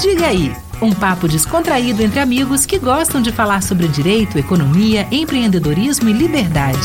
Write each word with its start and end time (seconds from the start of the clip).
Diga 0.00 0.28
aí, 0.28 0.52
um 0.80 0.94
papo 0.94 1.26
descontraído 1.26 2.04
entre 2.04 2.20
amigos 2.20 2.64
que 2.64 2.78
gostam 2.78 3.20
de 3.20 3.32
falar 3.32 3.64
sobre 3.64 3.88
direito, 3.88 4.38
economia, 4.38 5.08
empreendedorismo 5.10 6.08
e 6.08 6.12
liberdade. 6.12 6.78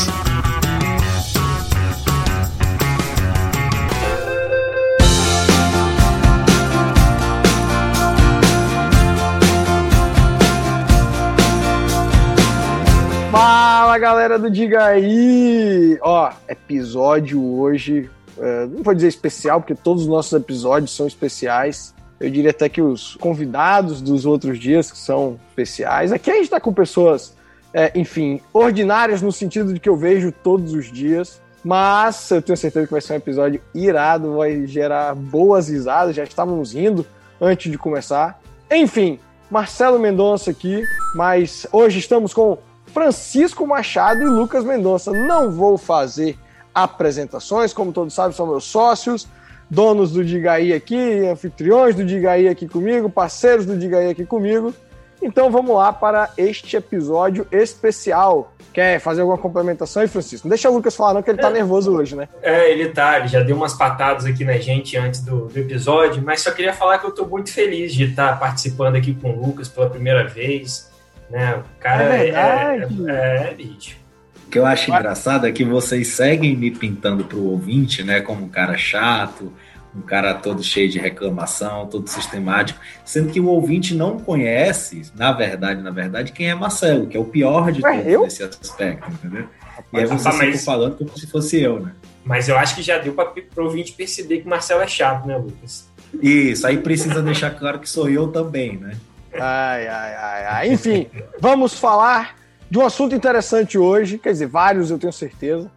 Fala 13.30 13.96
galera 13.96 14.40
do 14.40 14.50
Diga 14.50 14.86
aí! 14.86 15.96
Ó, 16.02 16.32
episódio 16.48 17.40
hoje, 17.40 18.10
é, 18.40 18.66
não 18.66 18.82
vou 18.82 18.92
dizer 18.92 19.06
especial, 19.06 19.60
porque 19.60 19.76
todos 19.76 20.02
os 20.02 20.08
nossos 20.08 20.32
episódios 20.32 20.90
são 20.90 21.06
especiais, 21.06 21.94
eu 22.24 22.30
diria 22.30 22.50
até 22.50 22.70
que 22.70 22.80
os 22.80 23.16
convidados 23.16 24.00
dos 24.00 24.24
outros 24.24 24.58
dias, 24.58 24.90
que 24.90 24.96
são 24.96 25.38
especiais. 25.50 26.10
Aqui 26.10 26.30
a 26.30 26.34
gente 26.34 26.44
está 26.44 26.58
com 26.58 26.72
pessoas, 26.72 27.34
é, 27.72 27.92
enfim, 27.94 28.40
ordinárias 28.50 29.20
no 29.20 29.30
sentido 29.30 29.74
de 29.74 29.78
que 29.78 29.88
eu 29.88 29.94
vejo 29.96 30.32
todos 30.32 30.72
os 30.72 30.90
dias. 30.90 31.38
Mas 31.62 32.30
eu 32.30 32.40
tenho 32.40 32.56
certeza 32.56 32.86
que 32.86 32.92
vai 32.92 33.02
ser 33.02 33.12
um 33.12 33.16
episódio 33.16 33.60
irado, 33.74 34.36
vai 34.36 34.66
gerar 34.66 35.14
boas 35.14 35.68
risadas. 35.68 36.16
Já 36.16 36.24
estávamos 36.24 36.72
rindo 36.72 37.04
antes 37.38 37.70
de 37.70 37.76
começar. 37.76 38.40
Enfim, 38.70 39.18
Marcelo 39.50 39.98
Mendonça 39.98 40.50
aqui, 40.50 40.82
mas 41.14 41.66
hoje 41.72 41.98
estamos 41.98 42.32
com 42.32 42.56
Francisco 42.86 43.66
Machado 43.66 44.22
e 44.22 44.26
Lucas 44.26 44.64
Mendonça. 44.64 45.12
Não 45.12 45.50
vou 45.50 45.76
fazer 45.76 46.38
apresentações, 46.74 47.74
como 47.74 47.92
todos 47.92 48.14
sabem, 48.14 48.34
são 48.34 48.46
meus 48.46 48.64
sócios 48.64 49.28
donos 49.74 50.12
do 50.12 50.24
Digaí 50.24 50.72
aqui, 50.72 51.26
anfitriões 51.26 51.94
do 51.94 52.04
Digaí 52.04 52.48
aqui 52.48 52.68
comigo, 52.68 53.10
parceiros 53.10 53.66
do 53.66 53.76
Digaí 53.76 54.08
aqui 54.08 54.24
comigo. 54.24 54.72
Então 55.20 55.50
vamos 55.50 55.74
lá 55.74 55.92
para 55.92 56.30
este 56.36 56.76
episódio 56.76 57.46
especial. 57.50 58.52
Quer 58.72 59.00
fazer 59.00 59.22
alguma 59.22 59.38
complementação 59.38 60.02
aí, 60.02 60.08
Francisco? 60.08 60.46
Não 60.46 60.50
deixa 60.50 60.68
o 60.68 60.74
Lucas 60.74 60.94
falar, 60.94 61.14
não, 61.14 61.22
que 61.22 61.30
ele 61.30 61.38
tá 61.38 61.48
é, 61.48 61.52
nervoso 61.52 61.92
hoje, 61.92 62.14
né? 62.14 62.28
É, 62.42 62.70
ele 62.70 62.88
tá, 62.90 63.18
ele 63.18 63.28
já 63.28 63.40
deu 63.40 63.56
umas 63.56 63.72
patadas 63.72 64.26
aqui 64.26 64.44
na 64.44 64.58
gente 64.58 64.96
antes 64.96 65.20
do, 65.20 65.46
do 65.46 65.58
episódio, 65.58 66.22
mas 66.22 66.42
só 66.42 66.50
queria 66.50 66.72
falar 66.72 66.98
que 66.98 67.06
eu 67.06 67.12
tô 67.12 67.24
muito 67.24 67.52
feliz 67.52 67.94
de 67.94 68.04
estar 68.04 68.38
participando 68.38 68.96
aqui 68.96 69.14
com 69.14 69.30
o 69.30 69.46
Lucas 69.46 69.68
pela 69.68 69.88
primeira 69.88 70.26
vez. 70.26 70.90
Né? 71.30 71.54
O 71.54 71.80
cara 71.80 72.02
é, 72.02 72.18
verdade. 72.24 73.10
é, 73.10 73.12
é, 73.12 73.50
é 73.50 73.54
bicho. 73.54 74.03
O 74.46 74.50
que 74.50 74.58
eu 74.58 74.66
acho 74.66 74.90
engraçado 74.90 75.46
é 75.46 75.52
que 75.52 75.64
vocês 75.64 76.08
seguem 76.08 76.56
me 76.56 76.70
pintando 76.70 77.24
pro 77.24 77.42
ouvinte, 77.42 78.02
né, 78.02 78.20
como 78.20 78.44
um 78.44 78.48
cara 78.48 78.76
chato, 78.76 79.52
um 79.96 80.02
cara 80.02 80.34
todo 80.34 80.62
cheio 80.62 80.88
de 80.88 80.98
reclamação, 80.98 81.86
todo 81.86 82.08
sistemático, 82.08 82.80
sendo 83.04 83.32
que 83.32 83.40
o 83.40 83.46
ouvinte 83.46 83.94
não 83.94 84.18
conhece, 84.18 85.02
na 85.14 85.32
verdade, 85.32 85.82
na 85.82 85.90
verdade, 85.90 86.32
quem 86.32 86.50
é 86.50 86.54
Marcelo, 86.54 87.06
que 87.06 87.16
é 87.16 87.20
o 87.20 87.24
pior 87.24 87.70
de 87.70 87.80
todos 87.80 88.06
eu? 88.06 88.22
nesse 88.22 88.42
aspecto, 88.42 89.10
entendeu? 89.10 89.46
E 89.92 89.98
aí 89.98 90.06
você 90.06 90.28
mas... 90.28 90.64
falando 90.64 90.96
como 90.96 91.16
se 91.18 91.26
fosse 91.26 91.60
eu, 91.60 91.80
né? 91.80 91.92
Mas 92.24 92.48
eu 92.48 92.56
acho 92.56 92.74
que 92.74 92.82
já 92.82 92.98
deu 92.98 93.12
para 93.12 93.32
o 93.56 93.64
ouvinte 93.64 93.92
perceber 93.92 94.38
que 94.38 94.46
o 94.46 94.50
Marcelo 94.50 94.82
é 94.82 94.88
chato, 94.88 95.26
né, 95.26 95.36
Lucas? 95.36 95.88
Isso, 96.22 96.66
aí 96.66 96.78
precisa 96.78 97.22
deixar 97.22 97.50
claro 97.50 97.78
que 97.78 97.88
sou 97.88 98.08
eu 98.08 98.28
também, 98.28 98.76
né? 98.76 98.96
Ai, 99.34 99.86
ai, 99.86 100.14
ai, 100.14 100.44
ai. 100.46 100.72
Enfim, 100.72 101.06
vamos 101.40 101.74
falar 101.74 102.36
de 102.70 102.78
um 102.78 102.84
assunto 102.84 103.14
interessante 103.14 103.78
hoje, 103.78 104.18
quer 104.18 104.32
dizer, 104.32 104.46
vários 104.46 104.90
eu 104.90 104.98
tenho 104.98 105.12
certeza, 105.12 105.70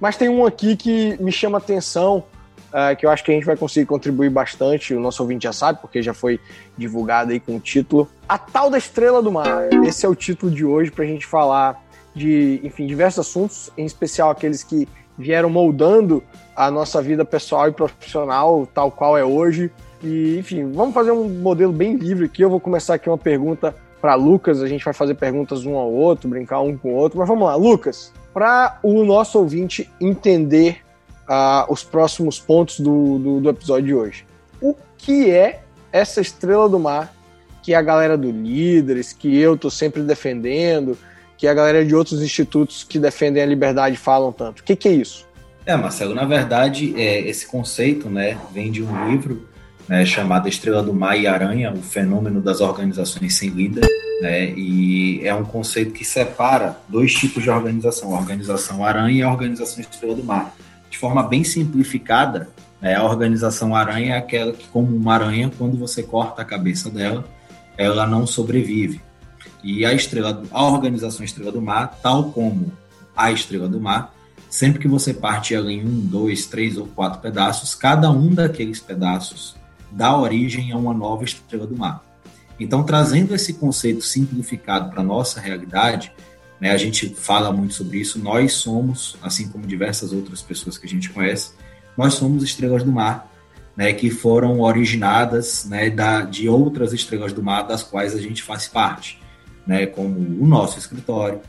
mas 0.00 0.16
tem 0.16 0.28
um 0.28 0.44
aqui 0.44 0.76
que 0.76 1.16
me 1.22 1.32
chama 1.32 1.58
atenção 1.58 2.24
uh, 2.74 2.96
que 2.96 3.06
eu 3.06 3.10
acho 3.10 3.22
que 3.24 3.30
a 3.30 3.34
gente 3.34 3.46
vai 3.46 3.56
conseguir 3.56 3.86
contribuir 3.86 4.30
bastante. 4.30 4.94
O 4.94 5.00
nosso 5.00 5.22
ouvinte 5.22 5.44
já 5.44 5.52
sabe, 5.52 5.80
porque 5.80 6.02
já 6.02 6.12
foi 6.12 6.40
divulgado 6.76 7.32
aí 7.32 7.38
com 7.38 7.56
o 7.56 7.60
título 7.60 8.08
A 8.28 8.36
Tal 8.36 8.68
da 8.68 8.76
Estrela 8.76 9.22
do 9.22 9.30
Mar. 9.30 9.68
Esse 9.86 10.04
é 10.04 10.08
o 10.08 10.14
título 10.14 10.52
de 10.52 10.64
hoje 10.64 10.90
para 10.90 11.04
a 11.04 11.06
gente 11.06 11.24
falar 11.24 11.82
de, 12.14 12.60
enfim, 12.62 12.86
diversos 12.86 13.26
assuntos, 13.26 13.70
em 13.78 13.84
especial 13.84 14.30
aqueles 14.30 14.62
que 14.62 14.88
vieram 15.16 15.48
moldando 15.48 16.22
a 16.56 16.70
nossa 16.70 17.00
vida 17.00 17.24
pessoal 17.24 17.68
e 17.68 17.72
profissional, 17.72 18.66
tal 18.66 18.90
qual 18.90 19.16
é 19.16 19.24
hoje. 19.24 19.70
E, 20.02 20.36
enfim, 20.38 20.70
vamos 20.72 20.92
fazer 20.92 21.12
um 21.12 21.28
modelo 21.28 21.72
bem 21.72 21.96
livre 21.96 22.26
aqui. 22.26 22.42
Eu 22.42 22.50
vou 22.50 22.60
começar 22.60 22.94
aqui 22.94 23.08
uma 23.08 23.18
pergunta 23.18 23.74
para 24.04 24.16
Lucas, 24.16 24.60
a 24.60 24.68
gente 24.68 24.84
vai 24.84 24.92
fazer 24.92 25.14
perguntas 25.14 25.64
um 25.64 25.76
ao 25.76 25.90
outro, 25.90 26.28
brincar 26.28 26.60
um 26.60 26.76
com 26.76 26.90
o 26.90 26.94
outro. 26.94 27.18
Mas 27.18 27.26
vamos 27.26 27.48
lá, 27.48 27.54
Lucas, 27.54 28.12
para 28.34 28.78
o 28.82 29.02
nosso 29.02 29.38
ouvinte 29.38 29.90
entender 29.98 30.82
uh, 31.22 31.72
os 31.72 31.82
próximos 31.82 32.38
pontos 32.38 32.80
do, 32.80 33.18
do, 33.18 33.40
do, 33.40 33.48
episódio 33.48 33.86
de 33.86 33.94
hoje. 33.94 34.26
O 34.60 34.76
que 34.98 35.30
é 35.30 35.62
essa 35.90 36.20
estrela 36.20 36.68
do 36.68 36.78
mar 36.78 37.14
que 37.62 37.72
a 37.72 37.80
galera 37.80 38.14
do 38.18 38.30
Líderes, 38.30 39.14
que 39.14 39.38
eu 39.38 39.56
tô 39.56 39.70
sempre 39.70 40.02
defendendo, 40.02 40.98
que 41.38 41.48
a 41.48 41.54
galera 41.54 41.82
de 41.82 41.94
outros 41.94 42.22
institutos 42.22 42.84
que 42.84 42.98
defendem 42.98 43.42
a 43.42 43.46
liberdade 43.46 43.96
falam 43.96 44.30
tanto? 44.30 44.60
O 44.60 44.64
que, 44.64 44.76
que 44.76 44.86
é 44.86 44.92
isso? 44.92 45.26
É, 45.64 45.74
Marcelo, 45.78 46.14
na 46.14 46.26
verdade, 46.26 46.92
é, 47.00 47.20
esse 47.20 47.46
conceito 47.46 48.10
né, 48.10 48.38
vem 48.52 48.70
de 48.70 48.82
um 48.82 49.08
livro 49.08 49.48
né, 49.88 50.04
chamado 50.04 50.48
Estrela 50.48 50.82
do 50.82 50.92
Mar 50.92 51.18
e 51.18 51.26
Aranha, 51.26 51.72
o 51.72 51.82
fenômeno 51.82 52.40
das 52.40 52.60
organizações 52.60 53.34
sem 53.34 53.50
líder, 53.50 53.86
né, 54.20 54.50
e 54.50 55.20
é 55.24 55.34
um 55.34 55.44
conceito 55.44 55.92
que 55.92 56.04
separa 56.04 56.78
dois 56.88 57.12
tipos 57.12 57.42
de 57.42 57.50
organização, 57.50 58.14
a 58.14 58.18
organização 58.18 58.84
aranha 58.84 59.18
e 59.18 59.22
a 59.22 59.30
organização 59.30 59.80
Estrela 59.80 60.14
do 60.14 60.24
Mar 60.24 60.54
de 60.94 60.98
forma 60.98 61.24
bem 61.24 61.42
simplificada, 61.42 62.48
né, 62.80 62.94
a 62.94 63.02
organização 63.02 63.74
aranha 63.74 64.14
é 64.14 64.16
aquela 64.16 64.52
que, 64.52 64.68
como 64.68 64.96
uma 64.96 65.14
aranha, 65.14 65.50
quando 65.58 65.76
você 65.76 66.04
corta 66.04 66.42
a 66.42 66.44
cabeça 66.44 66.88
dela, 66.88 67.24
ela 67.76 68.06
não 68.06 68.24
sobrevive. 68.28 69.00
E 69.64 69.84
a 69.84 69.92
estrela, 69.92 70.40
a 70.52 70.64
organização 70.64 71.24
Estrela 71.24 71.50
do 71.50 71.60
Mar, 71.60 71.98
tal 72.00 72.30
como 72.30 72.72
a 73.16 73.32
Estrela 73.32 73.68
do 73.68 73.80
Mar, 73.80 74.14
sempre 74.48 74.78
que 74.78 74.86
você 74.86 75.12
parte 75.12 75.52
ela 75.52 75.72
em 75.72 75.84
um, 75.84 75.98
dois, 75.98 76.46
três 76.46 76.78
ou 76.78 76.86
quatro 76.86 77.20
pedaços, 77.20 77.74
cada 77.74 78.08
um 78.12 78.32
daqueles 78.32 78.78
pedaços 78.78 79.56
dá 79.94 80.16
origem 80.16 80.72
a 80.72 80.76
uma 80.76 80.92
nova 80.92 81.24
Estrela 81.24 81.66
do 81.66 81.76
Mar. 81.76 82.02
Então, 82.58 82.84
trazendo 82.84 83.34
esse 83.34 83.54
conceito 83.54 84.02
simplificado 84.02 84.90
para 84.90 85.00
a 85.00 85.04
nossa 85.04 85.40
realidade, 85.40 86.12
né? 86.60 86.70
A 86.70 86.76
gente 86.76 87.08
fala 87.10 87.52
muito 87.52 87.74
sobre 87.74 87.98
isso. 87.98 88.18
Nós 88.18 88.54
somos, 88.54 89.16
assim 89.22 89.48
como 89.48 89.66
diversas 89.66 90.12
outras 90.12 90.40
pessoas 90.40 90.78
que 90.78 90.86
a 90.86 90.88
gente 90.88 91.10
conhece, 91.10 91.52
nós 91.96 92.14
somos 92.14 92.42
estrelas 92.42 92.82
do 92.82 92.90
mar, 92.90 93.30
né, 93.76 93.92
que 93.92 94.08
foram 94.10 94.60
originadas 94.60 95.66
né, 95.66 95.90
da, 95.90 96.22
de 96.22 96.48
outras 96.48 96.92
estrelas 96.92 97.32
do 97.32 97.42
mar 97.42 97.62
das 97.62 97.82
quais 97.82 98.14
a 98.14 98.20
gente 98.20 98.42
faz 98.42 98.68
parte, 98.68 99.20
né, 99.66 99.84
como 99.84 100.16
o 100.16 100.46
nosso 100.46 100.78
escritório, 100.78 101.40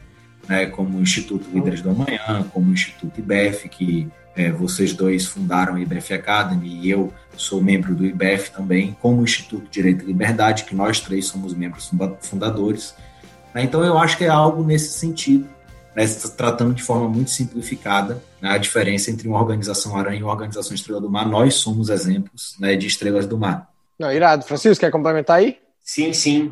né, 0.49 0.65
como 0.65 0.97
o 0.97 1.01
Instituto 1.01 1.47
Líderes 1.53 1.81
do 1.81 1.91
Amanhã, 1.91 2.45
como 2.51 2.71
o 2.71 2.73
Instituto 2.73 3.19
IBEF, 3.19 3.69
que 3.69 4.09
é, 4.35 4.51
vocês 4.51 4.93
dois 4.93 5.25
fundaram 5.25 5.75
a 5.75 5.79
IBEF 5.79 6.13
Academy 6.13 6.81
e 6.81 6.89
eu 6.89 7.13
sou 7.37 7.61
membro 7.61 7.95
do 7.95 8.05
IBEF 8.05 8.51
também, 8.51 8.95
como 9.01 9.21
o 9.21 9.23
Instituto 9.23 9.69
Direito 9.69 10.03
e 10.03 10.07
Liberdade, 10.07 10.65
que 10.65 10.75
nós 10.75 10.99
três 10.99 11.25
somos 11.25 11.53
membros 11.53 11.91
fundadores, 12.21 12.95
né? 13.55 13.63
Então, 13.63 13.81
eu 13.85 13.97
acho 13.97 14.17
que 14.17 14.25
é 14.25 14.27
algo 14.27 14.61
nesse 14.65 14.99
sentido, 14.99 15.47
né? 15.95 16.05
tratando 16.35 16.73
de 16.73 16.83
forma 16.83 17.07
muito 17.07 17.31
simplificada 17.31 18.21
né? 18.41 18.49
a 18.49 18.57
diferença 18.57 19.09
entre 19.09 19.29
uma 19.29 19.39
organização 19.39 19.95
aranha 19.95 20.19
e 20.19 20.23
uma 20.23 20.33
organização 20.33 20.75
estrela 20.75 20.99
do 20.99 21.09
mar. 21.09 21.25
Nós 21.25 21.53
somos 21.55 21.87
exemplos 21.87 22.57
né, 22.59 22.75
de 22.75 22.85
estrelas 22.85 23.25
do 23.25 23.37
mar. 23.37 23.69
Não, 23.97 24.11
irado. 24.11 24.43
Francisco, 24.43 24.81
quer 24.81 24.91
complementar 24.91 25.37
aí? 25.37 25.57
Sim, 25.81 26.11
sim. 26.11 26.51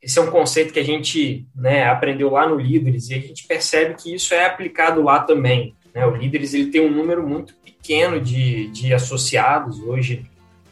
Esse 0.00 0.18
é 0.18 0.22
um 0.22 0.30
conceito 0.30 0.72
que 0.72 0.80
a 0.80 0.84
gente 0.84 1.46
né, 1.54 1.84
aprendeu 1.84 2.30
lá 2.30 2.48
no 2.48 2.56
Líderes 2.56 3.10
e 3.10 3.14
a 3.14 3.20
gente 3.20 3.46
percebe 3.46 3.94
que 3.94 4.14
isso 4.14 4.32
é 4.32 4.46
aplicado 4.46 5.02
lá 5.02 5.20
também. 5.20 5.76
Né? 5.98 6.06
O 6.06 6.14
Líderes 6.14 6.54
ele 6.54 6.66
tem 6.66 6.80
um 6.80 6.94
número 6.94 7.26
muito 7.26 7.54
pequeno 7.56 8.20
de, 8.20 8.68
de 8.68 8.94
associados, 8.94 9.80
hoje 9.80 10.24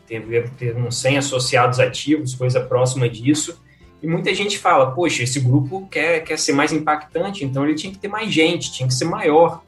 deve 0.09 0.49
ter 0.51 0.77
uns 0.77 1.01
100 1.01 1.19
associados 1.19 1.81
ativos, 1.81 2.37
coisa 2.37 2.61
próxima 2.61 3.09
disso, 3.09 3.61
e 4.01 4.07
muita 4.07 4.33
gente 4.33 4.57
fala, 4.57 4.93
poxa, 4.93 5.25
esse 5.25 5.41
grupo 5.41 5.89
quer, 5.91 6.21
quer 6.21 6.39
ser 6.39 6.53
mais 6.53 6.73
impactante, 6.73 7.45
então 7.45 7.65
ele 7.65 7.75
tinha 7.75 7.93
que 7.93 7.99
ter 7.99 8.07
mais 8.07 8.33
gente, 8.33 8.73
tinha 8.73 8.87
que 8.87 8.95
ser 8.95 9.07
maior. 9.07 9.63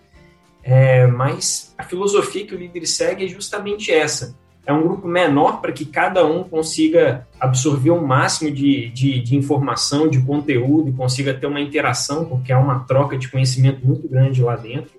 É, 0.63 1.09
mas 1.09 1.75
a 1.77 1.83
filosofia 1.83 2.47
que 2.47 2.55
o 2.55 2.59
líder 2.59 2.87
segue 2.87 3.25
é 3.25 3.29
justamente 3.29 3.91
essa. 3.91 4.37
É 4.65 4.73
um 4.73 4.83
grupo 4.83 5.09
menor 5.09 5.61
para 5.61 5.73
que 5.73 5.85
cada 5.85 6.25
um 6.25 6.45
consiga 6.45 7.27
absorver 7.41 7.91
o 7.91 8.07
máximo 8.07 8.51
de, 8.53 8.91
de, 8.91 9.21
de 9.21 9.35
informação, 9.35 10.07
de 10.07 10.21
conteúdo, 10.21 10.93
consiga 10.93 11.35
ter 11.35 11.47
uma 11.47 11.61
interação, 11.61 12.27
porque 12.27 12.53
há 12.53 12.61
uma 12.61 12.81
troca 12.81 13.19
de 13.19 13.29
conhecimento 13.29 13.85
muito 13.85 14.07
grande 14.07 14.41
lá 14.41 14.55
dentro. 14.55 14.93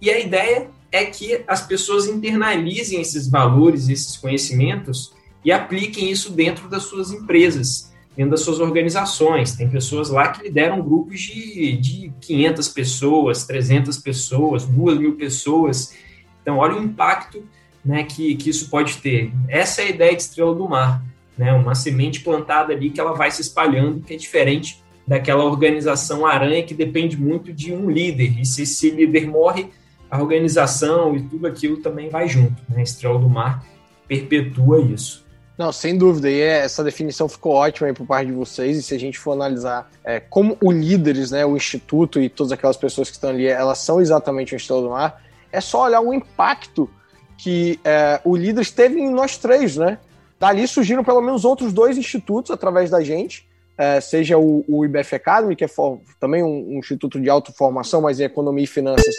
E 0.00 0.10
a 0.10 0.18
ideia 0.18 0.68
é 0.92 1.04
que 1.04 1.42
as 1.46 1.66
pessoas 1.66 2.06
internalizem 2.06 3.00
esses 3.00 3.28
valores, 3.28 3.88
esses 3.88 4.16
conhecimentos 4.16 5.12
e 5.44 5.52
apliquem 5.52 6.10
isso 6.10 6.32
dentro 6.32 6.68
das 6.68 6.84
suas 6.84 7.12
empresas 7.12 7.94
dentro 8.16 8.30
das 8.30 8.40
suas 8.40 8.58
organizações. 8.58 9.54
Tem 9.54 9.68
pessoas 9.68 10.08
lá 10.08 10.28
que 10.28 10.44
lideram 10.44 10.80
grupos 10.80 11.20
de, 11.20 11.76
de 11.76 12.12
500 12.22 12.68
pessoas, 12.68 13.44
300 13.44 13.98
pessoas, 13.98 14.64
2 14.64 14.98
mil 14.98 15.16
pessoas. 15.16 15.94
Então, 16.40 16.56
olha 16.56 16.76
o 16.76 16.82
impacto 16.82 17.44
né, 17.84 18.02
que, 18.04 18.34
que 18.36 18.48
isso 18.48 18.70
pode 18.70 18.96
ter. 18.96 19.30
Essa 19.48 19.82
é 19.82 19.86
a 19.86 19.90
ideia 19.90 20.16
de 20.16 20.22
Estrela 20.22 20.54
do 20.54 20.66
Mar. 20.66 21.04
né? 21.36 21.52
Uma 21.52 21.74
semente 21.74 22.20
plantada 22.20 22.72
ali 22.72 22.88
que 22.90 23.00
ela 23.00 23.12
vai 23.12 23.30
se 23.30 23.42
espalhando, 23.42 24.00
que 24.00 24.14
é 24.14 24.16
diferente 24.16 24.82
daquela 25.06 25.44
organização 25.44 26.26
aranha 26.26 26.64
que 26.64 26.74
depende 26.74 27.16
muito 27.16 27.52
de 27.52 27.72
um 27.72 27.90
líder. 27.90 28.40
E 28.40 28.46
se 28.46 28.62
esse 28.62 28.90
líder 28.90 29.28
morre, 29.28 29.68
a 30.10 30.20
organização 30.20 31.16
e 31.16 31.22
tudo 31.22 31.46
aquilo 31.46 31.78
também 31.78 32.08
vai 32.08 32.28
junto. 32.28 32.62
Né? 32.68 32.82
Estrela 32.82 33.18
do 33.18 33.28
Mar 33.28 33.64
perpetua 34.06 34.80
isso. 34.80 35.24
Não, 35.58 35.72
sem 35.72 35.96
dúvida. 35.96 36.30
E 36.30 36.40
é, 36.40 36.58
essa 36.58 36.84
definição 36.84 37.28
ficou 37.28 37.54
ótima 37.54 37.92
por 37.94 38.06
parte 38.06 38.26
de 38.26 38.34
vocês. 38.34 38.76
E 38.76 38.82
se 38.82 38.94
a 38.94 38.98
gente 38.98 39.18
for 39.18 39.32
analisar 39.32 39.90
é, 40.04 40.20
como 40.20 40.56
o 40.62 40.70
líderes, 40.70 41.30
né, 41.30 41.46
o 41.46 41.56
instituto 41.56 42.20
e 42.20 42.28
todas 42.28 42.52
aquelas 42.52 42.76
pessoas 42.76 43.08
que 43.08 43.16
estão 43.16 43.30
ali, 43.30 43.46
elas 43.46 43.78
são 43.78 44.00
exatamente 44.00 44.54
o 44.54 44.56
Estrela 44.56 44.82
do 44.82 44.90
Mar, 44.90 45.22
é 45.50 45.60
só 45.60 45.84
olhar 45.84 46.00
o 46.00 46.12
impacto 46.12 46.90
que 47.38 47.80
é, 47.84 48.20
o 48.24 48.36
líderes 48.36 48.70
teve 48.70 49.00
em 49.00 49.10
nós 49.10 49.36
três, 49.36 49.76
né? 49.76 49.98
Dali 50.38 50.66
surgiram 50.68 51.02
pelo 51.02 51.20
menos 51.20 51.44
outros 51.44 51.72
dois 51.72 51.96
institutos 51.96 52.50
através 52.50 52.90
da 52.90 53.00
gente, 53.00 53.46
é, 53.78 54.00
seja 54.00 54.38
o, 54.38 54.64
o, 54.68 54.84
IBF 54.84 55.14
Academy, 55.16 55.56
que 55.56 55.64
é 55.64 55.68
for, 55.68 56.00
também 56.18 56.42
um, 56.42 56.74
um, 56.74 56.78
instituto 56.78 57.20
de 57.20 57.28
autoformação, 57.28 58.00
mas 58.00 58.20
em 58.20 58.24
economia 58.24 58.64
e 58.64 58.66
finanças, 58.66 59.14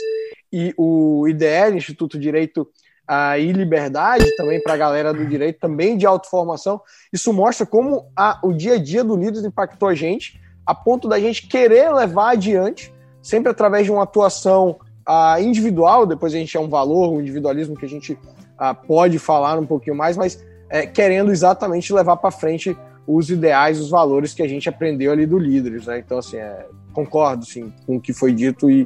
e 0.52 0.74
o 0.78 1.28
IDL, 1.28 1.76
Instituto 1.76 2.20
Direito 2.20 2.68
uh, 3.10 3.38
e 3.40 3.52
Liberdade, 3.52 4.36
também 4.36 4.62
para 4.62 4.74
a 4.74 4.78
galera 4.78 5.14
do 5.14 5.26
direito, 5.26 5.60
também 5.60 5.98
de 5.98 6.06
autoformação. 6.06 6.82
Isso 7.12 7.32
mostra 7.32 7.66
como 7.66 8.12
a, 8.16 8.40
o 8.44 8.54
dia 8.54 8.76
a 8.76 8.78
dia 8.78 9.04
do 9.04 9.16
Líderes 9.16 9.46
impactou 9.46 9.88
a 9.90 9.96
gente, 9.96 10.40
a 10.66 10.76
ponto 10.76 11.08
da 11.08 11.20
gente 11.20 11.48
querer 11.48 11.94
levar 11.94 12.32
adiante, 12.32 12.94
sempre 13.22 13.52
através 13.52 13.86
de 13.86 13.92
uma 13.92 14.04
atuação 14.04 14.78
uh, 15.08 15.42
individual, 15.42 16.06
depois 16.06 16.34
a 16.34 16.38
gente 16.38 16.56
é 16.56 16.60
um 16.60 16.70
valor, 16.70 17.12
um 17.12 17.22
individualismo 17.22 17.76
que 17.76 17.86
a 17.86 17.90
gente 17.90 18.14
uh, 18.14 18.76
pode 18.88 19.18
falar 19.18 19.58
um 19.58 19.66
pouquinho 19.66 19.96
mais, 19.96 20.18
mas 20.18 20.46
é, 20.70 20.86
querendo 20.86 21.32
exatamente 21.32 21.94
levar 21.94 22.18
para 22.18 22.32
frente 22.32 22.78
os 23.08 23.30
ideais, 23.30 23.80
os 23.80 23.90
valores 23.90 24.34
que 24.34 24.44
a 24.44 24.48
gente 24.48 24.68
aprendeu 24.68 25.14
ali 25.14 25.26
do 25.26 25.40
Líderes, 25.40 25.86
né? 25.86 26.00
Então, 26.00 26.18
assim, 26.18 26.36
é, 26.36 26.66
concordo, 26.92 27.46
sim, 27.46 27.72
com 27.86 27.96
o 27.96 28.02
que 28.02 28.12
foi 28.12 28.34
dito 28.34 28.70
e, 28.70 28.86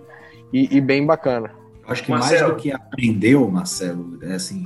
e, 0.51 0.77
e 0.77 0.81
bem 0.81 1.05
bacana. 1.05 1.51
Acho 1.87 2.03
que 2.03 2.11
Marcelo. 2.11 2.41
mais 2.41 2.53
do 2.53 2.61
que 2.61 2.71
aprendeu, 2.71 3.49
Marcelo, 3.49 4.19
é 4.21 4.33
assim, 4.33 4.65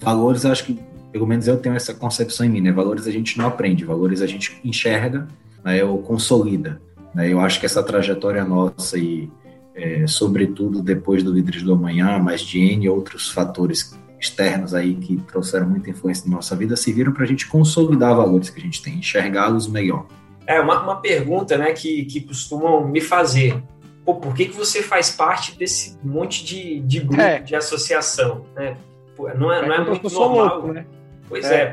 valores, 0.00 0.44
acho 0.44 0.64
que, 0.64 0.78
pelo 1.12 1.26
menos 1.26 1.46
eu 1.46 1.56
tenho 1.56 1.74
essa 1.74 1.92
concepção 1.92 2.46
em 2.46 2.48
mim, 2.48 2.60
né? 2.60 2.72
Valores 2.72 3.06
a 3.06 3.10
gente 3.10 3.36
não 3.36 3.46
aprende, 3.46 3.84
valores 3.84 4.22
a 4.22 4.26
gente 4.26 4.58
enxerga, 4.64 5.26
né, 5.64 5.82
ou 5.84 5.98
consolida. 5.98 6.80
Né? 7.14 7.32
Eu 7.32 7.40
acho 7.40 7.60
que 7.60 7.66
essa 7.66 7.82
trajetória 7.82 8.44
nossa 8.44 8.98
e, 8.98 9.30
é, 9.74 10.06
sobretudo 10.06 10.82
depois 10.82 11.22
do 11.22 11.32
Líderes 11.32 11.62
do 11.62 11.72
Amanhã, 11.72 12.18
mas 12.18 12.40
de 12.40 12.60
N 12.60 12.88
outros 12.88 13.30
fatores 13.30 13.98
externos 14.18 14.74
aí 14.74 14.94
que 14.94 15.16
trouxeram 15.16 15.68
muita 15.68 15.90
influência 15.90 16.28
na 16.28 16.36
nossa 16.36 16.56
vida, 16.56 16.76
serviram 16.76 17.12
para 17.12 17.24
a 17.24 17.26
gente 17.26 17.46
consolidar 17.46 18.16
valores 18.16 18.48
que 18.48 18.58
a 18.58 18.62
gente 18.62 18.82
tem, 18.82 18.94
enxergá-los 18.94 19.66
melhor. 19.66 20.06
É 20.46 20.60
uma, 20.60 20.82
uma 20.82 20.96
pergunta 20.96 21.56
né, 21.58 21.72
que, 21.72 22.04
que 22.04 22.20
costumam 22.20 22.86
me 22.86 23.00
fazer. 23.00 23.62
Pô, 24.04 24.14
por 24.16 24.34
que, 24.34 24.46
que 24.46 24.56
você 24.56 24.82
faz 24.82 25.10
parte 25.10 25.56
desse 25.56 25.98
monte 26.02 26.44
de, 26.44 26.80
de 26.80 27.00
grupo, 27.00 27.20
é. 27.20 27.40
de 27.40 27.56
associação? 27.56 28.44
Né? 28.54 28.76
Pô, 29.16 29.28
não 29.34 29.50
é, 29.50 29.66
não 29.66 29.74
é, 29.74 29.78
é 29.78 29.84
muito 29.84 30.10
normal. 30.10 30.60
Louco, 30.60 30.72
né? 30.72 30.84
Pois 31.28 31.50
é, 31.50 31.62
é 31.62 31.66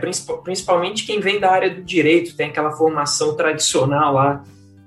principalmente 0.44 1.06
quem 1.06 1.20
vem 1.20 1.40
da 1.40 1.52
área 1.52 1.70
do 1.70 1.84
direito, 1.84 2.36
tem 2.36 2.48
aquela 2.48 2.72
formação 2.72 3.36
tradicional 3.36 4.14
lá 4.14 4.44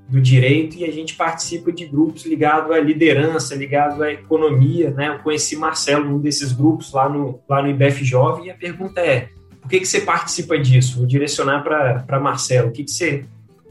do 0.08 0.20
direito 0.20 0.76
e 0.76 0.84
a 0.84 0.90
gente 0.90 1.14
participa 1.14 1.70
de 1.70 1.86
grupos 1.86 2.24
ligados 2.24 2.70
à 2.70 2.78
liderança, 2.78 3.54
ligados 3.54 4.00
à 4.00 4.12
economia, 4.12 4.90
né? 4.90 5.08
Eu 5.08 5.18
conheci 5.18 5.56
Marcelo 5.56 6.04
num 6.04 6.18
desses 6.18 6.52
grupos 6.52 6.92
lá 6.92 7.08
no, 7.08 7.40
lá 7.48 7.62
no 7.62 7.68
IBF 7.68 8.04
Jovem 8.04 8.46
e 8.46 8.50
a 8.50 8.54
pergunta 8.54 9.00
é, 9.00 9.28
por 9.60 9.68
que, 9.68 9.80
que 9.80 9.86
você 9.86 10.00
participa 10.00 10.58
disso? 10.58 10.98
Vou 10.98 11.06
direcionar 11.06 11.62
para 11.62 12.20
Marcelo, 12.20 12.68
o 12.68 12.72
que, 12.72 12.84
que 12.84 12.90
você 12.90 13.24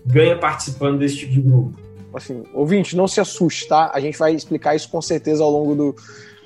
ganha 0.06 0.38
participando 0.38 1.00
desse 1.00 1.18
tipo 1.18 1.34
de 1.34 1.42
grupo? 1.42 1.83
Assim, 2.14 2.44
ouvinte, 2.54 2.96
não 2.96 3.08
se 3.08 3.20
assuste, 3.20 3.68
tá? 3.68 3.92
A 3.94 4.00
gente 4.00 4.18
vai 4.18 4.34
explicar 4.34 4.76
isso 4.76 4.90
com 4.90 5.02
certeza 5.02 5.44
ao 5.44 5.50
longo 5.50 5.76
do, 5.76 5.96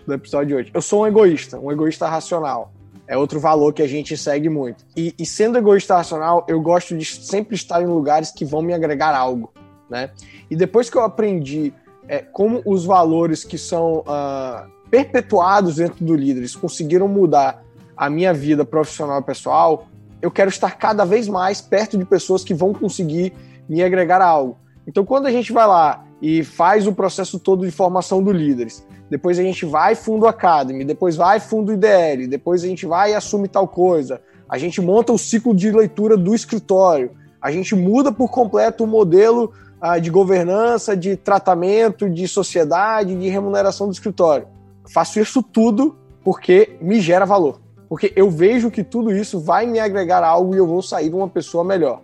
do 0.06 0.14
episódio 0.14 0.48
de 0.48 0.56
hoje. 0.56 0.72
Eu 0.74 0.82
sou 0.82 1.04
um 1.04 1.08
egoísta, 1.08 1.60
um 1.60 1.72
egoísta 1.72 2.08
racional. 2.08 2.72
É 3.08 3.18
outro 3.18 3.40
valor 3.40 3.74
que 3.74 3.82
a 3.82 3.88
gente 3.88 4.18
segue 4.18 4.50
muito. 4.50 4.86
E, 4.96 5.14
e 5.18 5.26
sendo 5.26 5.58
egoísta 5.58 5.96
racional, 5.96 6.46
eu 6.48 6.60
gosto 6.62 6.98
de 6.98 7.06
sempre 7.06 7.56
estar 7.56 7.82
em 7.82 7.86
lugares 7.86 8.32
que 8.32 8.44
vão 8.44 8.62
me 8.62 8.74
agregar 8.74 9.16
algo 9.16 9.52
né? 9.90 10.10
E 10.50 10.56
depois 10.56 10.90
que 10.90 10.98
eu 10.98 11.04
aprendi 11.04 11.74
é, 12.08 12.20
como 12.20 12.62
os 12.66 12.86
valores 12.86 13.44
que 13.44 13.58
são 13.58 14.00
uh, 14.00 14.70
perpetuados 14.90 15.76
dentro 15.76 16.04
do 16.04 16.16
Líderes 16.16 16.56
conseguiram 16.56 17.08
mudar 17.08 17.64
a 17.96 18.10
minha 18.10 18.34
vida 18.34 18.64
profissional 18.64 19.20
e 19.20 19.24
pessoal, 19.24 19.88
eu 20.22 20.32
quero 20.32 20.50
estar 20.50 20.78
cada 20.78 21.04
vez 21.06 21.28
mais 21.28 21.62
perto 21.62 21.98
de 21.98 22.06
pessoas 22.06 22.44
que 22.44 22.54
vão 22.54 22.74
conseguir 22.74 23.34
me 23.68 23.84
agregar 23.84 24.22
algo. 24.22 24.58
Então, 24.88 25.04
quando 25.04 25.26
a 25.26 25.32
gente 25.32 25.52
vai 25.52 25.68
lá 25.68 26.06
e 26.22 26.44
faz 26.44 26.88
o 26.88 26.94
processo 26.94 27.38
todo 27.38 27.66
de 27.66 27.72
formação 27.72 28.24
do 28.24 28.32
Líderes, 28.32 28.88
depois 29.10 29.38
a 29.38 29.44
gente 29.44 29.66
vai 29.66 29.96
fundo 29.96 30.26
Academy, 30.26 30.86
depois 30.86 31.16
vai 31.16 31.40
fundo 31.40 31.74
IDL, 31.74 32.28
depois 32.28 32.64
a 32.64 32.68
gente 32.68 32.86
vai 32.86 33.12
e 33.12 33.16
assume 33.16 33.48
tal 33.48 33.68
coisa, 33.68 34.22
a 34.50 34.58
gente 34.58 34.80
monta 34.80 35.12
o 35.12 35.18
ciclo 35.18 35.54
de 35.54 35.70
leitura 35.72 36.16
do 36.16 36.34
escritório, 36.34 37.12
a 37.42 37.52
gente 37.52 37.76
muda 37.76 38.12
por 38.12 38.30
completo 38.30 38.86
o 38.86 38.88
modelo 38.88 39.52
ah, 39.80 40.00
de 40.00 40.10
governança, 40.10 40.96
de 40.96 41.16
tratamento, 41.16 42.10
de 42.10 42.28
sociedade, 42.28 43.16
de 43.16 43.30
remuneração 43.30 43.88
do 43.88 43.94
escritório. 43.94 44.48
Faço 44.92 45.20
isso 45.20 45.44
tudo 45.44 45.98
porque 46.24 46.78
me 46.82 47.00
gera 47.00 47.26
valor. 47.26 47.62
Porque 47.88 48.12
eu 48.16 48.30
vejo 48.30 48.72
que 48.72 48.84
tudo 48.84 49.16
isso 49.16 49.40
vai 49.40 49.66
me 49.66 49.80
agregar 49.80 50.24
algo 50.24 50.56
e 50.56 50.58
eu 50.58 50.68
vou 50.68 50.82
sair 50.82 51.14
uma 51.14 51.28
pessoa 51.28 51.64
melhor. 51.64 52.02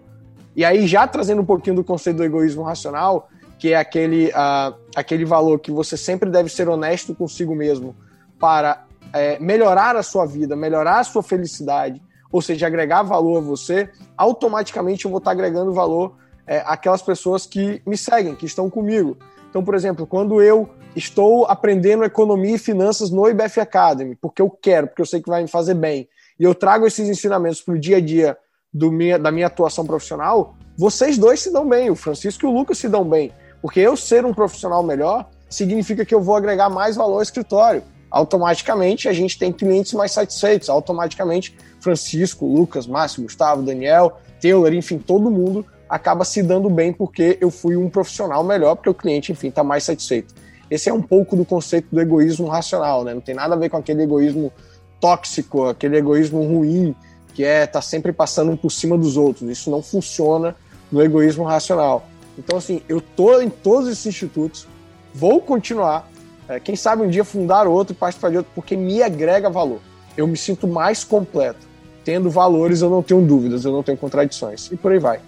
E 0.56 0.64
aí, 0.64 0.88
já 0.88 1.08
trazendo 1.08 1.42
um 1.42 1.46
pouquinho 1.46 1.76
do 1.76 1.84
conceito 1.84 2.18
do 2.18 2.24
egoísmo 2.24 2.64
racional, 2.64 3.30
que 3.58 3.74
é 3.74 3.78
aquele, 3.78 4.28
uh, 4.28 4.76
aquele 4.96 5.26
valor 5.26 5.60
que 5.60 5.72
você 5.72 5.96
sempre 5.96 6.30
deve 6.30 6.50
ser 6.50 6.68
honesto 6.68 7.16
consigo 7.16 7.56
mesmo 7.56 7.96
para 8.40 8.86
é, 9.14 9.40
melhorar 9.40 9.96
a 9.96 10.04
sua 10.04 10.26
vida, 10.26 10.56
melhorar 10.56 11.00
a 11.00 11.04
sua 11.04 11.24
felicidade, 11.24 12.02
ou 12.32 12.42
seja, 12.42 12.68
agregar 12.68 13.04
valor 13.04 13.38
a 13.38 13.42
você, 13.42 13.90
automaticamente 14.18 15.06
eu 15.06 15.12
vou 15.12 15.20
estar 15.20 15.32
agregando 15.32 15.72
valor 15.72 16.16
é, 16.46 16.64
aquelas 16.66 17.02
pessoas 17.02 17.46
que 17.46 17.82
me 17.86 17.96
seguem, 17.96 18.36
que 18.36 18.46
estão 18.46 18.70
comigo. 18.70 19.18
Então, 19.50 19.64
por 19.64 19.76
exemplo, 19.76 20.06
quando 20.08 20.42
eu 20.42 20.70
estou 20.96 21.46
aprendendo 21.46 22.04
economia 22.04 22.56
e 22.56 22.60
finanças 22.60 23.12
no 23.12 23.28
IBF 23.30 23.60
Academy, 23.60 24.16
porque 24.16 24.42
eu 24.42 24.50
quero, 24.50 24.88
porque 24.88 25.02
eu 25.02 25.06
sei 25.06 25.22
que 25.22 25.30
vai 25.30 25.44
me 25.44 25.48
fazer 25.48 25.76
bem, 25.76 26.10
e 26.40 26.44
eu 26.44 26.56
trago 26.56 26.88
esses 26.88 27.08
ensinamentos 27.08 27.62
para 27.62 27.76
o 27.76 27.80
dia 27.80 27.98
a 27.98 28.02
dia 28.02 28.38
do 28.74 28.92
minha, 28.92 29.20
da 29.20 29.32
minha 29.32 29.48
atuação 29.48 29.86
profissional, 29.86 30.56
vocês 30.77 31.18
dois 31.18 31.39
se 31.39 31.51
dão 31.51 31.68
bem, 31.68 31.89
o 31.89 31.96
Francisco 31.96 32.46
e 32.46 32.50
o 32.50 32.51
Lucas 32.51 32.77
se 32.77 32.89
dão 32.89 33.03
bem. 33.03 33.32
Porque 33.62 33.80
eu 33.80 33.96
ser 33.96 34.25
um 34.25 34.34
profissional 34.34 34.84
melhor 34.84 35.30
significa 35.50 36.03
que 36.03 36.13
eu 36.13 36.22
vou 36.22 36.36
agregar 36.36 36.70
mais 36.70 36.96
valor 36.96 37.15
ao 37.15 37.22
escritório. 37.22 37.84
Automaticamente 38.10 39.08
a 39.08 39.13
gente 39.13 39.38
tem 39.38 39.51
clientes 39.51 39.94
mais 39.94 40.12
satisfeitos. 40.12 40.70
Automaticamente, 40.70 41.56
Francisco, 41.80 42.46
Lucas, 42.46 42.86
Márcio, 42.86 43.24
Gustavo, 43.24 43.62
Daniel, 43.62 44.18
Taylor, 44.42 44.74
enfim, 44.74 44.98
todo 44.98 45.32
mundo 45.32 45.65
acaba 45.88 46.25
se 46.25 46.42
dando 46.42 46.70
bem 46.70 46.92
porque 46.92 47.38
eu 47.39 47.51
fui 47.51 47.75
um 47.75 47.89
profissional 47.89 48.44
melhor, 48.44 48.75
porque 48.75 48.89
o 48.89 48.94
cliente, 48.94 49.32
enfim, 49.32 49.48
está 49.48 49.63
mais 49.63 49.84
satisfeito. 49.84 50.34
Esse 50.70 50.89
é 50.89 50.94
um 50.94 51.01
pouco 51.01 51.36
do 51.36 51.46
conceito 51.46 51.88
do 51.92 52.01
egoísmo 52.01 52.48
racional, 52.48 53.03
né? 53.03 53.13
Não 53.13 53.22
tem 53.22 53.36
nada 53.36 53.53
a 53.53 53.58
ver 53.58 53.70
com 53.70 53.77
aquele 53.77 54.03
egoísmo 54.03 54.51
tóxico, 55.00 55.65
aquele 55.65 55.98
egoísmo 55.98 56.44
ruim, 56.44 56.96
que 57.34 57.44
é 57.44 57.66
tá 57.66 57.82
sempre 57.82 58.12
passando 58.12 58.56
por 58.56 58.72
cima 58.72 58.98
dos 58.98 59.18
outros. 59.18 59.50
Isso 59.50 59.72
não 59.72 59.82
funciona 59.82 60.56
no 60.92 61.02
egoísmo 61.02 61.44
racional. 61.44 62.08
Então, 62.38 62.58
assim, 62.58 62.82
eu 62.88 63.02
tô 63.02 63.42
em 63.42 63.50
todos 63.50 63.90
esses 63.90 64.06
institutos, 64.06 64.68
vou 65.13 65.42
continuar, 65.42 66.10
é, 66.48 66.60
quem 66.60 66.75
sabe 66.75 67.04
um 67.04 67.10
dia 67.10 67.24
fundar 67.24 67.68
outro 67.68 67.94
e 67.94 67.96
participar 67.96 68.30
de 68.32 68.38
outro, 68.38 68.52
porque 68.54 68.75
me 68.75 69.02
agrega 69.02 69.50
valor. 69.50 69.80
Eu 70.16 70.28
me 70.28 70.38
sinto 70.38 70.68
mais 70.68 71.04
completo. 71.04 71.74
Tendo 72.04 72.30
valores, 72.30 72.82
eu 72.82 72.90
não 72.90 73.02
tenho 73.02 73.22
dúvidas, 73.22 73.63
eu 73.63 73.72
não 73.72 73.82
tenho 73.82 73.98
contradições. 73.98 74.70
E 74.72 74.75
por 74.75 74.92
aí 74.92 75.00
vai. 75.00 75.20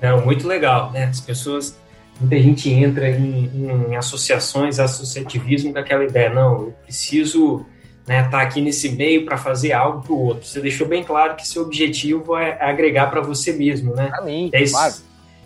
É 0.00 0.12
muito 0.14 0.46
legal, 0.46 0.90
né? 0.92 1.04
As 1.04 1.20
pessoas, 1.20 1.76
muita 2.18 2.38
gente 2.38 2.70
entra 2.70 3.10
em, 3.10 3.50
em 3.90 3.96
associações, 3.96 4.78
associativismo 4.78 5.72
com 5.72 5.78
aquela 5.78 6.04
ideia, 6.04 6.30
não, 6.30 6.52
eu 6.52 6.74
preciso 6.84 7.66
né, 8.06 8.22
tá 8.24 8.40
aqui 8.40 8.60
nesse 8.60 8.90
meio 8.90 9.24
para 9.24 9.36
fazer 9.36 9.72
algo 9.72 10.02
para 10.02 10.12
o 10.12 10.18
outro. 10.18 10.46
Você 10.46 10.60
deixou 10.60 10.86
bem 10.86 11.02
claro 11.02 11.34
que 11.34 11.46
seu 11.46 11.62
objetivo 11.62 12.36
é 12.36 12.56
agregar 12.60 13.10
para 13.10 13.20
você 13.20 13.52
mesmo, 13.52 13.94
né? 13.94 14.08
Para 14.08 14.24
mim, 14.24 14.48
é 14.52 14.62
isso, 14.62 14.74
claro. 14.74 14.94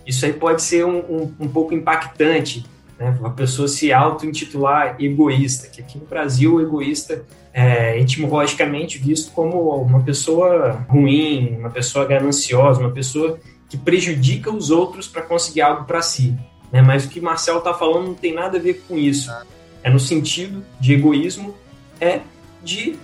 Isso 0.06 0.26
aí 0.26 0.32
pode 0.32 0.62
ser 0.62 0.84
um, 0.84 0.98
um, 0.98 1.34
um 1.40 1.48
pouco 1.48 1.72
impactante, 1.72 2.64
né? 2.98 3.16
Uma 3.18 3.30
pessoa 3.30 3.66
se 3.66 3.92
auto-intitular 3.92 4.96
egoísta, 4.98 5.68
que 5.68 5.80
aqui 5.80 5.98
no 5.98 6.04
Brasil 6.04 6.56
o 6.56 6.60
egoísta 6.60 7.24
é 7.52 7.98
etimologicamente 7.98 8.98
visto 8.98 9.32
como 9.32 9.70
uma 9.82 10.02
pessoa 10.02 10.84
ruim, 10.88 11.56
uma 11.58 11.70
pessoa 11.70 12.04
gananciosa, 12.04 12.78
uma 12.78 12.90
pessoa 12.90 13.38
que 13.68 13.76
prejudica 13.76 14.50
os 14.50 14.70
outros 14.70 15.08
para 15.08 15.22
conseguir 15.22 15.62
algo 15.62 15.84
para 15.84 16.02
si. 16.02 16.36
Né? 16.70 16.82
Mas 16.82 17.04
o 17.04 17.08
que 17.08 17.20
Marcel 17.20 17.58
está 17.58 17.72
falando 17.72 18.08
não 18.08 18.14
tem 18.14 18.34
nada 18.34 18.58
a 18.58 18.60
ver 18.60 18.82
com 18.86 18.98
isso. 18.98 19.30
É 19.82 19.88
no 19.90 19.98
sentido 19.98 20.62
de 20.78 20.92
egoísmo, 20.92 21.54
é 22.00 22.20
de 22.62 22.96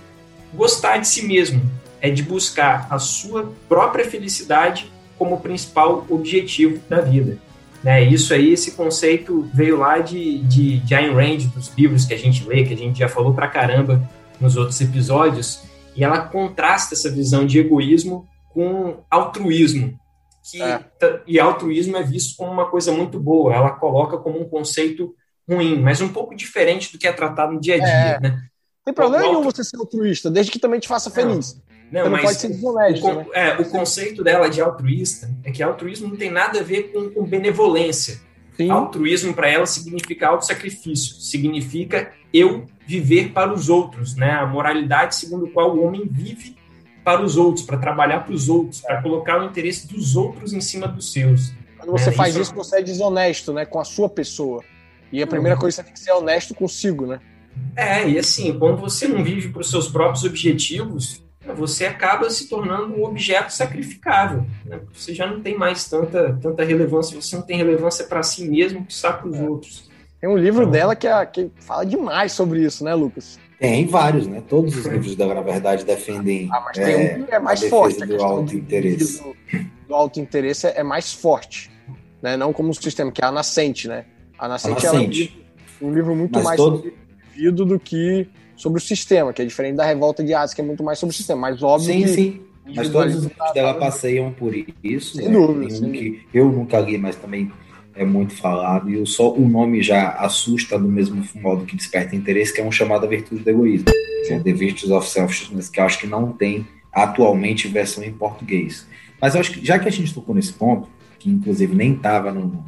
gostar 0.54 0.98
de 0.98 1.08
si 1.08 1.26
mesmo, 1.26 1.62
é 2.00 2.10
de 2.10 2.22
buscar 2.22 2.86
a 2.90 2.98
sua 2.98 3.52
própria 3.68 4.04
felicidade 4.04 4.90
como 5.18 5.40
principal 5.40 6.06
objetivo 6.08 6.80
da 6.88 7.00
vida. 7.00 7.38
Né? 7.82 8.02
Isso 8.04 8.34
aí, 8.34 8.52
esse 8.52 8.72
conceito 8.72 9.48
veio 9.54 9.78
lá 9.78 9.98
de, 9.98 10.38
de, 10.40 10.78
de 10.80 10.94
Ayn 10.94 11.14
Rand, 11.14 11.48
dos 11.54 11.72
livros 11.76 12.04
que 12.04 12.14
a 12.14 12.18
gente 12.18 12.46
lê, 12.46 12.64
que 12.64 12.74
a 12.74 12.76
gente 12.76 12.98
já 12.98 13.08
falou 13.08 13.32
pra 13.32 13.48
caramba 13.48 14.08
nos 14.40 14.56
outros 14.56 14.80
episódios, 14.80 15.62
e 15.94 16.04
ela 16.04 16.20
contrasta 16.20 16.94
essa 16.94 17.10
visão 17.10 17.46
de 17.46 17.58
egoísmo 17.58 18.26
com 18.50 18.98
altruísmo. 19.10 19.98
Que, 20.50 20.62
é. 20.62 20.84
E 21.26 21.40
altruísmo 21.40 21.96
é 21.96 22.02
visto 22.02 22.36
como 22.36 22.52
uma 22.52 22.66
coisa 22.66 22.92
muito 22.92 23.18
boa, 23.18 23.54
ela 23.54 23.70
coloca 23.70 24.18
como 24.18 24.40
um 24.40 24.48
conceito 24.48 25.14
ruim, 25.48 25.80
mas 25.80 26.00
um 26.00 26.08
pouco 26.08 26.34
diferente 26.34 26.92
do 26.92 26.98
que 26.98 27.06
é 27.06 27.12
tratado 27.12 27.52
no 27.52 27.60
dia 27.60 27.76
a 27.76 27.78
dia. 27.78 27.88
É. 27.88 28.20
Né? 28.20 28.42
Tem 28.86 28.94
problema 28.94 29.24
nenhum 29.24 29.42
você 29.42 29.64
ser 29.64 29.76
altruísta, 29.78 30.30
desde 30.30 30.52
que 30.52 30.60
também 30.60 30.78
te 30.78 30.86
faça 30.86 31.10
feliz. 31.10 31.60
Não, 31.90 32.04
não 32.04 32.10
mas 32.12 32.22
pode 32.22 32.38
ser 32.38 32.48
desonesto, 32.50 33.04
o, 33.04 33.14
né? 33.14 33.26
é, 33.34 33.60
o 33.60 33.64
conceito 33.68 34.22
dela 34.22 34.48
de 34.48 34.60
altruísta 34.60 35.28
é 35.42 35.50
que 35.50 35.60
altruísmo 35.60 36.06
não 36.06 36.16
tem 36.16 36.30
nada 36.30 36.60
a 36.60 36.62
ver 36.62 36.92
com, 36.92 37.10
com 37.10 37.24
benevolência. 37.24 38.20
Sim. 38.56 38.70
Altruísmo 38.70 39.34
para 39.34 39.50
ela 39.50 39.66
significa 39.66 40.28
auto-sacrifício, 40.28 41.16
significa 41.16 42.12
eu 42.32 42.64
viver 42.86 43.32
para 43.32 43.52
os 43.52 43.68
outros, 43.68 44.14
né? 44.14 44.30
A 44.30 44.46
moralidade 44.46 45.16
segundo 45.16 45.46
a 45.46 45.50
qual 45.50 45.76
o 45.76 45.84
homem 45.84 46.08
vive 46.08 46.56
para 47.02 47.22
os 47.22 47.36
outros, 47.36 47.66
para 47.66 47.78
trabalhar 47.78 48.20
para 48.20 48.34
os 48.34 48.48
outros, 48.48 48.82
para 48.82 49.02
colocar 49.02 49.40
o 49.40 49.44
interesse 49.44 49.88
dos 49.88 50.14
outros 50.14 50.52
em 50.52 50.60
cima 50.60 50.86
dos 50.86 51.12
seus. 51.12 51.52
Quando 51.76 51.90
você 51.90 52.10
né? 52.10 52.16
faz 52.16 52.34
isso, 52.34 52.42
isso, 52.42 52.54
você 52.54 52.78
é 52.78 52.82
desonesto, 52.82 53.52
né, 53.52 53.66
com 53.66 53.80
a 53.80 53.84
sua 53.84 54.08
pessoa. 54.08 54.62
E 55.12 55.20
a 55.20 55.26
primeira 55.26 55.56
uhum. 55.56 55.60
coisa 55.60 55.80
é 55.80 55.82
você 55.82 55.84
tem 55.84 55.92
que 55.92 56.00
ser 56.00 56.12
honesto 56.12 56.54
consigo, 56.54 57.04
né? 57.04 57.20
É, 57.76 58.08
e 58.08 58.18
assim, 58.18 58.58
quando 58.58 58.78
você 58.78 59.06
não 59.06 59.22
vive 59.22 59.48
para 59.50 59.60
os 59.60 59.70
seus 59.70 59.88
próprios 59.88 60.24
objetivos, 60.24 61.22
você 61.54 61.84
acaba 61.84 62.28
se 62.30 62.48
tornando 62.48 62.94
um 62.94 63.04
objeto 63.04 63.52
sacrificável. 63.52 64.46
Né? 64.64 64.80
Você 64.92 65.14
já 65.14 65.26
não 65.26 65.40
tem 65.40 65.56
mais 65.56 65.88
tanta, 65.88 66.38
tanta 66.40 66.64
relevância, 66.64 67.20
você 67.20 67.36
não 67.36 67.42
tem 67.42 67.56
relevância 67.56 68.04
para 68.06 68.22
si 68.22 68.48
mesmo 68.48 68.84
que 68.84 68.92
está 68.92 69.12
para 69.12 69.28
os 69.28 69.36
é. 69.36 69.42
outros. 69.42 69.90
Tem 70.20 70.28
um 70.28 70.36
livro 70.36 70.62
então, 70.62 70.72
dela 70.72 70.96
que, 70.96 71.06
é, 71.06 71.26
que 71.26 71.50
fala 71.60 71.84
demais 71.84 72.32
sobre 72.32 72.64
isso, 72.64 72.82
né, 72.82 72.94
Lucas? 72.94 73.38
Tem 73.60 73.86
vários, 73.86 74.26
né? 74.26 74.42
Todos 74.46 74.76
os 74.76 74.84
livros 74.84 75.14
dela, 75.14 75.34
na 75.34 75.40
verdade, 75.40 75.84
defendem 75.84 76.48
ah, 76.52 76.60
mas 76.60 76.76
tem 76.76 76.84
é, 76.84 77.16
um 77.16 77.24
que 77.24 77.34
é 77.34 77.38
mais 77.38 77.62
forte. 77.68 78.04
do 78.04 78.22
auto-interesse. 78.22 79.22
Do, 79.22 79.36
do 79.88 79.94
auto-interesse 79.94 80.66
é 80.66 80.82
mais 80.82 81.12
forte, 81.12 81.70
né? 82.20 82.36
Não 82.36 82.52
como 82.52 82.68
um 82.68 82.74
sistema, 82.74 83.10
que 83.10 83.22
é 83.22 83.26
a 83.26 83.32
Nascente, 83.32 83.88
né? 83.88 84.04
A 84.38 84.46
Nascente, 84.46 84.86
a 84.86 84.92
Nascente. 84.92 85.46
é 85.80 85.84
um, 85.84 85.88
um 85.88 85.94
livro 85.94 86.14
muito 86.14 86.34
mas 86.34 86.44
mais 86.44 86.56
todo... 86.56 86.92
vivido 87.36 87.64
do 87.64 87.78
que 87.78 88.26
sobre 88.56 88.78
o 88.78 88.82
sistema, 88.82 89.32
que 89.32 89.42
é 89.42 89.44
diferente 89.44 89.76
da 89.76 89.84
Revolta 89.84 90.24
de 90.24 90.32
Hades, 90.32 90.54
que 90.54 90.60
é 90.60 90.64
muito 90.64 90.82
mais 90.82 90.98
sobre 90.98 91.12
o 91.12 91.16
sistema, 91.16 91.42
mas 91.42 91.62
óbvio 91.62 91.92
sim, 91.92 92.02
que... 92.02 92.08
Sim, 92.08 92.40
Mas 92.74 92.88
todos 92.88 93.14
os 93.14 93.24
livros 93.24 93.52
dela 93.52 93.74
passeiam 93.74 94.32
por 94.32 94.52
isso. 94.82 95.16
Sem 95.16 95.28
né? 95.28 95.32
dúvida. 95.32 95.86
Um 95.86 95.92
que 95.92 96.26
eu 96.32 96.50
nunca 96.50 96.80
li, 96.80 96.96
mas 96.96 97.14
também 97.16 97.52
é 97.94 98.04
muito 98.04 98.34
falado, 98.34 98.90
e 98.90 99.06
só 99.06 99.32
o 99.32 99.48
nome 99.48 99.82
já 99.82 100.10
assusta 100.10 100.78
do 100.78 100.86
mesmo 100.86 101.22
modo 101.36 101.64
que 101.64 101.74
desperta 101.74 102.14
interesse, 102.14 102.52
que 102.52 102.60
é 102.60 102.64
um 102.64 102.70
chamado 102.72 103.06
a 103.06 103.08
virtude 103.08 103.42
do 103.42 103.48
egoísmo, 103.48 103.86
que 104.26 104.34
é 104.34 104.38
The 104.38 104.52
Virtues 104.52 104.90
of 104.90 105.08
Selfishness, 105.08 105.70
que 105.70 105.80
eu 105.80 105.84
acho 105.84 105.98
que 106.00 106.06
não 106.06 106.30
tem 106.30 106.66
atualmente 106.92 107.68
versão 107.68 108.04
em 108.04 108.12
português. 108.12 108.86
Mas 109.20 109.34
eu 109.34 109.40
acho 109.40 109.52
que, 109.52 109.64
já 109.64 109.78
que 109.78 109.88
a 109.88 109.90
gente 109.90 110.12
tocou 110.12 110.34
nesse 110.34 110.52
ponto, 110.52 110.88
que 111.18 111.30
inclusive 111.30 111.74
nem 111.74 111.94
estava 111.94 112.30
no 112.32 112.62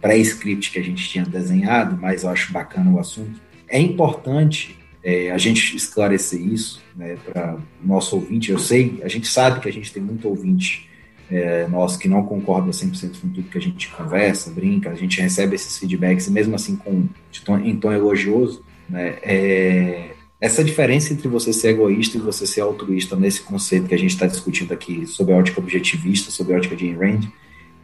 pré-script 0.00 0.72
que 0.72 0.78
a 0.78 0.82
gente 0.82 1.06
tinha 1.06 1.24
desenhado, 1.24 1.98
mas 2.00 2.22
eu 2.22 2.30
acho 2.30 2.50
bacana 2.50 2.90
o 2.90 2.98
assunto, 2.98 3.38
é 3.70 3.80
importante 3.80 4.76
é, 5.02 5.30
a 5.30 5.38
gente 5.38 5.76
esclarecer 5.76 6.40
isso 6.40 6.82
né, 6.94 7.16
para 7.24 7.54
o 7.54 7.86
nosso 7.86 8.16
ouvinte. 8.16 8.50
Eu 8.50 8.58
sei, 8.58 9.00
a 9.02 9.08
gente 9.08 9.28
sabe 9.28 9.60
que 9.60 9.68
a 9.68 9.72
gente 9.72 9.92
tem 9.92 10.02
muito 10.02 10.28
ouvinte 10.28 10.88
é, 11.30 11.66
nosso 11.68 11.98
que 11.98 12.08
não 12.08 12.24
concorda 12.24 12.72
100% 12.72 13.20
com 13.20 13.28
tudo 13.28 13.48
que 13.48 13.56
a 13.56 13.60
gente 13.60 13.88
conversa, 13.90 14.50
brinca, 14.50 14.90
a 14.90 14.94
gente 14.94 15.20
recebe 15.20 15.54
esses 15.54 15.78
feedbacks, 15.78 16.28
mesmo 16.28 16.56
assim 16.56 16.74
com, 16.74 17.08
tom, 17.44 17.58
em 17.58 17.76
tom 17.76 17.92
elogioso. 17.92 18.64
Né, 18.88 19.16
é, 19.22 20.10
essa 20.40 20.64
diferença 20.64 21.12
entre 21.12 21.28
você 21.28 21.52
ser 21.52 21.68
egoísta 21.68 22.16
e 22.16 22.20
você 22.20 22.46
ser 22.46 22.62
altruísta 22.62 23.14
nesse 23.14 23.42
conceito 23.42 23.86
que 23.86 23.94
a 23.94 23.98
gente 23.98 24.10
está 24.10 24.26
discutindo 24.26 24.72
aqui 24.72 25.06
sobre 25.06 25.32
a 25.32 25.36
ótica 25.36 25.60
objetivista, 25.60 26.30
sobre 26.30 26.54
a 26.54 26.56
ótica 26.56 26.74
de 26.74 26.86
Ayn 26.86 26.96
Rand, 26.96 27.20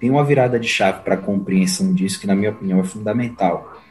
tem 0.01 0.11
uma 0.11 0.25
virada 0.25 0.59
de 0.59 0.67
chave 0.67 1.03
para 1.03 1.15
a 1.15 1.19
compreensão 1.19 1.93
disso 1.95 2.19
que, 2.19 2.27
na 2.27 2.35
minha 2.35 2.51
opinião, 2.51 2.81
é 2.81 2.85
fundamental, 2.85 3.83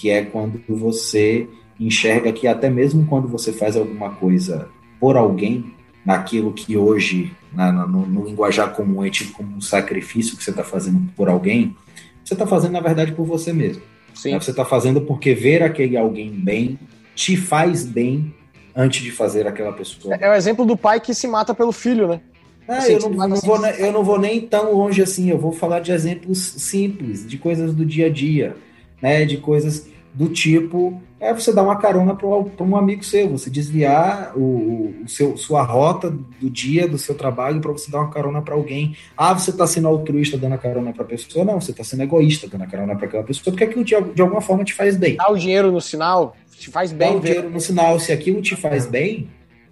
que 0.00 0.08
é 0.08 0.24
quando 0.24 0.58
você 0.66 1.46
enxerga 1.78 2.32
que 2.32 2.46
até 2.46 2.70
mesmo 2.70 3.06
quando 3.06 3.28
você 3.28 3.52
faz 3.52 3.76
alguma 3.76 4.10
coisa 4.14 4.68
por 4.98 5.14
alguém, 5.14 5.74
naquilo 6.04 6.54
que 6.54 6.74
hoje, 6.74 7.30
na, 7.52 7.70
no, 7.70 8.06
no, 8.06 8.24
linguajar 8.24 8.72
comum, 8.72 9.04
é 9.04 9.10
tido 9.10 9.32
como 9.32 9.54
um 9.54 9.60
sacrifício 9.60 10.38
que 10.38 10.42
você 10.42 10.50
está 10.50 10.64
fazendo 10.64 11.12
por 11.14 11.28
alguém, 11.28 11.76
você 12.24 12.32
está 12.32 12.46
fazendo, 12.46 12.72
na 12.72 12.80
verdade, 12.80 13.12
por 13.12 13.26
você 13.26 13.52
mesmo. 13.52 13.82
Sim. 14.14 14.38
Você 14.38 14.52
está 14.52 14.64
fazendo 14.64 15.02
porque 15.02 15.34
ver 15.34 15.62
aquele 15.62 15.98
alguém 15.98 16.30
bem 16.30 16.78
te 17.14 17.36
faz 17.36 17.84
bem 17.84 18.34
antes 18.74 19.02
de 19.02 19.10
fazer 19.10 19.46
aquela 19.46 19.72
pessoa. 19.72 20.14
É, 20.14 20.24
é 20.24 20.30
o 20.30 20.34
exemplo 20.34 20.64
do 20.64 20.78
pai 20.78 20.98
que 20.98 21.12
se 21.12 21.28
mata 21.28 21.54
pelo 21.54 21.72
filho, 21.72 22.08
né? 22.08 22.20
Assim, 22.66 22.92
eu, 22.92 23.10
não, 23.10 23.28
não 23.28 23.36
vou, 23.36 23.66
eu 23.66 23.92
não 23.92 24.04
vou 24.04 24.18
nem 24.18 24.40
tão 24.40 24.72
longe 24.72 25.02
assim, 25.02 25.28
eu 25.28 25.38
vou 25.38 25.52
falar 25.52 25.80
de 25.80 25.92
exemplos 25.92 26.38
simples, 26.38 27.26
de 27.26 27.36
coisas 27.36 27.74
do 27.74 27.84
dia 27.84 28.06
a 28.06 28.10
dia, 28.10 28.56
né? 29.00 29.24
De 29.24 29.36
coisas 29.36 29.88
do 30.12 30.28
tipo 30.28 31.00
é 31.20 31.34
você 31.34 31.52
dar 31.52 31.62
uma 31.62 31.76
carona 31.76 32.14
para 32.14 32.64
um 32.64 32.76
amigo 32.76 33.04
seu, 33.04 33.28
você 33.28 33.50
desviar 33.50 34.32
o, 34.34 34.94
o, 35.04 35.08
seu, 35.08 35.36
sua 35.36 35.62
rota 35.62 36.10
do 36.10 36.48
dia, 36.48 36.88
do 36.88 36.96
seu 36.96 37.14
trabalho, 37.14 37.60
para 37.60 37.70
você 37.70 37.90
dar 37.90 37.98
uma 37.98 38.10
carona 38.10 38.40
para 38.40 38.54
alguém. 38.54 38.96
Ah, 39.14 39.34
você 39.34 39.50
está 39.50 39.66
sendo 39.66 39.86
altruísta 39.86 40.38
dando 40.38 40.54
a 40.54 40.58
carona 40.58 40.94
para 40.94 41.02
a 41.02 41.06
pessoa? 41.06 41.44
Não, 41.44 41.60
você 41.60 41.72
está 41.72 41.84
sendo 41.84 42.02
egoísta 42.02 42.48
dando 42.48 42.64
a 42.64 42.66
carona 42.66 42.96
para 42.96 43.06
aquela 43.06 43.22
pessoa, 43.22 43.44
porque 43.44 43.64
aquilo 43.64 43.84
de, 43.84 43.94
de, 44.14 44.22
alguma 44.22 44.40
forma 44.40 44.64
te 44.64 44.72
faz 44.72 44.96
bem. 44.96 45.16
Dá 45.16 45.30
o 45.30 45.36
dinheiro 45.36 45.70
no 45.70 45.80
sinal, 45.80 46.34
te 46.58 46.70
faz 46.70 46.90
bem. 46.90 47.10
Dá 47.12 47.16
o 47.16 47.20
dinheiro 47.20 47.50
no 47.50 47.60
sinal, 47.60 48.00
se 48.00 48.12
aquilo 48.12 48.40
te 48.40 48.56
faz 48.56 48.86
bem, 48.86 49.28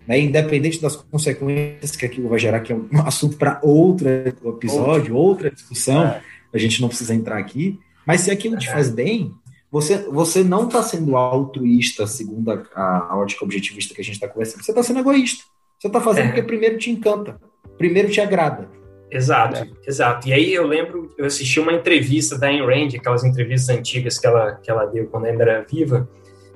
né, 0.07 0.21
independente 0.21 0.83
das 0.83 0.97
consequências 0.97 1.97
que 1.97 2.05
aquilo 2.05 2.29
vai 2.29 2.39
gerar, 2.39 2.61
que 2.61 2.75
é 2.75 2.77
um 2.77 3.01
assunto 3.07 3.39
para 3.39 3.59
outro 3.63 4.07
episódio, 4.09 5.17
outra 5.17 5.51
discussão, 5.51 6.05
é. 6.05 6.21
a 6.53 6.59
gente 6.59 6.83
não 6.83 6.89
precisa 6.89 7.15
entrar 7.15 7.39
aqui, 7.39 7.81
mas 8.09 8.23
se 8.23 8.31
aquilo 8.31 8.57
te 8.57 8.71
faz 8.71 8.89
bem, 8.89 9.35
você, 9.71 9.99
você 9.99 10.43
não 10.43 10.67
está 10.67 10.83
sendo 10.83 11.15
altruísta, 11.15 12.07
segundo 12.07 12.51
a, 12.51 13.11
a, 13.11 13.19
ótica 13.19 13.45
objetivista 13.45 13.95
que 13.95 14.01
a 14.01 14.05
gente 14.05 14.15
está 14.15 14.27
conversando. 14.27 14.65
Você 14.65 14.71
está 14.71 14.83
sendo 14.83 15.01
egoísta. 15.01 15.45
Você 15.79 15.89
está 15.89 16.01
fazendo 16.01 16.25
é. 16.25 16.29
porque 16.29 16.43
primeiro 16.43 16.79
te 16.79 16.91
encanta, 16.91 17.39
primeiro 17.77 18.11
te 18.11 18.19
agrada. 18.19 18.71
Exato, 19.11 19.59
é. 19.59 19.69
exato. 19.87 20.27
E 20.27 20.33
aí 20.33 20.55
eu 20.55 20.67
lembro, 20.67 21.15
eu 21.19 21.27
assisti 21.27 21.61
uma 21.61 21.75
entrevista 21.75 22.39
da 22.39 22.47
Ayn 22.47 22.65
Rand, 22.65 22.97
aquelas 22.97 23.25
entrevistas 23.25 23.77
antigas 23.77 24.19
que 24.19 24.27
ela, 24.27 24.55
que 24.55 24.71
ela 24.71 24.87
deu 24.87 25.07
quando 25.09 25.27
ainda 25.27 25.43
era 25.43 25.67
viva, 25.71 26.09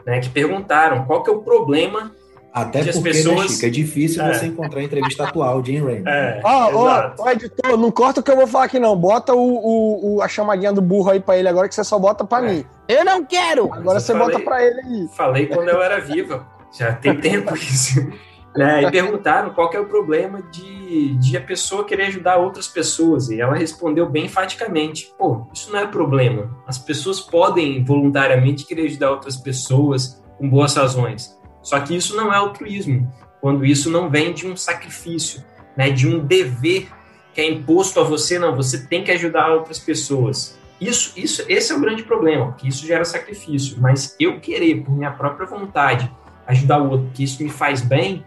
né, 0.06 0.20
que 0.20 0.30
perguntaram 0.30 1.04
qual 1.04 1.22
que 1.22 1.28
é 1.28 1.34
o 1.34 1.42
problema 1.42 2.16
até 2.52 2.84
porque, 2.84 2.98
né, 2.98 3.02
pessoas... 3.02 3.40
né, 3.40 3.48
Chico, 3.48 3.66
é 3.66 3.70
difícil 3.70 4.22
é. 4.22 4.34
você 4.34 4.46
encontrar 4.46 4.80
a 4.80 4.82
entrevista 4.84 5.24
atual 5.24 5.62
de 5.62 5.72
Ayn 5.72 5.84
Rand. 5.84 6.06
É, 6.06 6.40
ó, 6.44 7.14
ó, 7.18 7.30
editor, 7.30 7.78
não 7.78 7.90
corta 7.90 8.20
o 8.20 8.22
que 8.22 8.30
eu 8.30 8.36
vou 8.36 8.46
falar 8.46 8.64
aqui 8.64 8.78
não. 8.78 8.94
Bota 8.94 9.34
o, 9.34 9.38
o, 9.38 10.16
o 10.16 10.22
a 10.22 10.28
chamadinha 10.28 10.72
do 10.72 10.82
burro 10.82 11.10
aí 11.10 11.20
pra 11.20 11.38
ele 11.38 11.48
agora 11.48 11.66
que 11.66 11.74
você 11.74 11.82
só 11.82 11.98
bota 11.98 12.24
pra 12.24 12.44
é. 12.44 12.52
mim. 12.52 12.64
Eu 12.86 13.04
não 13.04 13.24
quero! 13.24 13.72
Agora 13.72 13.98
você 13.98 14.12
falei, 14.12 14.26
bota 14.26 14.44
pra 14.44 14.64
ele 14.64 14.80
aí. 14.80 15.08
Falei 15.16 15.46
quando 15.46 15.68
eu 15.70 15.80
era 15.80 15.98
viva. 15.98 16.46
Já 16.76 16.92
tem 16.92 17.18
tempo 17.18 17.54
isso. 17.56 18.06
Né, 18.54 18.82
e 18.82 18.90
perguntaram 18.90 19.54
qual 19.54 19.70
que 19.70 19.78
é 19.78 19.80
o 19.80 19.86
problema 19.86 20.42
de, 20.42 21.14
de 21.14 21.38
a 21.38 21.40
pessoa 21.40 21.86
querer 21.86 22.08
ajudar 22.08 22.36
outras 22.36 22.68
pessoas. 22.68 23.30
E 23.30 23.40
ela 23.40 23.54
respondeu 23.54 24.06
bem 24.10 24.26
enfaticamente: 24.26 25.10
pô, 25.18 25.46
isso 25.54 25.72
não 25.72 25.78
é 25.78 25.86
problema. 25.86 26.50
As 26.66 26.76
pessoas 26.76 27.18
podem 27.18 27.82
voluntariamente 27.82 28.66
querer 28.66 28.86
ajudar 28.88 29.10
outras 29.10 29.38
pessoas 29.38 30.22
com 30.36 30.50
boas 30.50 30.74
razões. 30.74 31.40
Só 31.62 31.78
que 31.80 31.94
isso 31.94 32.16
não 32.16 32.32
é 32.32 32.36
altruísmo, 32.36 33.12
quando 33.40 33.64
isso 33.64 33.90
não 33.90 34.10
vem 34.10 34.32
de 34.32 34.46
um 34.46 34.56
sacrifício, 34.56 35.42
né, 35.76 35.90
de 35.90 36.08
um 36.08 36.18
dever 36.18 36.88
que 37.34 37.40
é 37.40 37.50
imposto 37.50 37.98
a 37.98 38.04
você, 38.04 38.38
não, 38.38 38.54
você 38.54 38.86
tem 38.86 39.02
que 39.02 39.10
ajudar 39.10 39.52
outras 39.52 39.78
pessoas. 39.78 40.58
Isso, 40.80 41.12
isso, 41.16 41.44
esse 41.48 41.72
é 41.72 41.76
o 41.76 41.80
grande 41.80 42.02
problema, 42.02 42.52
que 42.52 42.68
isso 42.68 42.86
gera 42.86 43.04
sacrifício. 43.04 43.76
Mas 43.80 44.16
eu 44.18 44.40
querer, 44.40 44.82
por 44.82 44.94
minha 44.94 45.12
própria 45.12 45.46
vontade, 45.46 46.10
ajudar 46.46 46.82
o 46.82 46.90
outro, 46.90 47.10
que 47.14 47.24
isso 47.24 47.42
me 47.42 47.48
faz 47.48 47.80
bem, 47.80 48.24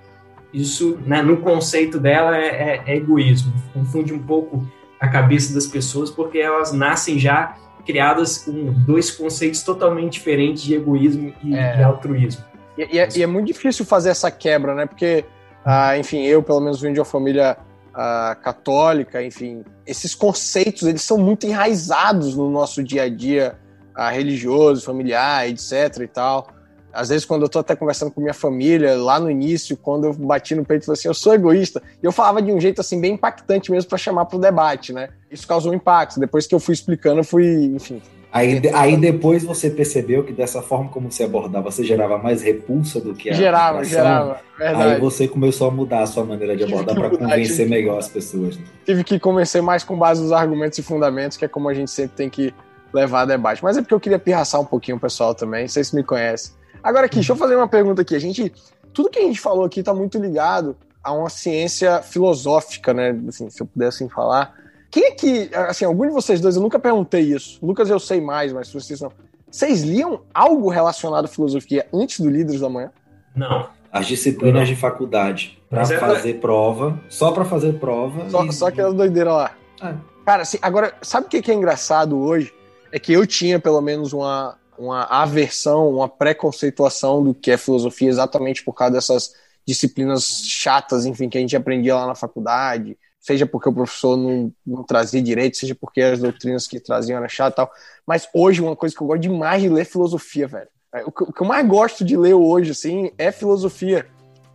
isso, 0.54 0.98
né, 1.06 1.22
no 1.22 1.38
conceito 1.38 2.00
dela, 2.00 2.36
é, 2.38 2.48
é, 2.48 2.84
é 2.88 2.96
egoísmo. 2.96 3.54
Confunde 3.74 4.14
um 4.14 4.20
pouco 4.20 4.66
a 5.00 5.08
cabeça 5.08 5.54
das 5.54 5.68
pessoas, 5.68 6.10
porque 6.10 6.40
elas 6.40 6.72
nascem 6.72 7.20
já 7.20 7.56
criadas 7.86 8.40
com 8.40 8.72
dois 8.72 9.12
conceitos 9.12 9.62
totalmente 9.62 10.14
diferentes 10.14 10.64
de 10.64 10.74
egoísmo 10.74 11.34
e, 11.44 11.56
é. 11.56 11.80
e 11.80 11.84
altruísmo. 11.84 12.44
E, 12.78 12.96
e, 12.96 13.00
é, 13.00 13.08
e, 13.16 13.24
é, 13.24 13.28
muito 13.28 13.48
difícil 13.48 13.86
fazer 13.86 14.10
essa 14.10 14.30
quebra, 14.30 14.74
né? 14.76 14.86
Porque, 14.86 15.26
ah, 15.64 15.98
enfim, 15.98 16.24
eu 16.24 16.44
pelo 16.44 16.60
menos 16.60 16.82
vim 16.82 16.94
de 16.94 17.00
uma 17.00 17.06
família 17.06 17.58
ah, 17.94 18.36
católica, 18.42 19.24
enfim, 19.24 19.64
esses 19.86 20.14
conceitos 20.14 20.84
eles 20.84 21.02
são 21.02 21.18
muito 21.18 21.46
enraizados 21.46 22.36
no 22.36 22.50
nosso 22.50 22.84
dia 22.84 23.04
a 23.04 23.10
dia 23.10 23.56
ah, 23.96 24.10
religioso, 24.10 24.86
familiar, 24.86 25.48
etc. 25.50 26.02
e 26.02 26.08
tal. 26.08 26.50
Às 26.96 27.10
vezes, 27.10 27.26
quando 27.26 27.42
eu 27.42 27.50
tô 27.50 27.60
até 27.60 27.76
conversando 27.76 28.10
com 28.10 28.22
minha 28.22 28.34
família, 28.34 28.96
lá 28.96 29.20
no 29.20 29.30
início, 29.30 29.76
quando 29.76 30.06
eu 30.06 30.14
bati 30.14 30.56
no 30.56 30.64
peito 30.64 30.84
e 30.84 30.86
falei 30.86 30.98
assim, 30.98 31.10
eu 31.10 31.14
sou 31.14 31.34
egoísta, 31.34 31.84
eu 32.02 32.10
falava 32.10 32.42
de 32.42 32.54
um 32.54 32.60
jeito 32.60 32.80
assim 32.80 33.02
bem 33.02 33.16
impactante 33.16 33.70
mesmo 33.70 33.90
para 33.90 33.98
chamar 33.98 34.26
pro 34.26 34.40
debate, 34.40 34.94
né? 34.94 35.10
Isso 35.30 35.46
causou 35.46 35.74
um 35.74 35.76
impacto. 35.76 36.22
Depois 36.22 36.48
que 36.48 36.56
eu 36.56 36.60
fui 36.60 36.74
explicando, 36.74 37.20
eu 37.20 37.24
fui, 37.26 37.66
enfim, 37.66 38.02
Aí, 38.36 38.62
aí 38.74 38.98
depois 38.98 39.46
você 39.46 39.70
percebeu 39.70 40.22
que 40.22 40.34
dessa 40.34 40.62
forma 40.62 40.90
como 40.90 41.10
você 41.10 41.24
abordava, 41.24 41.72
você 41.72 41.86
gerava 41.86 42.18
mais 42.18 42.42
repulsa 42.42 43.00
do 43.00 43.16
que 43.16 43.30
a 43.30 43.34
Gerava, 43.34 43.82
gerava, 43.86 44.42
verdade. 44.60 44.92
Aí 44.96 45.00
você 45.00 45.26
começou 45.26 45.70
a 45.70 45.72
mudar 45.72 46.02
a 46.02 46.06
sua 46.06 46.26
maneira 46.26 46.54
de 46.54 46.66
abordar 46.66 46.96
para 46.96 47.12
convencer 47.12 47.70
melhor 47.70 47.98
as 47.98 48.10
pessoas. 48.10 48.58
Né? 48.58 48.66
Tive 48.86 49.06
que 49.06 49.18
convencer 49.22 49.62
mais 49.62 49.86
com 49.86 49.98
base 49.98 50.22
nos 50.22 50.34
argumentos 50.34 50.78
e 50.78 50.84
fundamentos, 50.84 51.38
que 51.38 51.46
é 51.46 51.48
como 51.48 51.70
a 51.70 51.74
gente 51.74 51.90
sempre 51.90 52.18
tem 52.18 52.30
que 52.30 52.54
levar 52.94 53.22
a 53.22 53.26
debate. 53.26 53.64
Mas 53.64 53.78
é 53.78 53.82
porque 53.82 53.94
eu 53.94 54.02
queria 54.02 54.20
pirraçar 54.20 54.60
um 54.60 54.66
pouquinho 54.66 54.98
o 54.98 55.00
pessoal 55.00 55.34
também, 55.34 55.66
vocês 55.66 55.94
me 55.94 56.04
conhecem. 56.04 56.54
Agora 56.84 57.06
aqui, 57.06 57.16
deixa 57.16 57.32
eu 57.32 57.38
fazer 57.38 57.56
uma 57.56 57.70
pergunta 57.70 58.02
aqui. 58.02 58.18
A 58.18 58.20
gente, 58.20 58.52
tudo 58.94 59.10
que 59.10 59.20
a 59.20 59.24
gente 59.24 59.40
falou 59.40 59.64
aqui 59.64 59.80
está 59.80 59.94
muito 59.94 60.20
ligado 60.20 60.76
a 61.02 61.14
uma 61.14 61.30
ciência 61.30 62.02
filosófica, 62.02 62.94
né? 62.94 63.18
Assim, 63.30 63.50
se 63.50 63.64
eu 63.64 63.66
pudesse 63.66 64.04
assim 64.04 64.14
falar 64.14 64.54
quem 64.96 65.08
é 65.08 65.12
que, 65.12 65.50
assim, 65.54 65.84
algum 65.84 66.08
de 66.08 66.14
vocês 66.14 66.40
dois, 66.40 66.56
eu 66.56 66.62
nunca 66.62 66.80
perguntei 66.80 67.20
isso. 67.20 67.60
Lucas, 67.62 67.90
eu 67.90 68.00
sei 68.00 68.22
mais, 68.22 68.54
mas 68.54 68.72
vocês 68.72 69.02
não. 69.02 69.12
Vocês 69.52 69.82
liam 69.82 70.22
algo 70.34 70.70
relacionado 70.70 71.26
à 71.26 71.28
filosofia 71.28 71.86
antes 71.94 72.22
do 72.22 72.30
Líderes 72.30 72.62
da 72.62 72.70
Manhã? 72.70 72.94
Não. 73.36 73.68
As 73.92 74.08
disciplinas 74.08 74.62
não. 74.62 74.74
de 74.74 74.76
faculdade. 74.78 75.62
Para 75.70 75.82
é 75.82 76.00
fazer 76.00 76.36
prova, 76.36 76.98
só 77.10 77.34
para 77.34 77.44
fazer 77.44 77.74
prova. 77.78 78.30
Só, 78.30 78.46
e... 78.46 78.54
só 78.54 78.68
aquelas 78.68 78.94
doideiras 78.94 79.34
lá. 79.34 79.52
É. 79.82 79.96
Cara, 80.26 80.44
assim, 80.44 80.60
agora, 80.62 80.96
sabe 81.02 81.28
o 81.28 81.30
que 81.30 81.52
é 81.52 81.54
engraçado 81.54 82.18
hoje? 82.18 82.54
É 82.90 82.98
que 82.98 83.12
eu 83.12 83.28
tinha 83.28 83.60
pelo 83.60 83.82
menos 83.82 84.14
uma, 84.14 84.58
uma 84.80 85.04
aversão, 85.04 85.90
uma 85.90 86.08
preconceituação 86.08 87.22
do 87.22 87.34
que 87.34 87.52
é 87.52 87.58
filosofia 87.58 88.08
exatamente 88.08 88.64
por 88.64 88.72
causa 88.72 88.94
dessas 88.94 89.34
disciplinas 89.68 90.42
chatas, 90.46 91.06
enfim, 91.06 91.28
que 91.28 91.38
a 91.38 91.42
gente 91.42 91.54
aprendia 91.54 91.96
lá 91.96 92.08
na 92.08 92.16
faculdade 92.16 92.98
seja 93.26 93.48
porque 93.48 93.68
o 93.68 93.74
professor 93.74 94.16
não, 94.16 94.54
não 94.66 94.84
trazia 94.84 95.20
direito, 95.20 95.58
seja 95.58 95.74
porque 95.74 96.00
as 96.00 96.20
doutrinas 96.20 96.68
que 96.68 96.80
traziam 96.80 97.18
eram 97.18 97.28
chatas 97.28 97.54
e 97.54 97.56
tal. 97.56 97.72
Mas 98.06 98.30
hoje, 98.32 98.62
uma 98.62 98.76
coisa 98.76 98.96
que 98.96 99.02
eu 99.02 99.08
gosto 99.08 99.22
demais 99.22 99.64
de 99.64 99.68
ler 99.68 99.82
é 99.82 99.86
filosofia, 99.86 100.48
velho. 100.48 100.68
É, 100.94 101.04
o 101.04 101.12
que, 101.12 101.42
eu 101.42 101.46
mais 101.48 101.68
gosto 101.68 102.06
de 102.06 102.16
ler 102.16 102.36
hoje, 102.36 102.70
assim, 102.70 103.12
é 103.18 103.32
filosofia. 103.32 104.06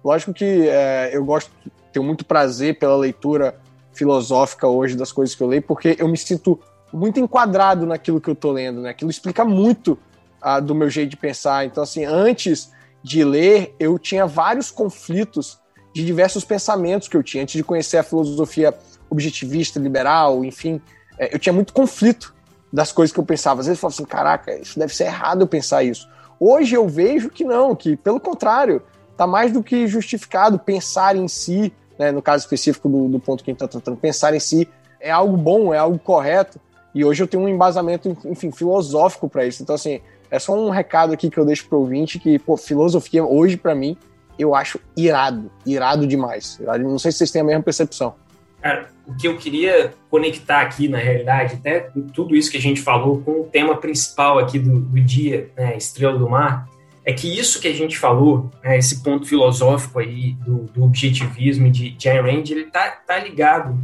Lógico 0.05 0.33
que 0.33 0.69
é, 0.69 1.11
eu 1.13 1.25
gosto, 1.25 1.51
tenho 1.93 2.05
muito 2.05 2.25
prazer 2.25 2.79
pela 2.79 2.97
leitura 2.97 3.57
filosófica 3.93 4.69
hoje 4.69 4.97
das 4.97 5.11
coisas 5.11 5.35
que 5.35 5.43
eu 5.43 5.49
leio, 5.49 5.63
porque 5.63 5.97
eu 5.99 6.07
me 6.07 6.17
sinto 6.17 6.61
muito 6.93 7.19
enquadrado 7.19 7.85
naquilo 7.85 8.21
que 8.21 8.31
eu 8.31 8.37
tô 8.37 8.53
lendo, 8.53 8.83
né? 8.83 8.91
Aquilo 8.91 9.11
explica 9.11 9.45
muito 9.45 9.99
ah, 10.41 10.61
do 10.61 10.77
meu 10.77 10.89
jeito 10.89 11.11
de 11.11 11.17
pensar. 11.17 11.67
Então, 11.67 11.83
assim, 11.83 12.05
antes 12.05 12.71
de 13.03 13.25
ler, 13.25 13.75
eu 13.81 13.99
tinha 13.99 14.27
vários 14.27 14.71
conflitos 14.71 15.59
de 15.93 16.05
diversos 16.05 16.45
pensamentos 16.45 17.09
que 17.09 17.17
eu 17.17 17.23
tinha. 17.23 17.43
Antes 17.43 17.55
de 17.55 17.65
conhecer 17.65 17.99
a 17.99 18.03
filosofia 18.03 18.75
objetivista, 19.09 19.79
liberal, 19.79 20.45
enfim, 20.45 20.81
é, 21.19 21.35
eu 21.35 21.39
tinha 21.39 21.53
muito 21.53 21.73
conflito 21.73 22.35
das 22.73 22.93
coisas 22.93 23.13
que 23.13 23.19
eu 23.19 23.25
pensava. 23.25 23.61
Às 23.61 23.67
vezes 23.67 23.79
eu 23.79 23.81
falava 23.81 23.95
assim, 23.97 24.05
caraca, 24.05 24.57
isso 24.59 24.79
deve 24.79 24.95
ser 24.95 25.05
errado 25.05 25.43
eu 25.43 25.47
pensar 25.47 25.83
isso. 25.83 26.09
Hoje 26.39 26.75
eu 26.75 26.89
vejo 26.89 27.29
que 27.29 27.45
não, 27.45 27.75
que 27.75 27.97
pelo 27.97 28.21
contrário, 28.21 28.83
está 29.11 29.27
mais 29.27 29.53
do 29.53 29.63
que 29.63 29.87
justificado 29.87 30.59
pensar 30.59 31.17
em 31.17 31.29
si, 31.29 31.73
né, 31.99 32.11
no 32.11 32.23
caso 32.23 32.45
específico 32.45 32.89
do, 32.89 33.09
do 33.09 33.21
ponto 33.21 33.45
que 33.45 33.51
a 33.51 33.53
gente 33.53 33.63
está 33.63 33.69
tratando, 33.69 33.97
pensar 33.97 34.35
em 34.35 34.41
si 34.41 34.67
é 35.01 35.11
algo 35.11 35.37
bom, 35.37 35.75
é 35.75 35.79
algo 35.79 35.99
correto. 35.99 36.61
E 36.95 37.05
hoje 37.05 37.23
eu 37.23 37.29
tenho 37.29 37.43
um 37.43 37.49
embasamento, 37.49 38.17
enfim, 38.25 38.51
filosófico 38.51 39.29
para 39.29 39.47
isso. 39.47 39.63
Então, 39.63 39.75
assim, 39.75 40.01
é 40.31 40.39
só 40.39 40.53
um 40.53 40.71
recado 40.71 41.13
aqui 41.13 41.31
que 41.31 41.39
eu 41.39 41.45
deixo 41.45 41.69
para 41.69 41.77
o 41.77 41.83
ouvinte 41.83 42.19
que, 42.19 42.39
pô, 42.39 42.57
filosofia 42.57 43.25
hoje 43.25 43.57
para 43.57 43.75
mim 43.75 43.97
eu 44.41 44.55
acho 44.55 44.81
irado, 44.97 45.51
irado 45.67 46.07
demais. 46.07 46.61
Não 46.81 46.99
sei 46.99 47.13
se 47.13 47.19
vocês 47.19 47.31
têm 47.31 47.43
a 47.43 47.45
mesma 47.45 47.63
percepção. 47.63 48.15
Cara, 48.61 48.91
o 49.07 49.15
que 49.17 49.27
eu 49.27 49.37
queria 49.37 49.95
conectar 50.11 50.61
aqui, 50.61 50.89
na 50.89 50.99
realidade, 50.99 51.55
até 51.55 51.91
tudo 52.13 52.37
isso 52.37 52.51
que 52.51 52.59
a 52.59 52.61
gente 52.61 52.81
falou 52.81 53.21
com 53.23 53.41
o 53.41 53.45
tema 53.45 53.77
principal 53.77 54.39
aqui 54.39 54.59
do, 54.59 54.81
do 54.81 55.01
dia, 55.01 55.51
né, 55.57 55.77
Estrela 55.77 56.19
do 56.19 56.29
Mar, 56.29 56.69
é 57.05 57.13
que 57.13 57.27
isso 57.27 57.61
que 57.61 57.69
a 57.69 57.73
gente 57.73 57.99
falou, 57.99 58.51
né, 58.63 58.77
esse 58.77 59.03
ponto 59.03 59.27
filosófico 59.27 59.99
aí 59.99 60.35
do, 60.45 60.65
do 60.65 60.85
objetivismo 60.85 61.71
de 61.71 61.97
Ayn 62.07 62.21
Rand, 62.21 62.51
ele 62.51 62.65
tá, 62.67 62.91
tá 62.91 63.19
ligado 63.19 63.79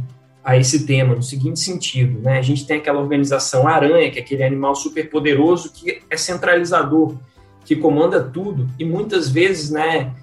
a 0.47 0.55
esse 0.55 0.85
tema 0.85 1.13
no 1.13 1.21
seguinte 1.21 1.59
sentido, 1.59 2.21
né? 2.21 2.37
A 2.37 2.41
gente 2.41 2.65
tem 2.65 2.77
aquela 2.77 3.01
organização 3.01 3.67
aranha, 3.67 4.09
que 4.09 4.17
é 4.17 4.21
aquele 4.21 4.43
animal 4.43 4.75
super 4.75 5.09
poderoso 5.09 5.73
que 5.73 6.01
é 6.09 6.15
centralizador, 6.15 7.17
que 7.65 7.75
comanda 7.75 8.23
tudo 8.23 8.65
e 8.79 8.85
muitas 8.85 9.27
vezes, 9.29 9.69
né, 9.69 10.13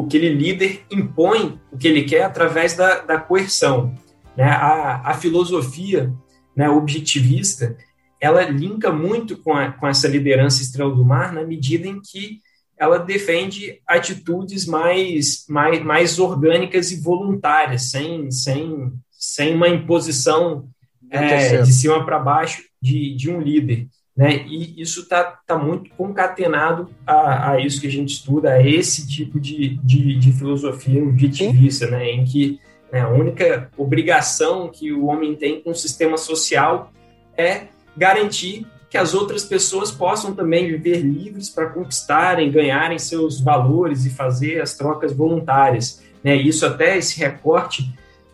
aquele 0.00 0.30
líder 0.30 0.84
impõe 0.90 1.60
o 1.70 1.76
que 1.76 1.86
ele 1.86 2.04
quer 2.04 2.22
através 2.22 2.74
da, 2.74 3.00
da 3.00 3.18
coerção. 3.18 3.94
Né? 4.36 4.44
A, 4.44 5.10
a 5.10 5.14
filosofia 5.14 6.12
né, 6.56 6.68
objetivista 6.70 7.76
ela 8.20 8.44
linka 8.44 8.92
muito 8.92 9.36
com, 9.36 9.52
a, 9.52 9.72
com 9.72 9.86
essa 9.86 10.06
liderança 10.06 10.62
estrela 10.62 10.94
do 10.94 11.04
mar 11.04 11.32
na 11.32 11.44
medida 11.44 11.88
em 11.88 12.00
que 12.00 12.40
ela 12.78 12.98
defende 12.98 13.80
atitudes 13.86 14.64
mais, 14.64 15.44
mais, 15.48 15.84
mais 15.84 16.18
orgânicas 16.18 16.90
e 16.92 17.00
voluntárias, 17.00 17.90
sem, 17.90 18.30
sem, 18.30 18.92
sem 19.10 19.54
uma 19.54 19.68
imposição 19.68 20.68
é, 21.10 21.62
de 21.62 21.72
cima 21.72 22.04
para 22.04 22.18
baixo 22.18 22.62
de, 22.80 23.14
de 23.14 23.30
um 23.30 23.40
líder. 23.40 23.88
Né? 24.16 24.44
E 24.46 24.80
isso 24.80 25.02
está 25.02 25.24
tá 25.46 25.56
muito 25.56 25.90
concatenado 25.96 26.90
a, 27.06 27.52
a, 27.52 27.60
isso 27.60 27.80
que 27.80 27.86
a 27.86 27.90
gente 27.90 28.12
estuda, 28.14 28.52
a 28.52 28.66
esse 28.66 29.08
tipo 29.08 29.40
de, 29.40 29.78
de, 29.82 30.18
de 30.18 30.32
filosofia 30.32 31.02
objetivista, 31.02 31.86
né? 31.86 32.10
em 32.10 32.24
que 32.24 32.60
né, 32.92 33.00
a 33.00 33.08
única 33.08 33.70
obrigação 33.76 34.68
que 34.68 34.92
o 34.92 35.06
homem 35.06 35.34
tem 35.34 35.62
com 35.62 35.70
o 35.70 35.74
sistema 35.74 36.18
social 36.18 36.92
é 37.36 37.68
garantir 37.96 38.66
que 38.90 38.98
as 38.98 39.14
outras 39.14 39.42
pessoas 39.42 39.90
possam 39.90 40.34
também 40.34 40.66
viver 40.66 40.98
livres 40.98 41.48
para 41.48 41.70
conquistarem, 41.70 42.50
ganharem 42.50 42.98
seus 42.98 43.40
valores 43.40 44.04
e 44.04 44.10
fazer 44.10 44.60
as 44.60 44.76
trocas 44.76 45.14
voluntárias. 45.14 46.02
Né? 46.22 46.36
Isso 46.36 46.66
até, 46.66 46.98
esse 46.98 47.18
recorte, 47.18 47.90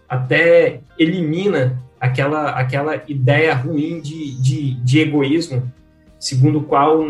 até 0.09 0.81
elimina 0.99 1.81
aquela, 2.01 2.51
aquela 2.51 3.03
ideia 3.09 3.55
ruim 3.55 4.01
de, 4.01 4.41
de, 4.41 4.75
de 4.75 5.01
egoísmo, 5.01 5.71
segundo 6.19 6.59
o 6.59 6.65
qual 6.65 7.01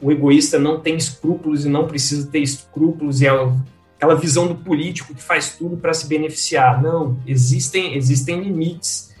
o 0.00 0.12
egoísta 0.12 0.58
não 0.58 0.80
tem 0.80 0.96
escrúpulos 0.96 1.64
e 1.64 1.68
não 1.68 1.86
precisa 1.86 2.30
ter 2.30 2.40
escrúpulos, 2.40 3.20
e 3.20 3.26
é 3.26 3.30
aquela 3.96 4.14
visão 4.14 4.46
do 4.46 4.54
político 4.54 5.14
que 5.14 5.22
faz 5.22 5.56
tudo 5.56 5.76
para 5.76 5.94
se 5.94 6.06
beneficiar. 6.06 6.82
Não, 6.82 7.18
existem, 7.26 7.96
existem 7.96 8.42
limites, 8.42 9.14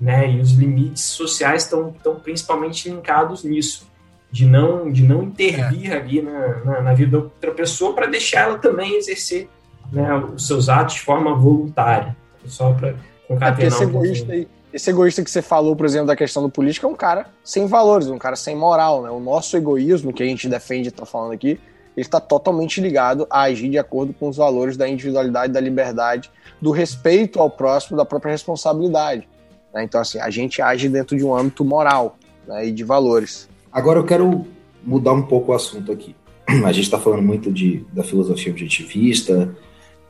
né? 0.00 0.32
E 0.32 0.40
os 0.40 0.52
limites 0.52 1.04
sociais 1.04 1.64
estão, 1.64 1.94
principalmente 2.22 2.88
linkados 2.88 3.44
nisso, 3.44 3.86
de 4.30 4.46
não, 4.46 4.90
de 4.90 5.02
não 5.02 5.24
intervir 5.24 5.92
é. 5.92 5.96
ali 5.96 6.22
na, 6.22 6.64
na, 6.64 6.80
na, 6.80 6.94
vida 6.94 7.18
da 7.18 7.24
outra 7.24 7.50
pessoa 7.50 7.94
para 7.94 8.06
deixar 8.06 8.48
ela 8.48 8.58
também 8.58 8.96
exercer 8.96 9.48
né, 9.92 10.14
os 10.14 10.46
seus 10.46 10.70
atos 10.70 10.94
de 10.94 11.00
forma 11.00 11.34
voluntária. 11.34 12.16
Só 12.46 12.72
para 12.72 12.94
concatenar 13.28 13.82
é 13.82 13.86
um 13.86 13.90
egoísta 13.90 14.32
aí 14.32 14.48
esse 14.72 14.90
egoísta 14.90 15.22
que 15.22 15.30
você 15.30 15.42
falou, 15.42 15.76
por 15.76 15.84
exemplo, 15.84 16.06
da 16.06 16.16
questão 16.16 16.42
do 16.42 16.48
político, 16.48 16.86
é 16.86 16.88
um 16.88 16.94
cara 16.94 17.26
sem 17.44 17.66
valores, 17.66 18.08
um 18.08 18.18
cara 18.18 18.36
sem 18.36 18.56
moral, 18.56 19.02
né? 19.02 19.10
O 19.10 19.20
nosso 19.20 19.56
egoísmo 19.56 20.12
que 20.12 20.22
a 20.22 20.26
gente 20.26 20.48
defende, 20.48 20.88
está 20.88 21.04
falando 21.04 21.32
aqui, 21.32 21.60
ele 21.94 22.06
está 22.06 22.18
totalmente 22.18 22.80
ligado 22.80 23.26
a 23.28 23.42
agir 23.42 23.68
de 23.68 23.78
acordo 23.78 24.14
com 24.14 24.28
os 24.28 24.36
valores 24.36 24.76
da 24.76 24.88
individualidade, 24.88 25.52
da 25.52 25.60
liberdade, 25.60 26.30
do 26.60 26.70
respeito 26.70 27.38
ao 27.38 27.50
próximo, 27.50 27.96
da 27.96 28.04
própria 28.04 28.30
responsabilidade. 28.32 29.28
Né? 29.74 29.84
Então, 29.84 30.00
assim, 30.00 30.18
a 30.18 30.30
gente 30.30 30.62
age 30.62 30.88
dentro 30.88 31.16
de 31.16 31.24
um 31.24 31.36
âmbito 31.36 31.64
moral 31.64 32.16
né, 32.46 32.66
e 32.66 32.72
de 32.72 32.82
valores. 32.82 33.48
Agora 33.70 33.98
eu 33.98 34.04
quero 34.04 34.46
mudar 34.82 35.12
um 35.12 35.22
pouco 35.22 35.52
o 35.52 35.54
assunto 35.54 35.92
aqui. 35.92 36.16
A 36.64 36.72
gente 36.72 36.84
está 36.84 36.98
falando 36.98 37.22
muito 37.22 37.52
de, 37.52 37.84
da 37.92 38.02
filosofia 38.02 38.50
objetivista, 38.50 39.54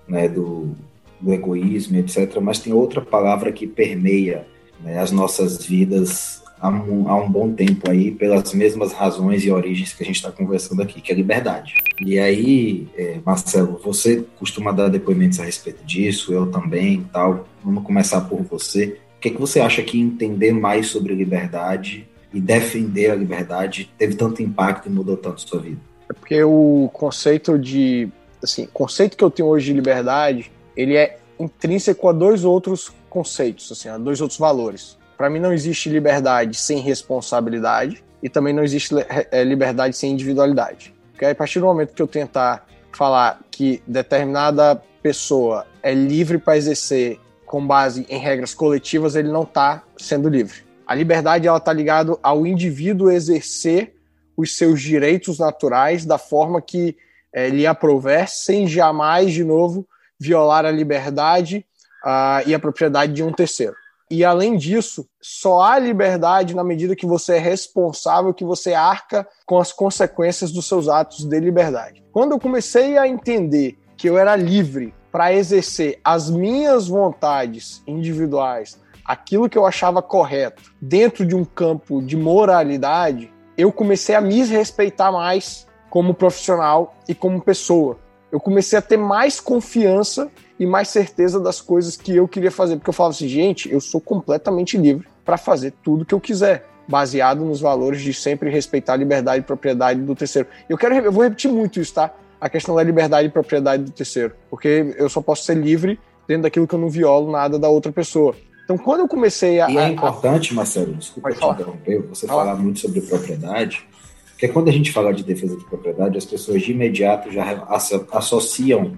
né, 0.08 0.28
do, 0.28 0.74
do 1.20 1.32
egoísmo, 1.32 1.98
etc. 1.98 2.38
Mas 2.40 2.58
tem 2.58 2.72
outra 2.72 3.00
palavra 3.00 3.52
que 3.52 3.66
permeia 3.66 4.46
né, 4.82 4.98
as 4.98 5.12
nossas 5.12 5.64
vidas 5.64 6.42
há 6.62 6.68
um, 6.68 7.08
há 7.08 7.16
um, 7.16 7.28
bom 7.28 7.52
tempo 7.52 7.90
aí, 7.90 8.12
pelas 8.12 8.54
mesmas 8.54 8.92
razões 8.92 9.44
e 9.44 9.50
origens 9.50 9.92
que 9.92 10.02
a 10.02 10.06
gente 10.06 10.16
está 10.16 10.30
conversando 10.30 10.80
aqui, 10.80 11.00
que 11.00 11.10
é 11.10 11.14
liberdade. 11.14 11.74
E 12.00 12.18
aí, 12.20 12.86
é, 12.96 13.18
Marcelo, 13.26 13.80
você 13.82 14.24
costuma 14.38 14.70
dar 14.70 14.88
depoimentos 14.88 15.40
a 15.40 15.44
respeito 15.44 15.84
disso, 15.84 16.32
eu 16.32 16.46
também 16.46 17.04
tal. 17.12 17.48
Vamos 17.64 17.82
começar 17.82 18.20
por 18.22 18.40
você. 18.42 19.00
O 19.16 19.20
que, 19.20 19.28
é 19.28 19.32
que 19.32 19.40
você 19.40 19.60
acha 19.60 19.82
que 19.82 20.00
entender 20.00 20.52
mais 20.52 20.86
sobre 20.86 21.14
liberdade 21.14 22.08
e 22.32 22.40
defender 22.40 23.10
a 23.10 23.14
liberdade 23.16 23.90
teve 23.98 24.14
tanto 24.14 24.40
impacto 24.42 24.88
e 24.88 24.92
mudou 24.92 25.16
tanto 25.16 25.44
a 25.44 25.46
sua 25.46 25.60
vida? 25.60 25.80
É 26.08 26.12
porque 26.12 26.42
o 26.44 26.88
conceito 26.92 27.58
de. 27.58 28.08
Assim, 28.42 28.68
conceito 28.72 29.16
que 29.16 29.22
eu 29.22 29.30
tenho 29.30 29.48
hoje 29.48 29.66
de 29.66 29.72
liberdade, 29.72 30.50
ele 30.76 30.96
é 30.96 31.18
intrínseco 31.38 32.08
a 32.08 32.12
dois 32.12 32.44
outros 32.44 32.92
conceitos, 33.12 33.70
assim, 33.70 33.90
dois 34.02 34.22
outros 34.22 34.38
valores. 34.38 34.96
Para 35.18 35.28
mim 35.28 35.38
não 35.38 35.52
existe 35.52 35.90
liberdade 35.90 36.56
sem 36.56 36.78
responsabilidade 36.78 38.02
e 38.22 38.28
também 38.30 38.54
não 38.54 38.64
existe 38.64 38.94
é, 39.30 39.44
liberdade 39.44 39.94
sem 39.94 40.12
individualidade. 40.12 40.94
Porque 41.10 41.26
a 41.26 41.34
partir 41.34 41.60
do 41.60 41.66
momento 41.66 41.92
que 41.92 42.00
eu 42.00 42.06
tentar 42.06 42.66
falar 42.90 43.40
que 43.50 43.82
determinada 43.86 44.82
pessoa 45.02 45.66
é 45.82 45.92
livre 45.92 46.38
para 46.38 46.56
exercer 46.56 47.20
com 47.44 47.66
base 47.66 48.06
em 48.08 48.16
regras 48.16 48.54
coletivas, 48.54 49.14
ele 49.14 49.28
não 49.28 49.42
está 49.42 49.82
sendo 49.98 50.30
livre. 50.30 50.64
A 50.86 50.94
liberdade 50.94 51.46
ela 51.46 51.58
está 51.58 51.72
ligada 51.72 52.16
ao 52.22 52.46
indivíduo 52.46 53.10
exercer 53.10 53.94
os 54.34 54.56
seus 54.56 54.80
direitos 54.80 55.38
naturais 55.38 56.06
da 56.06 56.16
forma 56.16 56.62
que 56.62 56.96
é, 57.30 57.50
lhe 57.50 57.66
aprover, 57.66 58.26
sem 58.26 58.66
jamais, 58.66 59.32
de 59.32 59.44
novo, 59.44 59.86
violar 60.18 60.64
a 60.64 60.70
liberdade 60.70 61.66
uh, 62.04 62.46
e 62.46 62.54
a 62.54 62.58
propriedade 62.58 63.12
de 63.12 63.22
um 63.22 63.32
terceiro. 63.32 63.74
E 64.10 64.26
além 64.26 64.58
disso, 64.58 65.08
só 65.22 65.62
há 65.62 65.78
liberdade 65.78 66.54
na 66.54 66.62
medida 66.62 66.94
que 66.94 67.06
você 67.06 67.36
é 67.36 67.38
responsável, 67.38 68.34
que 68.34 68.44
você 68.44 68.74
arca 68.74 69.26
com 69.46 69.58
as 69.58 69.72
consequências 69.72 70.52
dos 70.52 70.68
seus 70.68 70.86
atos 70.86 71.24
de 71.24 71.40
liberdade. 71.40 72.04
Quando 72.12 72.32
eu 72.32 72.38
comecei 72.38 72.98
a 72.98 73.08
entender 73.08 73.78
que 73.96 74.06
eu 74.06 74.18
era 74.18 74.36
livre 74.36 74.94
para 75.10 75.32
exercer 75.32 75.98
as 76.04 76.28
minhas 76.28 76.88
vontades 76.88 77.82
individuais, 77.86 78.78
aquilo 79.02 79.48
que 79.48 79.56
eu 79.56 79.64
achava 79.64 80.02
correto, 80.02 80.62
dentro 80.80 81.24
de 81.24 81.34
um 81.34 81.44
campo 81.44 82.02
de 82.02 82.16
moralidade, 82.16 83.32
eu 83.56 83.72
comecei 83.72 84.14
a 84.14 84.20
me 84.20 84.44
respeitar 84.44 85.10
mais 85.10 85.66
como 85.88 86.12
profissional 86.12 86.94
e 87.08 87.14
como 87.14 87.40
pessoa. 87.40 87.98
Eu 88.30 88.40
comecei 88.40 88.78
a 88.78 88.82
ter 88.82 88.96
mais 88.96 89.40
confiança 89.40 90.30
e 90.62 90.66
mais 90.66 90.88
certeza 90.88 91.40
das 91.40 91.60
coisas 91.60 91.96
que 91.96 92.14
eu 92.14 92.28
queria 92.28 92.50
fazer. 92.50 92.76
Porque 92.76 92.90
eu 92.90 92.94
falava 92.94 93.12
assim, 93.12 93.26
gente, 93.26 93.70
eu 93.70 93.80
sou 93.80 94.00
completamente 94.00 94.78
livre 94.78 95.04
para 95.24 95.36
fazer 95.36 95.72
tudo 95.82 96.04
que 96.04 96.14
eu 96.14 96.20
quiser, 96.20 96.64
baseado 96.86 97.44
nos 97.44 97.60
valores 97.60 98.00
de 98.00 98.14
sempre 98.14 98.48
respeitar 98.48 98.92
a 98.92 98.96
liberdade 98.96 99.40
e 99.40 99.42
propriedade 99.42 100.00
do 100.00 100.14
terceiro. 100.14 100.46
Eu 100.68 100.78
quero, 100.78 100.94
eu 100.94 101.10
vou 101.10 101.24
repetir 101.24 101.50
muito 101.50 101.80
isso, 101.80 101.94
tá? 101.94 102.14
A 102.40 102.48
questão 102.48 102.76
da 102.76 102.82
liberdade 102.82 103.26
e 103.26 103.30
propriedade 103.30 103.82
do 103.82 103.90
terceiro, 103.90 104.34
porque 104.48 104.94
eu 104.96 105.08
só 105.08 105.20
posso 105.20 105.44
ser 105.44 105.56
livre 105.56 105.98
dentro 106.28 106.44
daquilo 106.44 106.66
que 106.68 106.74
eu 106.76 106.78
não 106.78 106.88
violo 106.88 107.32
nada 107.32 107.58
da 107.58 107.68
outra 107.68 107.90
pessoa. 107.90 108.36
Então, 108.64 108.78
quando 108.78 109.00
eu 109.00 109.08
comecei 109.08 109.60
a. 109.60 109.68
E 109.68 109.76
é 109.78 109.88
importante, 109.88 110.54
Marcelo, 110.54 110.94
desculpa 110.94 111.32
te 111.32 111.44
interromper, 111.44 112.02
você 112.02 112.28
Fala. 112.28 112.44
falar 112.44 112.56
muito 112.56 112.78
sobre 112.78 113.00
propriedade, 113.00 113.84
porque 114.30 114.46
quando 114.46 114.68
a 114.68 114.72
gente 114.72 114.92
fala 114.92 115.12
de 115.12 115.24
defesa 115.24 115.56
de 115.56 115.64
propriedade, 115.64 116.16
as 116.16 116.24
pessoas 116.24 116.62
de 116.62 116.70
imediato 116.70 117.32
já 117.32 117.64
associam 118.12 118.92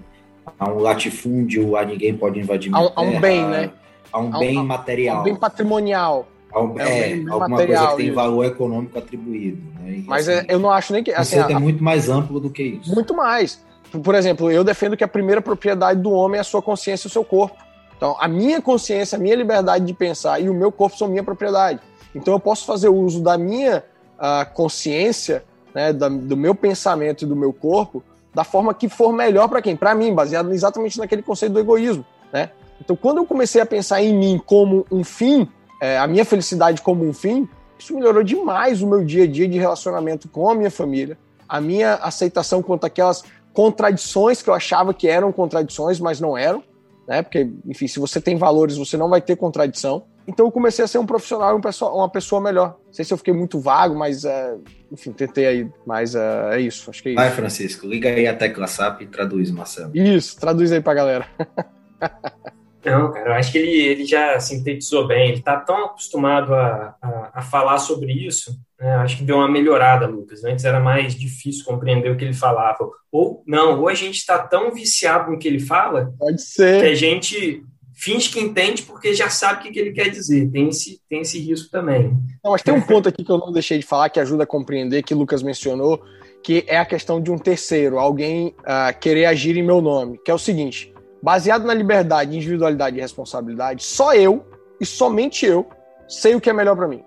a 0.59 0.69
um 0.69 0.79
latifúndio, 0.79 1.75
a 1.75 1.85
ninguém 1.85 2.15
pode 2.15 2.39
invadir 2.39 2.73
a, 2.73 2.91
a 2.95 3.01
um 3.01 3.19
bem, 3.19 3.45
né? 3.45 3.71
A 4.11 4.19
um 4.19 4.33
a 4.33 4.39
bem 4.39 4.63
material. 4.63 5.17
A 5.17 5.21
um 5.21 5.23
bem 5.23 5.35
patrimonial. 5.35 6.27
A 6.51 6.61
um, 6.61 6.79
é, 6.79 6.83
é 6.83 7.15
bem 7.15 7.27
alguma 7.27 7.49
material, 7.49 7.83
coisa 7.83 7.97
que 7.97 8.03
tem 8.03 8.11
valor 8.13 8.45
econômico 8.45 8.97
atribuído. 8.97 9.61
Né? 9.81 10.03
Mas 10.07 10.29
assim, 10.29 10.45
eu 10.47 10.59
não 10.59 10.71
acho 10.71 10.93
nem 10.93 11.03
que... 11.03 11.11
Assim, 11.11 11.37
é 11.37 11.59
muito 11.59 11.83
mais 11.83 12.09
amplo 12.09 12.39
do 12.39 12.49
que 12.49 12.63
isso. 12.63 12.93
Muito 12.93 13.13
mais. 13.13 13.63
Por 14.03 14.15
exemplo, 14.15 14.51
eu 14.51 14.63
defendo 14.63 14.95
que 14.95 15.03
a 15.03 15.07
primeira 15.07 15.41
propriedade 15.41 16.01
do 16.01 16.11
homem 16.11 16.37
é 16.37 16.41
a 16.41 16.43
sua 16.43 16.61
consciência 16.61 17.07
e 17.07 17.09
o 17.09 17.11
seu 17.11 17.23
corpo. 17.23 17.57
Então, 17.97 18.15
a 18.19 18.27
minha 18.27 18.61
consciência, 18.61 19.17
a 19.17 19.19
minha 19.19 19.35
liberdade 19.35 19.85
de 19.85 19.93
pensar 19.93 20.39
e 20.39 20.49
o 20.49 20.53
meu 20.53 20.71
corpo 20.71 20.97
são 20.97 21.07
minha 21.07 21.23
propriedade. 21.23 21.79
Então, 22.13 22.33
eu 22.33 22.39
posso 22.39 22.65
fazer 22.65 22.89
uso 22.89 23.21
da 23.21 23.37
minha 23.37 23.83
uh, 24.17 24.53
consciência, 24.53 25.43
né, 25.73 25.91
da, 25.91 26.07
do 26.07 26.37
meu 26.37 26.55
pensamento 26.55 27.23
e 27.23 27.27
do 27.27 27.35
meu 27.35 27.51
corpo 27.51 28.03
da 28.35 28.43
forma 28.43 28.73
que 28.73 28.89
for 28.89 29.13
melhor 29.13 29.47
para 29.47 29.61
quem? 29.61 29.77
Para 29.77 29.95
mim, 29.95 30.13
baseado 30.13 30.51
exatamente 30.51 30.99
naquele 30.99 31.23
conceito 31.23 31.53
do 31.53 31.59
egoísmo, 31.59 32.05
né? 32.33 32.51
Então, 32.81 32.93
quando 32.93 33.19
eu 33.19 33.25
comecei 33.25 33.61
a 33.61 33.65
pensar 33.65 34.03
em 34.03 34.13
mim 34.13 34.41
como 34.45 34.85
um 34.91 35.05
fim, 35.05 35.47
é, 35.81 35.97
a 35.97 36.05
minha 36.05 36.25
felicidade 36.25 36.81
como 36.81 37.07
um 37.07 37.13
fim, 37.13 37.47
isso 37.79 37.95
melhorou 37.95 38.21
demais 38.21 38.81
o 38.81 38.87
meu 38.87 39.05
dia 39.05 39.23
a 39.23 39.27
dia 39.27 39.47
de 39.47 39.57
relacionamento 39.57 40.27
com 40.27 40.49
a 40.49 40.53
minha 40.53 40.69
família, 40.69 41.17
a 41.47 41.61
minha 41.61 41.95
aceitação 41.95 42.61
quanto 42.61 42.85
àquelas 42.85 43.23
contradições 43.53 44.41
que 44.41 44.49
eu 44.49 44.53
achava 44.53 44.93
que 44.93 45.07
eram 45.07 45.31
contradições, 45.31 45.97
mas 45.97 46.19
não 46.19 46.37
eram, 46.37 46.61
né? 47.07 47.21
Porque, 47.21 47.49
enfim, 47.65 47.87
se 47.87 47.99
você 47.99 48.19
tem 48.19 48.35
valores, 48.35 48.75
você 48.75 48.97
não 48.97 49.09
vai 49.09 49.21
ter 49.21 49.37
contradição. 49.37 50.03
Então 50.27 50.47
eu 50.47 50.51
comecei 50.51 50.83
a 50.83 50.87
ser 50.87 50.97
um 50.97 51.05
profissional, 51.05 51.59
uma 51.93 52.09
pessoa 52.09 52.41
melhor. 52.41 52.77
Não 52.85 52.93
sei 52.93 53.05
se 53.05 53.13
eu 53.13 53.17
fiquei 53.17 53.33
muito 53.33 53.59
vago, 53.59 53.95
mas 53.95 54.25
é, 54.25 54.55
enfim, 54.91 55.11
tentei 55.11 55.45
aí. 55.45 55.69
Mas 55.85 56.15
é, 56.15 56.55
é, 56.55 56.61
isso, 56.61 56.89
acho 56.89 57.03
que 57.03 57.09
é 57.09 57.11
isso. 57.11 57.21
Vai, 57.21 57.31
Francisco, 57.31 57.87
liga 57.87 58.09
aí 58.09 58.27
a 58.27 58.35
tecla 58.35 58.67
SAP 58.67 59.01
e 59.01 59.07
traduz, 59.07 59.51
Marcelo. 59.51 59.91
Isso, 59.95 60.39
traduz 60.39 60.71
aí 60.71 60.81
pra 60.81 60.93
galera. 60.93 61.27
Não, 62.85 63.11
cara, 63.11 63.29
eu 63.29 63.33
acho 63.33 63.51
que 63.51 63.57
ele, 63.57 63.81
ele 63.81 64.05
já 64.05 64.39
sintetizou 64.39 65.07
bem. 65.07 65.29
Ele 65.29 65.39
está 65.39 65.59
tão 65.59 65.85
acostumado 65.85 66.53
a, 66.53 66.95
a, 67.01 67.31
a, 67.33 67.41
falar 67.41 67.79
sobre 67.79 68.13
isso. 68.13 68.55
Né? 68.79 68.95
Acho 68.97 69.17
que 69.17 69.23
deu 69.23 69.37
uma 69.37 69.49
melhorada, 69.49 70.05
Lucas. 70.05 70.43
Antes 70.43 70.63
era 70.65 70.79
mais 70.79 71.15
difícil 71.15 71.65
compreender 71.65 72.11
o 72.11 72.15
que 72.15 72.23
ele 72.23 72.33
falava. 72.33 72.77
Ou 73.11 73.43
não, 73.47 73.79
ou 73.79 73.89
a 73.89 73.95
gente 73.95 74.17
está 74.17 74.37
tão 74.37 74.71
viciado 74.71 75.31
no 75.31 75.39
que 75.39 75.47
ele 75.47 75.59
fala 75.59 76.13
Pode 76.19 76.43
ser. 76.43 76.81
que 76.81 76.87
a 76.87 76.93
gente 76.93 77.63
finge 77.95 78.29
que 78.29 78.39
entende 78.39 78.83
porque 78.83 79.13
já 79.13 79.29
sabe 79.29 79.59
o 79.59 79.63
que, 79.63 79.71
que 79.71 79.79
ele 79.79 79.91
quer 79.93 80.09
dizer. 80.09 80.51
Tem 80.51 80.67
esse, 80.67 81.01
tem 81.09 81.21
esse 81.21 81.39
risco 81.39 81.71
também. 81.71 82.09
Não, 82.43 82.51
mas 82.51 82.61
tem 82.61 82.73
um 82.73 82.81
ponto 82.81 83.07
aqui 83.07 83.23
que 83.23 83.31
eu 83.31 83.37
não 83.37 83.51
deixei 83.51 83.79
de 83.79 83.85
falar 83.85 84.09
que 84.09 84.19
ajuda 84.19 84.43
a 84.43 84.47
compreender, 84.47 85.01
que 85.01 85.13
o 85.13 85.17
Lucas 85.17 85.41
mencionou, 85.41 86.03
que 86.43 86.65
é 86.67 86.77
a 86.77 86.85
questão 86.85 87.21
de 87.21 87.31
um 87.31 87.37
terceiro, 87.37 87.97
alguém 87.97 88.49
uh, 88.59 88.99
querer 88.99 89.25
agir 89.25 89.57
em 89.57 89.63
meu 89.63 89.81
nome, 89.81 90.19
que 90.23 90.29
é 90.29 90.33
o 90.33 90.37
seguinte: 90.37 90.93
baseado 91.23 91.65
na 91.65 91.73
liberdade, 91.73 92.35
individualidade 92.35 92.97
e 92.97 93.01
responsabilidade, 93.01 93.83
só 93.83 94.13
eu 94.13 94.45
e 94.79 94.85
somente 94.85 95.45
eu 95.45 95.65
sei 96.07 96.35
o 96.35 96.41
que 96.41 96.49
é 96.49 96.53
melhor 96.53 96.75
para 96.75 96.87
mim. 96.87 97.03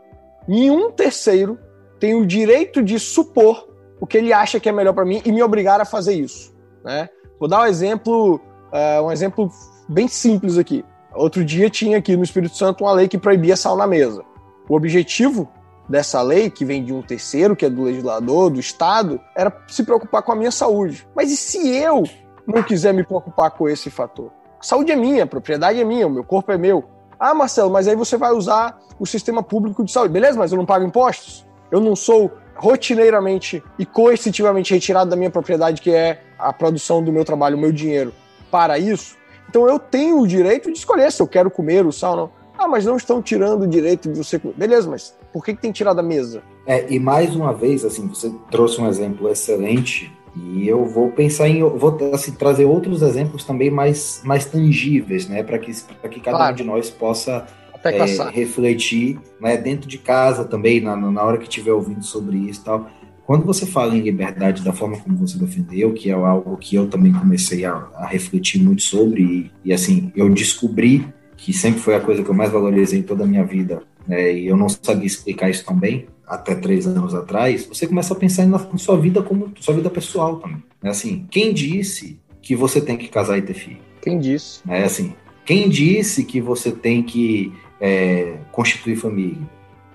Nenhum 0.48 0.90
terceiro 0.90 1.58
tem 2.00 2.14
o 2.14 2.26
direito 2.26 2.82
de 2.82 2.98
supor 2.98 3.68
o 4.00 4.06
que 4.06 4.16
ele 4.16 4.32
acha 4.32 4.58
que 4.58 4.68
é 4.68 4.72
melhor 4.72 4.94
para 4.94 5.04
mim 5.04 5.20
e 5.24 5.30
me 5.30 5.42
obrigar 5.42 5.80
a 5.80 5.84
fazer 5.84 6.14
isso. 6.14 6.54
Né? 6.84 7.08
Vou 7.38 7.48
dar 7.48 7.62
um 7.62 7.66
exemplo, 7.66 8.40
uh, 8.72 9.04
um 9.04 9.12
exemplo 9.12 9.50
bem 9.88 10.08
simples 10.08 10.58
aqui. 10.58 10.84
Outro 11.14 11.44
dia 11.44 11.70
tinha 11.70 11.98
aqui 11.98 12.16
no 12.16 12.22
Espírito 12.22 12.56
Santo 12.56 12.84
uma 12.84 12.92
lei 12.92 13.08
que 13.08 13.18
proibia 13.18 13.56
sal 13.56 13.76
na 13.76 13.86
mesa. 13.86 14.24
O 14.68 14.76
objetivo 14.76 15.48
dessa 15.88 16.20
lei, 16.20 16.50
que 16.50 16.64
vem 16.64 16.84
de 16.84 16.92
um 16.92 17.00
terceiro, 17.00 17.56
que 17.56 17.64
é 17.64 17.70
do 17.70 17.82
legislador, 17.84 18.50
do 18.50 18.60
Estado, 18.60 19.20
era 19.34 19.52
se 19.66 19.82
preocupar 19.82 20.22
com 20.22 20.32
a 20.32 20.36
minha 20.36 20.50
saúde. 20.50 21.08
Mas 21.16 21.30
e 21.30 21.36
se 21.36 21.68
eu 21.68 22.04
não 22.46 22.62
quiser 22.62 22.92
me 22.92 23.02
preocupar 23.02 23.50
com 23.50 23.68
esse 23.68 23.90
fator? 23.90 24.30
A 24.60 24.62
saúde 24.62 24.92
é 24.92 24.96
minha, 24.96 25.24
a 25.24 25.26
propriedade 25.26 25.80
é 25.80 25.84
minha, 25.84 26.06
o 26.06 26.10
meu 26.10 26.24
corpo 26.24 26.52
é 26.52 26.58
meu. 26.58 26.84
Ah, 27.18 27.34
Marcelo, 27.34 27.70
mas 27.70 27.88
aí 27.88 27.96
você 27.96 28.16
vai 28.16 28.32
usar 28.32 28.78
o 28.98 29.06
sistema 29.06 29.42
público 29.42 29.84
de 29.84 29.90
saúde. 29.90 30.12
Beleza, 30.12 30.38
mas 30.38 30.52
eu 30.52 30.58
não 30.58 30.66
pago 30.66 30.84
impostos? 30.84 31.46
Eu 31.70 31.80
não 31.80 31.96
sou 31.96 32.30
rotineiramente 32.54 33.62
e 33.78 33.86
coercitivamente 33.86 34.74
retirado 34.74 35.10
da 35.10 35.16
minha 35.16 35.30
propriedade, 35.30 35.80
que 35.80 35.90
é 35.90 36.20
a 36.38 36.52
produção 36.52 37.02
do 37.02 37.12
meu 37.12 37.24
trabalho, 37.24 37.56
o 37.56 37.60
meu 37.60 37.72
dinheiro, 37.72 38.12
para 38.50 38.78
isso? 38.78 39.17
Então 39.48 39.68
eu 39.68 39.78
tenho 39.78 40.20
o 40.20 40.26
direito 40.26 40.70
de 40.70 40.78
escolher 40.78 41.10
se 41.10 41.22
eu 41.22 41.26
quero 41.26 41.50
comer 41.50 41.86
o 41.86 41.92
sal 41.92 42.12
ou 42.12 42.16
não. 42.16 42.38
Ah, 42.58 42.66
mas 42.66 42.84
não 42.84 42.96
estão 42.96 43.22
tirando 43.22 43.62
o 43.62 43.66
direito 43.68 44.10
de 44.10 44.18
você 44.18 44.38
comer. 44.38 44.54
Beleza, 44.56 44.90
mas 44.90 45.16
por 45.32 45.44
que, 45.44 45.54
que 45.54 45.62
tem 45.62 45.70
tirado 45.70 45.96
da 45.96 46.02
mesa? 46.02 46.42
É, 46.66 46.92
e 46.92 46.98
mais 46.98 47.34
uma 47.34 47.54
vez, 47.54 47.84
assim, 47.84 48.08
você 48.08 48.32
trouxe 48.50 48.80
um 48.80 48.88
exemplo 48.88 49.28
excelente 49.28 50.12
e 50.36 50.68
eu 50.68 50.84
vou 50.84 51.10
pensar 51.10 51.48
em, 51.48 51.62
vou 51.62 51.96
assim, 52.12 52.32
trazer 52.32 52.64
outros 52.64 53.02
exemplos 53.02 53.44
também 53.44 53.70
mais, 53.70 54.20
mais 54.24 54.44
tangíveis, 54.44 55.28
né, 55.28 55.42
para 55.42 55.58
que, 55.58 55.72
que 55.72 56.20
cada 56.20 56.36
claro. 56.36 56.52
um 56.52 56.56
de 56.56 56.64
nós 56.64 56.90
possa 56.90 57.46
é, 57.84 58.30
refletir, 58.30 59.18
né, 59.40 59.56
dentro 59.56 59.88
de 59.88 59.98
casa 59.98 60.44
também, 60.44 60.80
na, 60.80 60.96
na 60.96 61.22
hora 61.22 61.38
que 61.38 61.44
estiver 61.44 61.72
ouvindo 61.72 62.02
sobre 62.02 62.36
isso 62.36 62.60
e 62.60 62.64
tal. 62.64 62.90
Quando 63.28 63.44
você 63.44 63.66
fala 63.66 63.94
em 63.94 64.00
liberdade 64.00 64.64
da 64.64 64.72
forma 64.72 64.96
como 64.96 65.18
você 65.18 65.36
defendeu, 65.36 65.92
que 65.92 66.08
é 66.08 66.14
algo 66.14 66.56
que 66.56 66.76
eu 66.76 66.88
também 66.88 67.12
comecei 67.12 67.62
a, 67.62 67.74
a 67.94 68.06
refletir 68.06 68.58
muito 68.58 68.80
sobre, 68.80 69.22
e, 69.22 69.50
e, 69.66 69.70
assim, 69.70 70.10
eu 70.16 70.30
descobri 70.30 71.06
que 71.36 71.52
sempre 71.52 71.78
foi 71.78 71.94
a 71.94 72.00
coisa 72.00 72.24
que 72.24 72.30
eu 72.30 72.34
mais 72.34 72.50
valorizei 72.50 73.00
em 73.00 73.02
toda 73.02 73.24
a 73.24 73.26
minha 73.26 73.44
vida, 73.44 73.82
né, 74.06 74.32
e 74.32 74.46
eu 74.46 74.56
não 74.56 74.66
sabia 74.66 75.06
explicar 75.06 75.50
isso 75.50 75.62
tão 75.62 75.76
bem, 75.76 76.06
até 76.26 76.54
três 76.54 76.86
anos 76.86 77.14
atrás, 77.14 77.66
você 77.66 77.86
começa 77.86 78.14
a 78.14 78.16
pensar 78.16 78.46
na, 78.46 78.56
na 78.56 78.78
sua 78.78 78.98
vida 78.98 79.22
como 79.22 79.52
sua 79.60 79.74
vida 79.74 79.90
pessoal 79.90 80.36
também. 80.36 80.62
É 80.82 80.88
assim, 80.88 81.26
quem 81.30 81.52
disse 81.52 82.18
que 82.40 82.56
você 82.56 82.80
tem 82.80 82.96
que 82.96 83.08
casar 83.08 83.36
e 83.36 83.42
ter 83.42 83.52
filho? 83.52 83.80
Quem 84.00 84.18
disse? 84.18 84.62
É 84.66 84.84
assim, 84.84 85.12
quem 85.44 85.68
disse 85.68 86.24
que 86.24 86.40
você 86.40 86.72
tem 86.72 87.02
que 87.02 87.52
é, 87.78 88.38
constituir 88.50 88.96
família? 88.96 89.36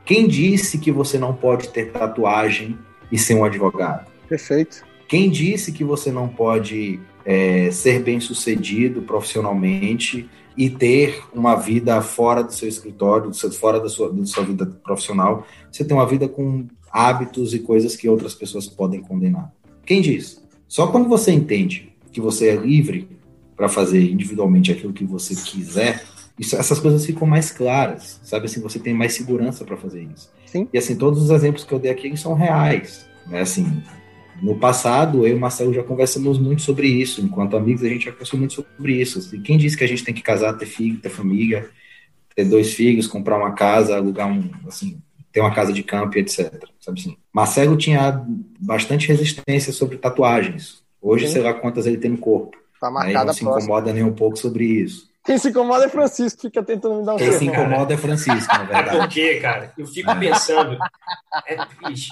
Quem 0.05 0.27
disse 0.27 0.77
que 0.77 0.91
você 0.91 1.17
não 1.17 1.33
pode 1.33 1.69
ter 1.69 1.91
tatuagem 1.91 2.77
e 3.13 3.17
ser 3.19 3.36
um 3.36 3.45
advogado. 3.45 4.08
Perfeito. 4.28 4.84
Quem 5.08 5.30
disse 5.30 5.71
que 5.71 5.84
você 5.84 6.12
não 6.12 6.28
pode 6.28 6.99
é, 7.23 7.69
ser 7.69 8.02
bem 8.02 8.19
sucedido 8.19 9.04
profissionalmente 9.04 10.28
e 10.58 10.67
ter 10.67 11.21
uma 11.32 11.56
vida 11.56 12.02
fora 12.02 12.43
do 12.43 12.52
seu 12.52 12.67
escritório, 12.67 13.32
fora 13.54 13.80
da 13.80 13.88
sua, 13.88 14.12
da 14.12 14.26
sua 14.26 14.43
vida 14.43 14.65
profissional? 14.84 15.45
Você 15.71 15.86
tem 15.86 15.95
uma 15.95 16.08
vida 16.08 16.28
com 16.28 16.65
hábitos 16.91 17.54
e 17.54 17.60
coisas 17.60 17.95
que 17.95 18.10
outras 18.10 18.34
pessoas 18.34 18.67
podem 18.67 18.99
condenar. 18.99 19.54
Quem 19.86 20.02
disse? 20.02 20.39
Só 20.67 20.88
quando 20.88 21.08
você 21.08 21.32
entende 21.32 21.93
que 22.12 22.19
você 22.19 22.49
é 22.49 22.56
livre 22.56 23.08
para 23.56 23.69
fazer 23.69 24.02
individualmente 24.10 24.71
aquilo 24.71 24.91
que 24.91 25.06
você 25.06 25.36
quiser, 25.36 26.04
isso, 26.39 26.56
essas 26.56 26.80
coisas 26.80 27.06
ficam 27.06 27.28
mais 27.28 27.52
claras, 27.52 28.19
sabe? 28.23 28.47
Assim, 28.47 28.60
você 28.60 28.80
tem 28.80 28.95
mais 28.95 29.13
segurança 29.13 29.63
para 29.63 29.78
fazer 29.78 30.02
isso. 30.15 30.32
Sim. 30.53 30.69
E 30.71 30.77
assim, 30.77 30.95
todos 30.95 31.23
os 31.23 31.31
exemplos 31.31 31.63
que 31.63 31.73
eu 31.73 31.79
dei 31.79 31.89
aqui 31.89 32.15
são 32.15 32.35
reais, 32.35 33.09
né? 33.25 33.41
Assim, 33.41 33.81
no 34.39 34.55
passado, 34.55 35.25
eu 35.25 35.33
e 35.33 35.33
o 35.33 35.39
Marcelo 35.39 35.73
já 35.73 35.81
conversamos 35.81 36.37
muito 36.37 36.61
sobre 36.61 36.87
isso. 36.87 37.21
Enquanto 37.21 37.57
amigos, 37.57 37.83
a 37.83 37.89
gente 37.89 38.05
já 38.05 38.11
conversou 38.11 38.37
muito 38.37 38.53
sobre 38.53 39.01
isso. 39.01 39.35
E 39.35 39.39
quem 39.39 39.57
disse 39.57 39.75
que 39.75 39.83
a 39.83 39.87
gente 39.87 40.03
tem 40.03 40.13
que 40.13 40.21
casar, 40.21 40.53
ter 40.53 40.67
filho, 40.67 40.99
ter 40.99 41.09
família, 41.09 41.67
ter 42.35 42.45
dois 42.45 42.71
filhos, 42.71 43.07
comprar 43.07 43.35
uma 43.35 43.53
casa, 43.53 43.95
alugar 43.95 44.27
um, 44.27 44.51
assim, 44.67 45.01
ter 45.31 45.39
uma 45.39 45.53
casa 45.53 45.73
de 45.73 45.81
campo 45.81 46.19
etc. 46.19 46.63
Sabe 46.79 46.99
assim? 46.99 47.17
Marcelo 47.33 47.75
tinha 47.75 48.23
bastante 48.59 49.07
resistência 49.07 49.73
sobre 49.73 49.97
tatuagens. 49.97 50.83
Hoje, 51.01 51.25
Sim. 51.25 51.33
sei 51.33 51.41
lá 51.41 51.55
quantas 51.55 51.87
ele 51.87 51.97
tem 51.97 52.11
no 52.11 52.17
corpo. 52.19 52.55
Tá 52.79 52.91
marcada 52.91 53.19
Aí 53.19 53.25
não 53.25 53.33
se 53.33 53.43
incomoda 53.43 53.91
nem 53.91 54.03
um 54.03 54.13
pouco 54.13 54.37
sobre 54.37 54.65
isso. 54.65 55.09
Quem 55.23 55.38
se 55.38 55.49
incomoda 55.49 55.86
é 55.86 55.89
Francisco, 55.89 56.41
fica 56.41 56.62
tentando 56.62 56.95
me 56.95 57.05
dar 57.05 57.13
um 57.13 57.17
Quem 57.17 57.31
se 57.31 57.45
incomoda 57.45 57.93
é 57.93 57.97
Francisco, 57.97 58.53
na 58.53 58.63
verdade. 58.63 58.97
Por 58.97 59.07
quê, 59.07 59.39
cara? 59.39 59.71
Eu 59.77 59.88
fico 59.88 60.12
é. 60.12 60.15
pensando. 60.15 60.77
É 61.47 61.65
triste. 61.65 62.12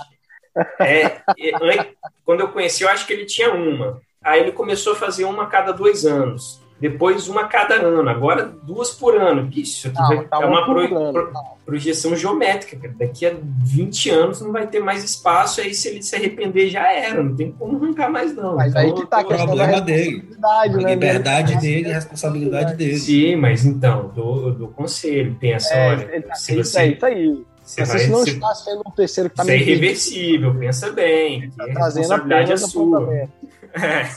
É, 0.80 1.06
é, 1.06 1.94
quando 2.26 2.42
eu 2.42 2.50
conheci, 2.50 2.84
eu 2.84 2.90
acho 2.90 3.06
que 3.06 3.14
ele 3.14 3.26
tinha 3.26 3.54
uma. 3.54 4.02
Aí 4.24 4.40
ele 4.40 4.52
começou 4.52 4.94
a 4.94 4.96
fazer 4.96 5.26
uma 5.26 5.44
a 5.44 5.48
cada 5.48 5.72
dois 5.72 6.06
anos. 6.06 6.61
Depois 6.82 7.28
uma 7.28 7.42
a 7.42 7.48
cada 7.48 7.76
ano. 7.76 8.10
Agora 8.10 8.52
duas 8.64 8.90
por 8.90 9.16
ano. 9.16 9.48
Isso 9.56 9.88
aqui 9.88 10.00
não, 10.00 10.08
vai, 10.08 10.26
tá 10.26 10.42
é 10.42 10.46
uma 10.46 10.66
pro, 10.66 10.90
pro, 10.90 11.32
projeção 11.64 12.16
geométrica. 12.16 12.76
Cara. 12.76 12.96
Daqui 12.98 13.24
a 13.28 13.36
20 13.64 14.10
anos 14.10 14.42
não 14.42 14.52
vai 14.52 14.66
ter 14.66 14.80
mais 14.80 15.04
espaço. 15.04 15.62
Aí 15.62 15.76
se 15.76 15.90
ele 15.90 16.02
se 16.02 16.16
arrepender, 16.16 16.70
já 16.70 16.92
era. 16.92 17.22
Não 17.22 17.36
tem 17.36 17.52
como 17.52 17.78
arrancar 17.78 18.10
mais, 18.10 18.36
não. 18.36 18.56
Mas 18.56 18.72
então, 18.72 18.82
aí 18.82 18.94
que 18.96 19.06
tá 19.06 19.20
a 19.20 19.24
problema 19.24 19.80
dele. 19.80 20.28
A 20.44 20.68
né, 20.68 20.90
liberdade 20.90 21.56
dele 21.60 21.90
e 21.90 21.92
a 21.92 21.96
responsabilidade 21.96 22.74
dele. 22.74 22.98
Sim, 22.98 23.36
mas 23.36 23.64
então, 23.64 24.12
dou, 24.16 24.52
dou 24.52 24.70
conselho. 24.70 25.38
Pensa, 25.40 25.72
é, 25.76 25.90
olha. 25.92 26.22
Tá, 26.24 26.34
se 26.34 26.56
você... 26.56 26.80
É 26.80 26.88
isso 26.88 27.06
aí. 27.06 27.46
Você, 27.64 27.86
vai, 27.86 28.08
não 28.08 28.18
você, 28.18 28.32
está 28.32 28.56
sendo 28.56 28.82
um 28.86 28.92
terceiro 28.92 29.30
que 29.30 29.40
está 29.40 29.54
é 29.54 29.56
irreversível, 29.56 30.56
pensa 30.56 30.92
bem. 30.92 31.52
Tá 31.52 31.64
a 31.64 31.86
responsabilidade 31.86 32.54
é 32.54 32.58
sua. 32.58 33.30
É. 33.74 34.10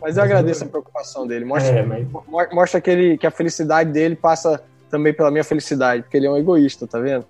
Mas 0.00 0.16
eu 0.16 0.22
agradeço 0.22 0.64
a 0.64 0.66
preocupação 0.66 1.26
dele. 1.26 1.44
Mostra, 1.44 1.78
é, 1.78 1.82
mas... 1.82 2.06
mostra 2.52 2.80
que, 2.80 2.90
ele, 2.90 3.18
que 3.18 3.26
a 3.26 3.30
felicidade 3.30 3.92
dele 3.92 4.16
passa 4.16 4.62
também 4.90 5.12
pela 5.12 5.30
minha 5.30 5.44
felicidade, 5.44 6.02
porque 6.02 6.16
ele 6.16 6.26
é 6.26 6.30
um 6.30 6.36
egoísta, 6.36 6.86
tá 6.86 6.98
vendo? 6.98 7.24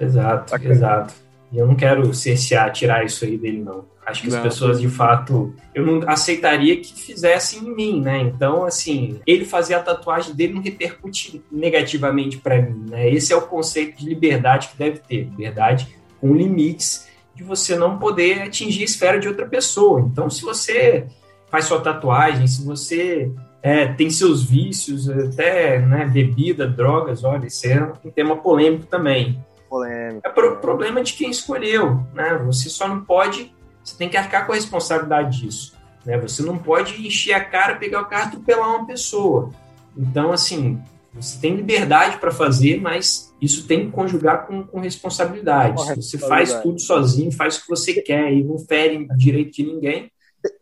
Exato, 0.00 0.54
exato. 0.64 1.14
E 1.52 1.58
eu 1.58 1.66
não 1.66 1.74
quero 1.74 2.12
cercear, 2.14 2.72
tirar 2.72 3.04
isso 3.04 3.24
aí 3.24 3.36
dele, 3.36 3.62
não. 3.62 3.84
Acho 4.04 4.22
que 4.22 4.30
não, 4.30 4.38
as 4.38 4.42
pessoas, 4.42 4.80
de 4.80 4.88
fato, 4.88 5.54
eu 5.74 5.86
não 5.86 6.08
aceitaria 6.08 6.80
que 6.80 6.92
fizessem 6.92 7.60
em 7.60 7.74
mim, 7.74 8.00
né? 8.00 8.18
Então, 8.20 8.64
assim, 8.64 9.20
ele 9.26 9.44
fazer 9.44 9.74
a 9.74 9.80
tatuagem 9.80 10.34
dele 10.34 10.54
não 10.54 10.62
repercute 10.62 11.42
negativamente 11.52 12.38
para 12.38 12.60
mim, 12.60 12.90
né? 12.90 13.08
Esse 13.08 13.32
é 13.32 13.36
o 13.36 13.42
conceito 13.42 13.98
de 13.98 14.08
liberdade 14.08 14.68
que 14.68 14.76
deve 14.76 14.98
ter. 14.98 15.24
Liberdade 15.24 15.94
com 16.20 16.34
limites 16.34 17.06
de 17.34 17.44
você 17.44 17.76
não 17.76 17.98
poder 17.98 18.42
atingir 18.42 18.82
a 18.82 18.84
esfera 18.84 19.20
de 19.20 19.28
outra 19.28 19.46
pessoa. 19.46 20.00
Então, 20.00 20.28
se 20.28 20.42
você 20.42 21.06
faz 21.52 21.66
sua 21.66 21.82
tatuagem, 21.82 22.46
se 22.46 22.64
você 22.64 23.30
é, 23.62 23.86
tem 23.86 24.08
seus 24.08 24.42
vícios, 24.42 25.08
até 25.08 25.78
né, 25.78 26.06
bebida, 26.06 26.66
drogas, 26.66 27.22
olha, 27.22 27.46
isso 27.46 27.66
é 27.66 27.92
um 28.02 28.10
tema 28.10 28.38
polêmico 28.38 28.86
também. 28.86 29.38
Polêmico. 29.68 30.26
É 30.26 30.30
pro, 30.30 30.56
problema 30.56 31.02
de 31.02 31.12
quem 31.12 31.30
escolheu, 31.30 32.04
né? 32.14 32.40
Você 32.46 32.70
só 32.70 32.88
não 32.88 33.04
pode, 33.04 33.54
você 33.84 33.94
tem 33.96 34.08
que 34.08 34.16
arcar 34.16 34.46
com 34.46 34.52
a 34.52 34.54
responsabilidade 34.54 35.42
disso. 35.42 35.74
Né? 36.06 36.18
Você 36.20 36.42
não 36.42 36.56
pode 36.56 37.06
encher 37.06 37.34
a 37.34 37.44
cara, 37.44 37.76
pegar 37.76 38.00
o 38.00 38.06
carro 38.06 38.24
e 38.24 38.28
atropelar 38.28 38.68
uma 38.70 38.86
pessoa. 38.86 39.50
Então, 39.94 40.32
assim, 40.32 40.80
você 41.12 41.38
tem 41.38 41.54
liberdade 41.54 42.16
para 42.16 42.30
fazer, 42.30 42.80
mas 42.80 43.34
isso 43.40 43.66
tem 43.66 43.86
que 43.86 43.92
conjugar 43.92 44.46
com, 44.46 44.62
com 44.64 44.80
responsabilidade. 44.80 45.78
Se 45.84 46.02
você 46.02 46.18
faz 46.18 46.54
tudo 46.62 46.80
sozinho, 46.80 47.30
faz 47.30 47.58
o 47.58 47.62
que 47.62 47.68
você 47.68 48.00
quer 48.00 48.32
e 48.32 48.42
não 48.42 48.58
fere 48.58 49.06
direito 49.16 49.52
de 49.52 49.64
ninguém, 49.64 50.10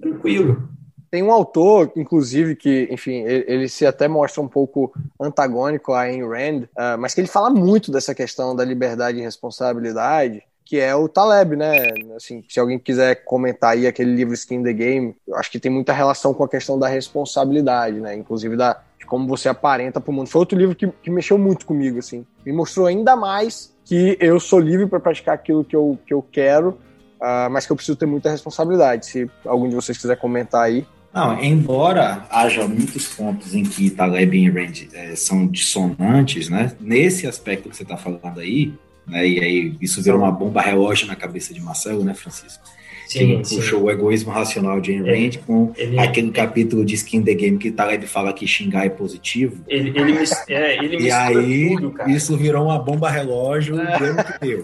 tranquilo. 0.01 0.69
Tem 1.11 1.23
um 1.23 1.33
autor, 1.33 1.91
inclusive, 1.97 2.55
que, 2.55 2.89
enfim, 2.91 3.23
ele, 3.23 3.45
ele, 3.49 3.69
se 3.69 3.85
até 3.85 4.07
mostra 4.07 4.41
um 4.41 4.47
pouco 4.47 4.93
antagônico 5.21 5.93
a 5.93 6.03
Ayn 6.03 6.23
Rand, 6.23 6.63
uh, 6.65 6.99
mas 6.99 7.15
que 7.15 7.21
ele 7.21 7.27
fala 7.27 7.51
muito 7.51 7.91
dessa 7.91 8.15
questão 8.15 8.55
da 8.55 8.65
liberdade 8.65 9.19
e 9.19 9.23
responsabilidade, 9.23 10.45
que 10.65 10.79
é 10.79 10.95
o 10.95 11.09
Taleb, 11.09 11.57
né? 11.57 11.89
Assim, 12.15 12.45
se 12.49 12.61
alguém 12.61 12.79
quiser 12.79 13.25
comentar 13.25 13.73
aí 13.73 13.89
aquele 13.89 14.15
livro 14.15 14.33
Skin 14.35 14.63
the 14.63 14.73
Game, 14.73 15.17
eu 15.27 15.35
acho 15.35 15.51
que 15.51 15.59
tem 15.59 15.69
muita 15.69 15.93
relação 15.93 16.33
com 16.33 16.45
a 16.45 16.49
questão 16.49 16.79
da 16.79 16.87
responsabilidade, 16.87 17.99
né? 17.99 18.15
Inclusive 18.15 18.57
da, 18.57 18.81
de 18.97 19.05
como 19.05 19.27
você 19.27 19.49
aparenta 19.49 20.01
para 20.01 20.13
o 20.13 20.15
mundo. 20.15 20.29
Foi 20.29 20.39
outro 20.39 20.57
livro 20.57 20.77
que, 20.77 20.87
que 20.87 21.11
mexeu 21.11 21.37
muito 21.37 21.67
comigo, 21.67 21.99
assim. 21.99 22.25
Me 22.47 22.53
mostrou 22.53 22.87
ainda 22.87 23.17
mais 23.17 23.75
que 23.85 24.17
eu 24.21 24.39
sou 24.39 24.61
livre 24.61 24.87
para 24.87 25.01
praticar 25.01 25.35
aquilo 25.35 25.65
que 25.65 25.75
eu, 25.75 25.99
que 26.07 26.15
eu 26.15 26.25
quero, 26.31 26.79
uh, 27.21 27.51
mas 27.51 27.67
que 27.67 27.73
eu 27.73 27.77
preciso 27.77 27.99
ter 27.99 28.07
muita 28.07 28.31
responsabilidade. 28.31 29.07
Se 29.07 29.29
algum 29.45 29.69
de 29.69 29.75
vocês 29.75 29.99
quiser 29.99 30.17
comentar 30.19 30.63
aí. 30.63 30.87
Não, 31.13 31.43
embora 31.43 32.25
haja 32.31 32.67
muitos 32.69 33.09
pontos 33.09 33.55
em 33.55 33.65
que 33.65 33.91
Taleb 33.91 34.37
e 34.37 34.49
Rand 34.49 34.87
é, 34.93 35.17
são 35.17 35.47
dissonantes, 35.47 36.49
né? 36.49 36.73
Nesse 36.81 37.27
aspecto 37.27 37.69
que 37.69 37.77
você 37.77 37.83
está 37.83 37.97
falando 37.97 38.39
aí, 38.39 38.73
né? 39.07 39.27
E 39.27 39.41
aí 39.43 39.77
isso 39.81 40.01
virou 40.01 40.21
uma 40.21 40.31
bomba 40.31 40.61
relógio 40.61 41.09
na 41.09 41.17
cabeça 41.17 41.53
de 41.53 41.61
Marcelo, 41.61 42.05
né, 42.05 42.15
Francisco? 42.15 42.63
Sim, 43.09 43.43
que 43.43 43.57
puxou 43.57 43.83
o 43.83 43.91
egoísmo 43.91 44.31
racional 44.31 44.81
de 44.81 44.93
Ayn 44.93 45.03
Rand 45.03 45.39
com 45.45 45.73
ele, 45.77 45.99
aquele 45.99 46.31
capítulo 46.31 46.85
de 46.85 46.95
Skin 46.95 47.23
the 47.23 47.35
Game 47.35 47.59
que 47.59 47.73
Taleb 47.73 48.07
fala 48.07 48.33
que 48.33 48.47
xingar 48.47 48.87
é 48.87 48.89
positivo. 48.89 49.65
Ele, 49.67 49.91
ele, 49.99 50.17
é, 50.49 50.85
ele 50.85 51.03
e 51.03 51.11
aí 51.11 51.75
tudo, 51.75 51.93
isso 52.07 52.37
virou 52.37 52.67
uma 52.67 52.79
bomba 52.79 53.11
relógio 53.11 53.81
é. 53.81 53.99
deu 53.99 54.15
que 54.25 54.39
deu. 54.47 54.63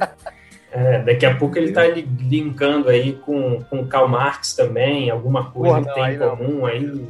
É, 0.77 1.01
daqui 1.01 1.25
a 1.25 1.35
pouco 1.35 1.57
ele 1.57 1.71
está 1.71 1.85
linkando 1.87 2.91
aí 2.91 3.15
com, 3.15 3.63
com 3.63 3.87
Karl 3.87 4.09
Marx 4.09 4.55
também, 4.55 5.09
alguma 5.09 5.51
coisa 5.51 5.81
Porra, 5.81 5.85
que 5.87 5.95
tem 5.95 6.15
em 6.15 6.19
comum 6.19 6.59
não. 6.59 6.67
aí. 6.67 7.09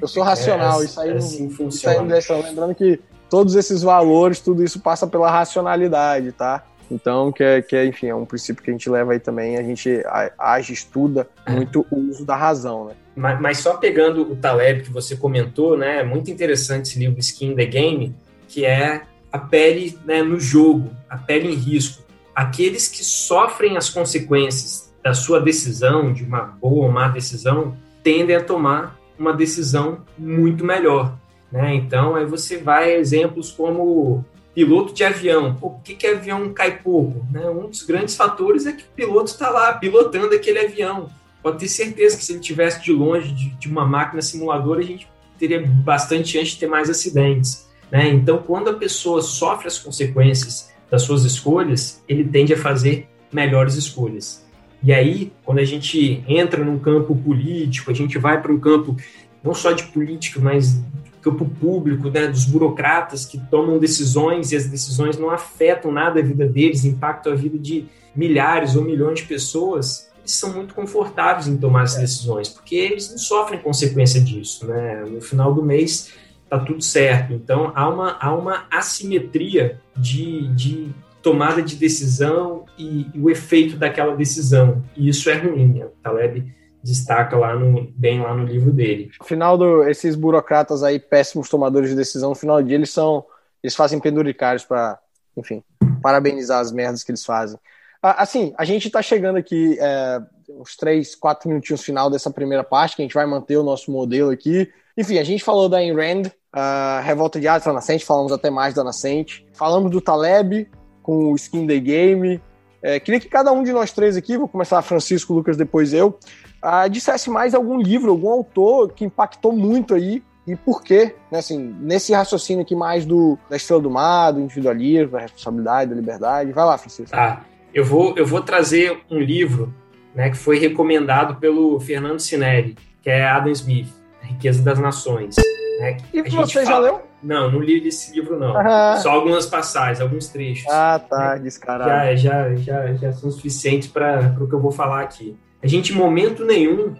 Eu 0.00 0.08
sou 0.08 0.22
racional, 0.22 0.80
é, 0.80 0.86
isso 0.86 0.98
aí 0.98 1.10
assim 1.10 1.42
não 1.42 1.50
funciona. 1.50 2.18
Isso 2.18 2.32
aí 2.32 2.42
Lembrando 2.42 2.74
que 2.74 2.98
todos 3.28 3.54
esses 3.54 3.82
valores, 3.82 4.40
tudo 4.40 4.64
isso 4.64 4.80
passa 4.80 5.06
pela 5.06 5.30
racionalidade, 5.30 6.32
tá? 6.32 6.64
Então, 6.90 7.30
que 7.30 7.44
é, 7.44 7.60
que 7.60 7.76
é, 7.76 7.84
enfim, 7.84 8.06
é 8.06 8.14
um 8.14 8.24
princípio 8.24 8.64
que 8.64 8.70
a 8.70 8.72
gente 8.72 8.88
leva 8.88 9.12
aí 9.12 9.20
também, 9.20 9.58
a 9.58 9.62
gente 9.62 10.02
age, 10.38 10.72
estuda 10.72 11.28
muito 11.46 11.84
o 11.90 11.98
uso 11.98 12.24
da 12.24 12.34
razão, 12.34 12.86
né? 12.86 12.94
Mas, 13.14 13.40
mas, 13.42 13.58
só 13.58 13.76
pegando 13.76 14.22
o 14.22 14.36
Taleb 14.36 14.84
que 14.84 14.90
você 14.90 15.16
comentou, 15.16 15.76
né, 15.76 15.98
é 16.00 16.04
muito 16.04 16.30
interessante 16.30 16.88
esse 16.88 16.98
livro 16.98 17.20
Skin 17.20 17.54
the 17.54 17.66
Game, 17.66 18.14
que 18.48 18.64
é 18.64 19.02
a 19.30 19.38
pele 19.38 19.98
né, 20.06 20.22
no 20.22 20.40
jogo, 20.40 20.90
a 21.10 21.18
pele 21.18 21.52
em 21.52 21.56
risco 21.56 22.05
aqueles 22.36 22.86
que 22.86 23.02
sofrem 23.02 23.78
as 23.78 23.88
consequências 23.88 24.92
da 25.02 25.14
sua 25.14 25.40
decisão, 25.40 26.12
de 26.12 26.22
uma 26.22 26.42
boa 26.42 26.84
ou 26.84 26.92
má 26.92 27.08
decisão, 27.08 27.74
tendem 28.02 28.36
a 28.36 28.44
tomar 28.44 29.00
uma 29.18 29.32
decisão 29.32 30.02
muito 30.18 30.62
melhor. 30.62 31.16
Né? 31.50 31.74
Então, 31.76 32.14
aí 32.14 32.26
você 32.26 32.58
vai 32.58 32.92
a 32.92 32.98
exemplos 32.98 33.50
como 33.50 34.22
piloto 34.54 34.92
de 34.92 35.02
avião. 35.02 35.54
por 35.54 35.80
que, 35.82 35.94
que 35.94 36.06
avião 36.06 36.52
cai 36.52 36.78
pouco? 36.78 37.26
Né? 37.32 37.48
Um 37.48 37.70
dos 37.70 37.82
grandes 37.84 38.14
fatores 38.14 38.66
é 38.66 38.72
que 38.72 38.82
o 38.82 38.94
piloto 38.94 39.30
está 39.30 39.48
lá 39.48 39.72
pilotando 39.72 40.34
aquele 40.34 40.58
avião. 40.58 41.08
Pode 41.42 41.58
ter 41.58 41.68
certeza 41.68 42.18
que 42.18 42.24
se 42.24 42.32
ele 42.32 42.40
tivesse 42.40 42.82
de 42.82 42.92
longe 42.92 43.32
de, 43.32 43.48
de 43.50 43.68
uma 43.68 43.86
máquina 43.86 44.20
simuladora, 44.20 44.80
a 44.80 44.84
gente 44.84 45.08
teria 45.38 45.64
bastante 45.66 46.28
chance 46.28 46.50
de 46.50 46.58
ter 46.58 46.66
mais 46.66 46.90
acidentes. 46.90 47.66
Né? 47.90 48.08
Então, 48.08 48.38
quando 48.38 48.68
a 48.68 48.74
pessoa 48.74 49.22
sofre 49.22 49.68
as 49.68 49.78
consequências 49.78 50.75
das 50.90 51.02
suas 51.02 51.24
escolhas, 51.24 52.02
ele 52.08 52.24
tende 52.24 52.54
a 52.54 52.56
fazer 52.56 53.08
melhores 53.32 53.74
escolhas. 53.74 54.44
E 54.82 54.92
aí, 54.92 55.32
quando 55.44 55.58
a 55.58 55.64
gente 55.64 56.22
entra 56.28 56.64
num 56.64 56.78
campo 56.78 57.16
político, 57.16 57.90
a 57.90 57.94
gente 57.94 58.18
vai 58.18 58.40
para 58.40 58.52
um 58.52 58.58
campo 58.58 58.96
não 59.42 59.54
só 59.54 59.72
de 59.72 59.84
política, 59.84 60.40
mas 60.40 60.80
campo 61.22 61.44
público, 61.44 62.08
né, 62.08 62.28
dos 62.28 62.44
burocratas 62.44 63.26
que 63.26 63.38
tomam 63.50 63.78
decisões 63.78 64.52
e 64.52 64.56
as 64.56 64.66
decisões 64.66 65.18
não 65.18 65.28
afetam 65.28 65.90
nada 65.90 66.20
a 66.20 66.22
vida 66.22 66.46
deles, 66.46 66.84
impactam 66.84 67.32
a 67.32 67.36
vida 67.36 67.58
de 67.58 67.86
milhares 68.14 68.76
ou 68.76 68.84
milhões 68.84 69.20
de 69.20 69.26
pessoas, 69.26 70.08
eles 70.20 70.32
são 70.32 70.52
muito 70.52 70.72
confortáveis 70.72 71.48
em 71.48 71.56
tomar 71.56 71.84
essas 71.84 72.00
decisões, 72.00 72.48
porque 72.48 72.76
eles 72.76 73.10
não 73.10 73.18
sofrem 73.18 73.60
consequência 73.60 74.20
disso. 74.20 74.66
Né? 74.66 75.04
No 75.04 75.20
final 75.20 75.52
do 75.52 75.62
mês, 75.62 76.12
tá 76.48 76.58
tudo 76.58 76.82
certo. 76.82 77.32
Então 77.32 77.72
há 77.74 77.88
uma, 77.88 78.16
há 78.20 78.34
uma 78.34 78.66
assimetria 78.70 79.80
de, 79.96 80.48
de 80.54 80.94
tomada 81.22 81.62
de 81.62 81.76
decisão 81.76 82.64
e, 82.78 83.08
e, 83.12 83.20
o 83.20 83.28
efeito 83.30 83.76
daquela 83.76 84.14
decisão. 84.14 84.84
E 84.96 85.08
isso 85.08 85.28
é 85.28 85.34
ruim. 85.34 85.74
Né? 85.74 85.84
O 85.84 85.90
Taleb 86.02 86.54
destaca 86.82 87.36
lá 87.36 87.54
no, 87.56 87.92
bem 87.96 88.20
lá 88.20 88.32
no 88.32 88.44
livro 88.44 88.72
dele. 88.72 89.10
No 89.18 89.26
final 89.26 89.58
do, 89.58 89.82
esses 89.88 90.14
burocratas 90.14 90.84
aí, 90.84 91.00
péssimos 91.00 91.48
tomadores 91.48 91.90
de 91.90 91.96
decisão, 91.96 92.30
no 92.30 92.36
final 92.36 92.62
do 92.62 92.68
dia 92.68 92.76
eles 92.76 92.90
são 92.90 93.24
eles 93.62 93.74
fazem 93.74 93.98
penduricários 93.98 94.64
para, 94.64 94.96
enfim, 95.36 95.64
parabenizar 96.00 96.60
as 96.60 96.70
merdas 96.70 97.02
que 97.02 97.10
eles 97.10 97.24
fazem. 97.24 97.58
Assim, 98.00 98.54
a 98.56 98.64
gente 98.64 98.86
está 98.86 99.02
chegando 99.02 99.36
aqui 99.36 99.76
é, 99.80 100.22
uns 100.48 100.76
três, 100.76 101.16
quatro 101.16 101.48
minutinhos 101.48 101.82
final 101.82 102.08
dessa 102.08 102.30
primeira 102.30 102.62
parte, 102.62 102.94
que 102.94 103.02
a 103.02 103.04
gente 103.04 103.14
vai 103.14 103.26
manter 103.26 103.56
o 103.56 103.64
nosso 103.64 103.90
modelo 103.90 104.30
aqui. 104.30 104.70
Enfim, 104.96 105.18
a 105.18 105.24
gente 105.24 105.44
falou 105.44 105.68
da 105.68 105.78
Ayn 105.78 105.94
Rand, 105.94 106.28
uh, 106.54 107.02
Revolta 107.02 107.38
de 107.38 107.46
Atlas 107.46 107.74
Nascente, 107.74 108.04
falamos 108.04 108.32
até 108.32 108.50
mais 108.50 108.74
da 108.74 108.82
Nascente. 108.82 109.46
Falamos 109.52 109.90
do 109.90 110.00
Taleb 110.00 110.68
com 111.02 111.32
o 111.32 111.36
Skin 111.36 111.66
the 111.66 111.78
Game. 111.78 112.40
É, 112.82 113.00
queria 113.00 113.20
que 113.20 113.28
cada 113.28 113.52
um 113.52 113.62
de 113.62 113.72
nós 113.72 113.90
três 113.92 114.16
aqui, 114.16 114.36
vou 114.36 114.48
começar 114.48 114.80
Francisco, 114.82 115.34
Lucas, 115.34 115.56
depois 115.56 115.92
eu, 115.92 116.18
uh, 116.62 116.88
dissesse 116.88 117.28
mais 117.28 117.54
algum 117.54 117.80
livro, 117.80 118.10
algum 118.10 118.30
autor 118.30 118.92
que 118.92 119.04
impactou 119.04 119.52
muito 119.52 119.94
aí 119.94 120.22
e 120.46 120.54
por 120.54 120.82
quê, 120.82 121.14
né, 121.30 121.40
assim, 121.40 121.74
nesse 121.80 122.12
raciocínio 122.12 122.62
aqui 122.62 122.76
mais 122.76 123.04
do, 123.04 123.36
da 123.50 123.56
estrela 123.56 123.82
do 123.82 123.90
mar, 123.90 124.30
do 124.30 124.40
individualismo, 124.40 125.12
da 125.12 125.20
responsabilidade, 125.20 125.90
da 125.90 125.96
liberdade. 125.96 126.52
Vai 126.52 126.64
lá, 126.64 126.78
Francisco. 126.78 127.10
Tá, 127.10 127.44
eu 127.74 127.84
vou, 127.84 128.16
eu 128.16 128.24
vou 128.24 128.40
trazer 128.40 129.00
um 129.10 129.18
livro 129.18 129.74
né, 130.14 130.30
que 130.30 130.36
foi 130.36 130.58
recomendado 130.58 131.36
pelo 131.40 131.80
Fernando 131.80 132.20
Sinelli, 132.20 132.76
que 133.02 133.10
é 133.10 133.26
Adam 133.26 133.50
Smith, 133.50 133.88
A 133.88 134.05
Riqueza 134.26 134.62
das 134.62 134.78
Nações. 134.78 135.36
Né, 135.80 135.98
e 136.12 136.22
você 136.22 136.64
fala... 136.64 136.66
já 136.66 136.78
leu? 136.78 137.02
Não, 137.22 137.50
não 137.50 137.60
li 137.60 137.86
esse 137.86 138.14
livro, 138.14 138.38
não. 138.38 138.56
Ah. 138.56 138.96
Só 139.02 139.10
algumas 139.10 139.46
passagens, 139.46 140.00
alguns 140.00 140.28
trechos. 140.28 140.66
Ah, 140.70 140.98
tá, 140.98 141.34
né, 141.34 141.40
descarado. 141.40 141.90
Já, 141.90 142.14
já, 142.14 142.54
já, 142.56 142.94
já 142.94 143.12
são 143.12 143.30
suficientes 143.30 143.88
para 143.88 144.36
o 144.40 144.46
que 144.46 144.54
eu 144.54 144.60
vou 144.60 144.70
falar 144.70 145.02
aqui. 145.02 145.36
A 145.62 145.66
gente, 145.66 145.92
em 145.92 145.96
momento 145.96 146.44
nenhum, 146.44 146.94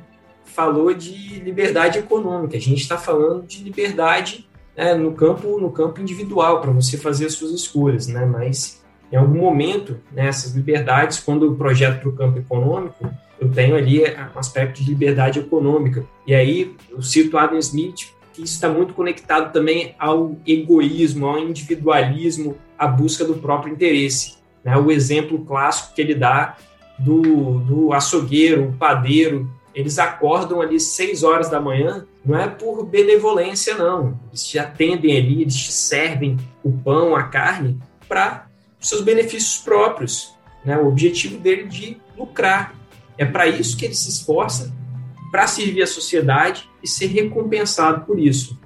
falou 0.45 0.93
de 0.93 1.41
liberdade 1.41 1.99
econômica. 1.99 2.57
A 2.57 2.61
gente 2.61 2.81
está 2.81 2.97
falando 2.97 3.47
de 3.47 3.63
liberdade 3.63 4.49
né, 4.77 4.95
no 4.95 5.13
campo 5.13 5.59
no 5.59 5.71
campo 5.71 6.01
individual 6.01 6.61
para 6.61 6.71
você 6.71 6.97
fazer 6.99 7.27
as 7.27 7.35
suas 7.35 7.53
escolhas, 7.53 8.07
né? 8.07 8.25
Mas 8.25 8.83
em 9.11 9.17
algum 9.17 9.39
momento, 9.39 9.99
né, 10.13 10.27
essas 10.27 10.53
liberdades, 10.53 11.21
quando 11.21 11.47
eu 11.47 11.55
projeto 11.55 12.01
para 12.01 12.09
o 12.09 12.13
campo 12.13 12.39
econômico, 12.39 13.09
eu 13.41 13.51
tenho 13.51 13.77
ali 13.77 14.03
um 14.35 14.39
aspecto 14.39 14.83
de 14.83 14.91
liberdade 14.91 15.39
econômica. 15.39 16.05
E 16.27 16.35
aí 16.35 16.75
eu 16.91 17.03
cito 17.03 17.37
Adam 17.37 17.59
Smith, 17.59 18.13
que 18.33 18.43
está 18.43 18.69
muito 18.69 18.95
conectado 18.95 19.53
também 19.53 19.95
ao 19.99 20.37
egoísmo, 20.47 21.27
ao 21.27 21.39
individualismo, 21.39 22.57
à 22.79 22.87
busca 22.87 23.25
do 23.25 23.35
próprio 23.35 23.73
interesse. 23.73 24.37
Né? 24.65 24.77
O 24.77 24.91
exemplo 24.91 25.45
clássico 25.45 25.95
que 25.95 26.01
ele 26.01 26.15
dá 26.15 26.57
do, 26.99 27.61
do 27.61 27.93
açougueiro, 27.93 28.69
o 28.69 28.73
padeiro, 28.73 29.49
eles 29.75 29.99
acordam 29.99 30.61
ali 30.61 30.81
seis 30.81 31.23
horas 31.23 31.51
da 31.51 31.61
manhã, 31.61 32.07
não 32.25 32.39
é 32.39 32.49
por 32.49 32.85
benevolência, 32.87 33.75
não. 33.75 34.19
Eles 34.29 34.45
te 34.45 34.59
atendem 34.59 35.17
ali, 35.17 35.43
eles 35.43 35.55
te 35.55 35.73
servem 35.73 36.39
o 36.65 36.73
pão, 36.73 37.15
a 37.15 37.25
carne, 37.25 37.79
para 38.09 38.47
seus 38.81 39.03
benefícios 39.03 39.59
próprios. 39.59 40.35
Né? 40.65 40.77
O 40.79 40.89
objetivo 40.89 41.39
dele 41.39 41.63
é 41.63 41.67
de 41.67 41.97
lucrar. 42.17 42.75
É 43.19 43.25
para 43.25 43.47
isso 43.47 43.77
que 43.77 43.85
ele 43.85 43.95
se 43.95 44.09
esforça, 44.09 44.75
para 45.31 45.47
servir 45.47 45.83
a 45.83 45.87
sociedade 45.87 46.69
e 46.83 46.89
ser 46.89 47.07
recompensado 47.07 48.05
por 48.05 48.19
isso. 48.19 48.59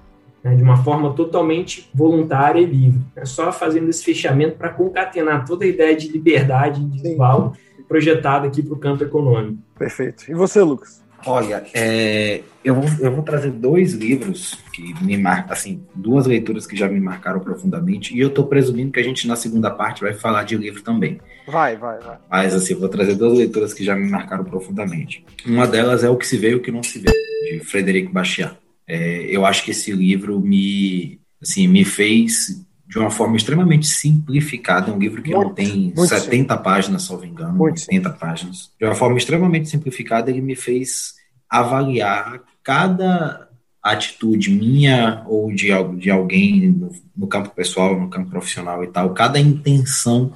Né? 0.43 0.55
De 0.55 0.63
uma 0.63 0.83
forma 0.83 1.13
totalmente 1.15 1.91
voluntária 1.95 2.61
e 2.61 2.67
livre. 2.67 3.01
É 3.17 3.25
só 3.25 3.53
fazendo 3.53 3.89
esse 3.89 4.05
fechamento 4.05 4.57
para 4.57 4.71
concatenar 4.71 5.45
toda 5.47 5.65
a 5.65 5.69
ideia 5.69 5.97
de 5.97 6.09
liberdade 6.09 6.81
individual. 6.81 7.55
Sim 7.55 7.71
projetada 7.91 8.47
aqui 8.47 8.63
para 8.63 8.73
o 8.73 8.79
campo 8.79 9.03
econômico. 9.03 9.59
Perfeito. 9.77 10.31
E 10.31 10.33
você, 10.33 10.63
Lucas? 10.63 11.03
Olha, 11.27 11.65
é, 11.75 12.43
eu, 12.65 12.75
vou, 12.75 12.85
eu 13.01 13.13
vou 13.15 13.23
trazer 13.23 13.51
dois 13.51 13.93
livros 13.93 14.59
que 14.73 14.95
me 15.03 15.17
marcam, 15.17 15.53
assim, 15.53 15.83
duas 15.95 16.27
leituras 16.27 16.67
que 16.67 16.77
já 16.77 16.89
me 16.89 17.01
marcaram 17.01 17.41
profundamente, 17.41 18.15
e 18.17 18.21
eu 18.21 18.29
estou 18.29 18.47
presumindo 18.47 18.93
que 18.93 19.01
a 19.01 19.03
gente 19.03 19.27
na 19.27 19.37
segunda 19.37 19.71
parte 19.71 20.03
vai 20.03 20.15
falar 20.15 20.45
de 20.45 20.57
livro 20.57 20.83
também. 20.83 21.21
Vai, 21.47 21.77
vai, 21.77 21.99
vai. 22.01 22.19
Mas, 22.31 22.55
assim, 22.55 22.75
eu 22.75 22.81
vou 22.81 22.89
trazer 22.89 23.15
duas 23.17 23.37
leituras 23.37 23.75
que 23.75 23.85
já 23.85 23.95
me 23.95 24.09
marcaram 24.09 24.45
profundamente. 24.45 25.25
Uma 25.45 25.67
delas 25.67 26.05
é 26.05 26.09
O 26.09 26.17
que 26.17 26.27
se 26.27 26.37
vê 26.37 26.51
e 26.51 26.55
o 26.55 26.61
que 26.61 26.71
não 26.71 26.83
se 26.83 26.99
vê, 26.99 27.11
de 27.11 27.61
Frederico 27.61 28.13
Bastiat. 28.13 28.57
É, 28.87 29.23
eu 29.31 29.45
acho 29.47 29.65
que 29.65 29.71
esse 29.71 29.93
livro 29.93 30.41
me, 30.41 31.21
assim, 31.41 31.69
me 31.69 31.85
fez 31.85 32.65
de 32.91 32.99
uma 32.99 33.11
forma 33.11 33.37
extremamente 33.37 33.87
simplificada. 33.87 34.91
É 34.91 34.95
um 34.95 34.99
livro 34.99 35.23
que 35.23 35.31
muito, 35.31 35.47
não 35.47 35.55
tem 35.55 35.95
70 35.97 36.57
sim. 36.57 36.63
páginas, 36.63 37.03
salvo 37.05 37.25
engano, 37.25 37.57
muito 37.57 37.81
80 37.83 38.11
sim. 38.11 38.19
páginas. 38.19 38.71
De 38.79 38.85
uma 38.85 38.97
forma 38.97 39.17
extremamente 39.17 39.69
simplificada, 39.69 40.29
ele 40.29 40.41
me 40.41 40.57
fez 40.57 41.15
avaliar 41.49 42.43
cada 42.65 43.49
atitude 43.81 44.51
minha 44.51 45.25
ou 45.27 45.53
de, 45.53 45.69
de 45.99 46.11
alguém 46.11 46.69
no, 46.69 46.91
no 47.17 47.29
campo 47.29 47.51
pessoal, 47.51 47.99
no 47.99 48.11
campo 48.11 48.29
profissional 48.29 48.83
e 48.83 48.89
tal, 48.89 49.15
cada 49.15 49.39
intenção 49.39 50.33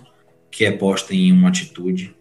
que 0.48 0.64
é 0.64 0.70
posta 0.70 1.12
em 1.12 1.32
uma 1.32 1.48
atitude, 1.48 2.14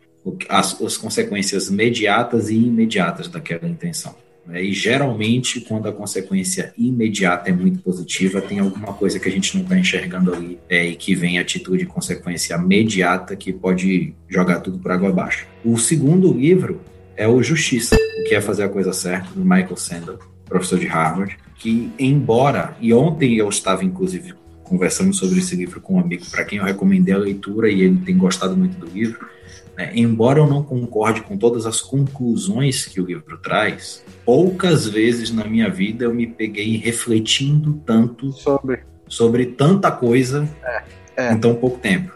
as, 0.50 0.82
as 0.82 0.98
consequências 0.98 1.68
imediatas 1.68 2.50
e 2.50 2.56
imediatas 2.56 3.28
daquela 3.28 3.70
intenção. 3.70 4.16
Né? 4.46 4.64
E 4.64 4.74
geralmente, 4.74 5.62
quando 5.62 5.88
a 5.88 5.92
consequência 5.92 6.74
imediata 6.78 7.50
é 7.50 7.54
muito 7.54 7.80
positiva, 7.80 8.42
tem 8.42 8.60
alguma 8.60 8.94
coisa 8.94 9.20
que 9.20 9.28
a 9.28 9.32
gente 9.32 9.56
não 9.56 9.64
está 9.64 9.78
enxergando 9.78 10.34
ali 10.34 10.60
é, 10.70 10.86
e 10.86 10.96
que 10.96 11.16
vem 11.16 11.40
atitude 11.40 11.84
e 11.84 11.88
consequência 11.88 12.56
imediata 12.56 13.36
que 13.36 13.54
pode 13.54 14.14
jogar 14.28 14.60
tudo 14.60 14.78
por 14.78 14.92
água 14.92 15.10
abaixo. 15.10 15.48
O 15.64 15.78
segundo 15.78 16.32
livro 16.34 16.82
é 17.16 17.28
o 17.28 17.42
Justiça, 17.42 17.96
o 17.96 18.24
que 18.28 18.36
é 18.36 18.42
fazer 18.42 18.64
a 18.64 18.70
coisa 18.70 18.92
certa, 18.94 19.30
do 19.34 19.42
Michael 19.42 19.78
Sandel, 19.78 20.20
professor 20.46 20.80
de 20.80 20.88
Harvard, 20.88 21.38
que 21.58 21.92
embora, 21.98 22.76
e 22.82 22.94
ontem 22.94 23.36
eu 23.36 23.48
estava 23.48 23.86
inclusive 23.86 24.34
conversando 24.64 25.14
sobre 25.14 25.40
esse 25.40 25.56
livro 25.56 25.80
com 25.80 25.96
um 25.96 26.00
amigo 26.00 26.26
para 26.32 26.44
quem 26.44 26.58
eu 26.58 26.66
recomendei 26.66 27.14
a 27.14 27.18
leitura 27.18 27.70
e 27.70 27.82
ele 27.82 27.98
tem 27.98 28.18
gostado 28.18 28.56
muito 28.56 28.78
do 28.78 28.88
livro, 28.88 29.28
né? 29.76 29.92
Embora 29.96 30.40
eu 30.40 30.48
não 30.48 30.64
concorde 30.64 31.22
com 31.22 31.38
todas 31.38 31.66
as 31.66 31.82
conclusões 31.82 32.86
que 32.86 33.02
o 33.02 33.06
livro 33.06 33.38
traz, 33.38 34.04
poucas 34.26 34.88
vezes 34.88 35.32
na 35.32 35.44
minha 35.44 35.70
vida 35.70 36.06
eu 36.06 36.14
me 36.14 36.28
peguei 36.28 36.78
refletindo 36.78 37.82
tanto 37.86 38.32
sobre, 38.32 38.82
sobre 39.08 39.46
tanta 39.48 39.92
coisa 39.92 40.48
é, 40.64 40.84
é. 41.18 41.34
em 41.34 41.40
tão 41.40 41.56
pouco 41.56 41.80
tempo. 41.80 42.12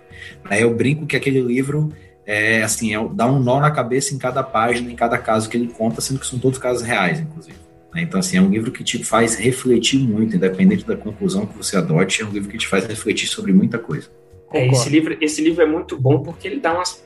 Né? 0.49 0.63
Eu 0.63 0.73
brinco 0.75 1.05
que 1.05 1.15
aquele 1.15 1.41
livro 1.41 1.91
é 2.25 2.61
assim, 2.61 2.93
é, 2.93 3.09
dá 3.13 3.25
um 3.25 3.39
nó 3.39 3.59
na 3.59 3.71
cabeça 3.71 4.13
em 4.13 4.17
cada 4.17 4.43
página, 4.43 4.91
em 4.91 4.95
cada 4.95 5.17
caso 5.17 5.49
que 5.49 5.57
ele 5.57 5.67
conta, 5.67 6.01
sendo 6.01 6.19
que 6.19 6.27
são 6.27 6.37
todos 6.37 6.59
casos 6.59 6.83
reais, 6.83 7.19
inclusive. 7.19 7.57
Né? 7.93 8.01
Então, 8.01 8.19
assim, 8.19 8.37
é 8.37 8.41
um 8.41 8.49
livro 8.49 8.71
que 8.71 8.83
te 8.83 9.03
faz 9.03 9.35
refletir 9.35 9.99
muito, 9.99 10.35
independente 10.35 10.85
da 10.85 10.95
conclusão 10.95 11.45
que 11.45 11.57
você 11.57 11.77
adote, 11.77 12.21
é 12.21 12.25
um 12.25 12.31
livro 12.31 12.49
que 12.49 12.57
te 12.57 12.67
faz 12.67 12.85
refletir 12.85 13.27
sobre 13.27 13.53
muita 13.53 13.79
coisa. 13.79 14.09
É, 14.53 14.67
esse, 14.67 14.89
livro, 14.89 15.17
esse 15.19 15.41
livro 15.41 15.61
é 15.61 15.65
muito 15.65 15.99
bom 15.99 16.21
porque 16.21 16.47
ele 16.47 16.59
dá 16.59 16.77
um, 16.77 16.81
assim, 16.81 16.99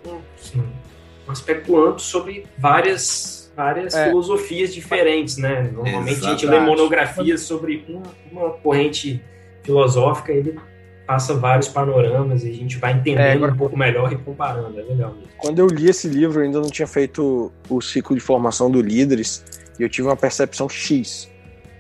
um 1.28 1.32
aspecto 1.32 1.76
amplo 1.78 2.00
sobre 2.00 2.46
várias, 2.58 3.52
várias 3.56 3.96
é. 3.96 4.08
filosofias 4.08 4.74
diferentes, 4.74 5.38
né? 5.38 5.64
Normalmente 5.74 6.18
Exatamente. 6.18 6.26
a 6.26 6.30
gente 6.30 6.46
lê 6.46 6.60
monografias 6.60 7.42
sobre 7.42 7.84
uma, 7.90 8.04
uma 8.32 8.50
corrente 8.52 9.24
filosófica, 9.64 10.32
ele 10.32 10.60
passa 11.08 11.34
vários 11.34 11.68
panoramas 11.68 12.44
e 12.44 12.50
a 12.50 12.54
gente 12.54 12.78
vai 12.78 12.94
entendendo 12.94 13.46
é, 13.46 13.52
um 13.52 13.56
pouco 13.56 13.76
melhor 13.76 14.14
e 14.14 14.18
comparando, 14.18 14.80
é 14.80 14.84
legal 14.84 15.12
mesmo. 15.14 15.28
Quando 15.38 15.60
eu 15.60 15.68
li 15.68 15.90
esse 15.90 16.08
livro, 16.08 16.40
eu 16.40 16.46
ainda 16.46 16.62
não 16.62 16.70
tinha 16.70 16.88
feito 16.88 17.52
o 17.68 17.82
ciclo 17.82 18.16
de 18.16 18.22
formação 18.22 18.70
do 18.70 18.82
Líderes 18.82 19.44
e 19.80 19.84
eu 19.84 19.90
tive 19.90 20.08
uma 20.08 20.16
percepção 20.16 20.70
X. 20.70 21.30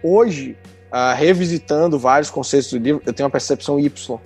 Hoje, 0.03 0.57
uh, 0.91 1.15
revisitando 1.15 1.99
vários 1.99 2.31
conceitos 2.31 2.71
do 2.71 2.79
livro, 2.79 3.01
eu 3.05 3.13
tenho 3.13 3.27
uma 3.27 3.31
percepção 3.31 3.79
Y 3.79 4.19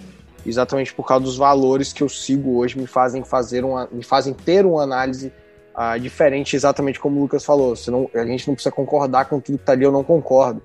exatamente 0.45 0.93
por 0.93 1.05
causa 1.05 1.23
dos 1.23 1.37
valores 1.37 1.91
que 1.91 2.03
eu 2.03 2.09
sigo 2.09 2.57
hoje 2.57 2.77
me 2.77 2.87
fazem 2.87 3.23
fazer 3.23 3.63
uma, 3.63 3.87
me 3.91 4.03
fazem 4.03 4.33
ter 4.33 4.65
uma 4.65 4.83
análise 4.83 5.31
uh, 5.75 5.99
diferente, 5.99 6.55
exatamente 6.55 6.99
como 6.99 7.19
o 7.19 7.21
Lucas 7.21 7.43
falou. 7.43 7.75
Senão, 7.75 8.09
a 8.13 8.25
gente 8.25 8.47
não 8.47 8.55
precisa 8.55 8.73
concordar 8.73 9.25
com 9.25 9.39
tudo 9.39 9.57
que 9.57 9.63
está 9.63 9.73
ali, 9.73 9.83
eu 9.83 9.91
não 9.91 10.03
concordo, 10.03 10.61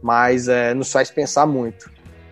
mas 0.00 0.48
é, 0.48 0.74
nos 0.74 0.90
faz 0.90 1.10
pensar 1.10 1.46
muito. 1.46 1.90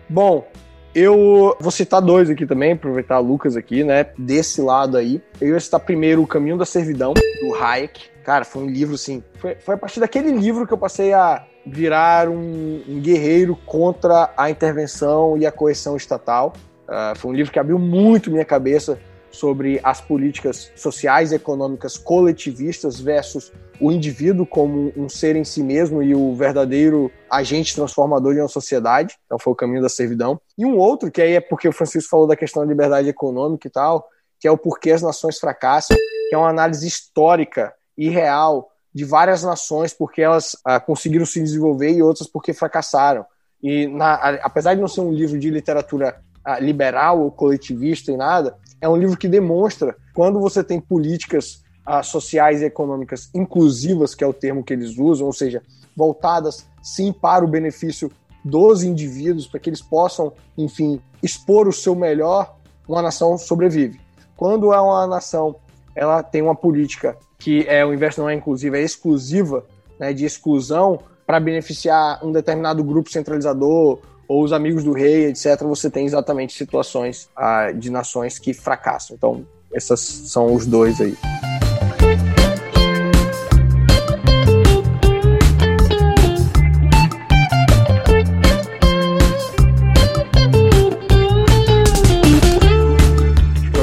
Bom, 0.09 0.45
eu 0.93 1.55
vou 1.59 1.71
citar 1.71 2.01
dois 2.01 2.29
aqui 2.29 2.45
também, 2.45 2.73
aproveitar 2.73 3.19
o 3.19 3.23
Lucas 3.23 3.55
aqui, 3.55 3.83
né? 3.83 4.07
Desse 4.17 4.61
lado 4.61 4.97
aí. 4.97 5.21
Eu 5.39 5.49
ia 5.49 5.59
citar 5.59 5.79
primeiro 5.79 6.21
O 6.21 6.27
Caminho 6.27 6.57
da 6.57 6.65
Servidão, 6.65 7.13
do 7.13 7.55
Hayek. 7.55 8.09
Cara, 8.25 8.43
foi 8.43 8.63
um 8.63 8.67
livro, 8.67 8.95
assim. 8.95 9.23
Foi, 9.35 9.55
foi 9.55 9.75
a 9.75 9.77
partir 9.77 10.01
daquele 10.01 10.31
livro 10.31 10.67
que 10.67 10.73
eu 10.73 10.77
passei 10.77 11.13
a 11.13 11.45
virar 11.65 12.27
um, 12.27 12.83
um 12.87 12.99
guerreiro 12.99 13.55
contra 13.65 14.33
a 14.35 14.49
intervenção 14.49 15.37
e 15.37 15.45
a 15.45 15.51
coerção 15.51 15.95
estatal. 15.95 16.53
Uh, 16.91 17.17
foi 17.17 17.31
um 17.31 17.33
livro 17.33 17.53
que 17.53 17.59
abriu 17.59 17.79
muito 17.79 18.29
minha 18.29 18.43
cabeça 18.43 18.99
sobre 19.31 19.79
as 19.81 20.01
políticas 20.01 20.73
sociais 20.75 21.31
e 21.31 21.35
econômicas 21.35 21.97
coletivistas 21.97 22.99
versus 22.99 23.49
o 23.79 23.93
indivíduo 23.93 24.45
como 24.45 24.91
um 24.97 25.07
ser 25.07 25.37
em 25.37 25.45
si 25.45 25.63
mesmo 25.63 26.03
e 26.03 26.13
o 26.13 26.35
verdadeiro 26.35 27.09
agente 27.29 27.73
transformador 27.73 28.33
de 28.33 28.41
uma 28.41 28.49
sociedade. 28.49 29.15
Então 29.25 29.39
foi 29.39 29.53
o 29.53 29.55
caminho 29.55 29.81
da 29.81 29.87
servidão. 29.87 30.39
E 30.57 30.65
um 30.65 30.77
outro, 30.77 31.09
que 31.09 31.21
aí 31.21 31.33
é 31.33 31.39
porque 31.39 31.67
o 31.67 31.71
Francisco 31.71 32.09
falou 32.09 32.27
da 32.27 32.35
questão 32.35 32.61
da 32.61 32.69
liberdade 32.69 33.07
econômica 33.07 33.69
e 33.69 33.71
tal, 33.71 34.05
que 34.37 34.45
é 34.45 34.51
o 34.51 34.57
porquê 34.57 34.91
as 34.91 35.01
nações 35.01 35.39
fracassam, 35.39 35.95
que 36.29 36.35
é 36.35 36.37
uma 36.37 36.49
análise 36.49 36.85
histórica 36.85 37.73
e 37.97 38.09
real 38.09 38.69
de 38.93 39.05
várias 39.05 39.43
nações, 39.43 39.93
porque 39.93 40.21
elas 40.21 40.57
ah, 40.65 40.79
conseguiram 40.79 41.25
se 41.25 41.41
desenvolver 41.41 41.91
e 41.91 42.03
outras 42.03 42.27
porque 42.27 42.53
fracassaram. 42.53 43.25
E 43.63 43.87
na, 43.87 44.15
apesar 44.43 44.73
de 44.73 44.81
não 44.81 44.87
ser 44.89 45.01
um 45.01 45.13
livro 45.13 45.39
de 45.39 45.49
literatura 45.49 46.21
liberal 46.59 47.21
ou 47.21 47.31
coletivista 47.31 48.11
e 48.11 48.17
nada, 48.17 48.55
é 48.79 48.89
um 48.89 48.97
livro 48.97 49.17
que 49.17 49.27
demonstra 49.27 49.95
quando 50.13 50.39
você 50.39 50.63
tem 50.63 50.79
políticas 50.79 51.63
uh, 51.87 52.03
sociais 52.03 52.61
e 52.61 52.65
econômicas 52.65 53.29
inclusivas, 53.33 54.15
que 54.15 54.23
é 54.23 54.27
o 54.27 54.33
termo 54.33 54.63
que 54.63 54.73
eles 54.73 54.97
usam, 54.97 55.27
ou 55.27 55.33
seja, 55.33 55.61
voltadas 55.95 56.65
sim 56.81 57.13
para 57.13 57.45
o 57.45 57.47
benefício 57.47 58.11
dos 58.43 58.83
indivíduos, 58.83 59.45
para 59.45 59.59
que 59.59 59.69
eles 59.69 59.81
possam, 59.81 60.33
enfim, 60.57 60.99
expor 61.21 61.67
o 61.67 61.73
seu 61.73 61.95
melhor, 61.95 62.55
uma 62.87 63.01
nação 63.01 63.37
sobrevive. 63.37 64.01
Quando 64.35 64.73
é 64.73 64.81
uma 64.81 65.05
nação, 65.05 65.55
ela 65.95 66.23
tem 66.23 66.41
uma 66.41 66.55
política 66.55 67.15
que 67.37 67.65
é 67.67 67.85
o 67.85 67.93
inverso 67.93 68.21
não 68.21 68.29
é 68.29 68.35
inclusiva, 68.35 68.77
é 68.77 68.81
exclusiva, 68.81 69.65
né, 69.99 70.13
de 70.13 70.25
exclusão, 70.25 70.99
para 71.25 71.39
beneficiar 71.39 72.23
um 72.25 72.31
determinado 72.31 72.83
grupo 72.83 73.11
centralizador 73.11 73.99
ou 74.31 74.45
os 74.45 74.53
amigos 74.53 74.85
do 74.85 74.93
rei, 74.93 75.25
etc., 75.25 75.61
você 75.63 75.89
tem 75.89 76.05
exatamente 76.05 76.53
situações 76.53 77.29
ah, 77.35 77.69
de 77.73 77.89
nações 77.89 78.39
que 78.39 78.53
fracassam. 78.53 79.13
Então, 79.13 79.45
esses 79.73 79.99
são 79.99 80.53
os 80.53 80.65
dois 80.65 81.01
aí. 81.01 81.17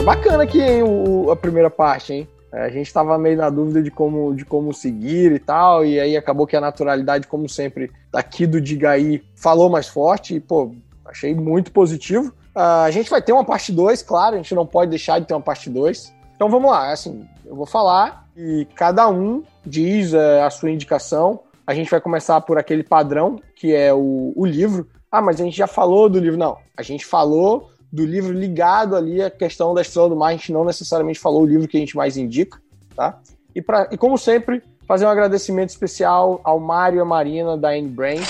Bacana 0.03 0.45
aqui, 0.45 0.63
hein, 0.63 0.83
o, 0.83 1.31
a 1.31 1.37
primeira 1.37 1.69
parte, 1.69 2.15
hein? 2.15 2.29
É, 2.53 2.63
a 2.63 2.69
gente 2.69 2.87
estava 2.87 3.19
meio 3.19 3.37
na 3.37 3.51
dúvida 3.51 3.83
de 3.83 3.91
como, 3.91 4.35
de 4.35 4.45
como 4.45 4.73
seguir 4.73 5.33
e 5.33 5.39
tal, 5.39 5.85
e 5.85 6.01
aí 6.01 6.17
acabou 6.17 6.47
que 6.47 6.57
a 6.57 6.61
naturalidade, 6.61 7.27
como 7.27 7.49
sempre, 7.49 7.91
daqui 8.11 8.47
do 8.47 8.61
Digaí 8.61 9.23
falou 9.35 9.69
mais 9.69 9.89
forte, 9.89 10.37
e, 10.37 10.41
pô, 10.41 10.75
achei 11.05 11.35
muito 11.35 11.71
positivo. 11.73 12.33
Uh, 12.57 12.85
a 12.85 12.91
gente 12.91 13.11
vai 13.11 13.21
ter 13.21 13.33
uma 13.33 13.45
parte 13.45 13.71
2, 13.71 14.03
claro, 14.03 14.35
a 14.35 14.39
gente 14.39 14.55
não 14.55 14.67
pode 14.67 14.91
deixar 14.91 15.19
de 15.19 15.27
ter 15.27 15.35
uma 15.35 15.41
parte 15.41 15.69
2. 15.69 16.13
Então 16.35 16.49
vamos 16.49 16.71
lá, 16.71 16.93
assim, 16.93 17.27
eu 17.45 17.55
vou 17.55 17.67
falar 17.67 18.27
e 18.37 18.67
cada 18.75 19.09
um 19.09 19.43
diz 19.65 20.13
uh, 20.13 20.43
a 20.45 20.51
sua 20.51 20.71
indicação. 20.71 21.41
A 21.67 21.75
gente 21.75 21.91
vai 21.91 22.01
começar 22.01 22.41
por 22.41 22.57
aquele 22.57 22.83
padrão, 22.83 23.41
que 23.55 23.75
é 23.75 23.93
o, 23.93 24.33
o 24.35 24.47
livro. 24.47 24.89
Ah, 25.11 25.21
mas 25.21 25.41
a 25.41 25.45
gente 25.45 25.57
já 25.57 25.67
falou 25.67 26.09
do 26.09 26.19
livro. 26.19 26.39
Não, 26.39 26.57
a 26.77 26.83
gente 26.83 27.05
falou 27.05 27.71
do 27.91 28.05
livro 28.05 28.33
ligado 28.33 28.95
ali 28.95 29.23
à 29.23 29.31
questão 29.31 29.73
da 29.75 29.81
Estrela 29.81 30.09
do 30.09 30.17
Mar. 30.17 30.29
A 30.29 30.33
gente 30.33 30.53
não 30.53 30.65
necessariamente 30.65 31.19
falou 31.19 31.43
o 31.43 31.47
livro 31.47 31.67
que 31.67 31.77
a 31.77 31.81
gente 31.81 31.97
mais 31.97 32.17
indica, 32.17 32.61
tá? 32.95 33.19
E, 33.55 33.63
pra, 33.63 33.89
e 33.91 33.97
como 33.97 34.17
sempre, 34.19 34.63
fazer 34.87 35.07
um 35.07 35.11
agradecimento 35.11 35.71
especial 35.71 36.41
ao 36.45 36.59
Mário 36.59 36.99
e 36.99 37.01
a 37.01 37.05
Marina 37.05 37.57
da 37.57 37.77
N-Brain, 37.77 38.21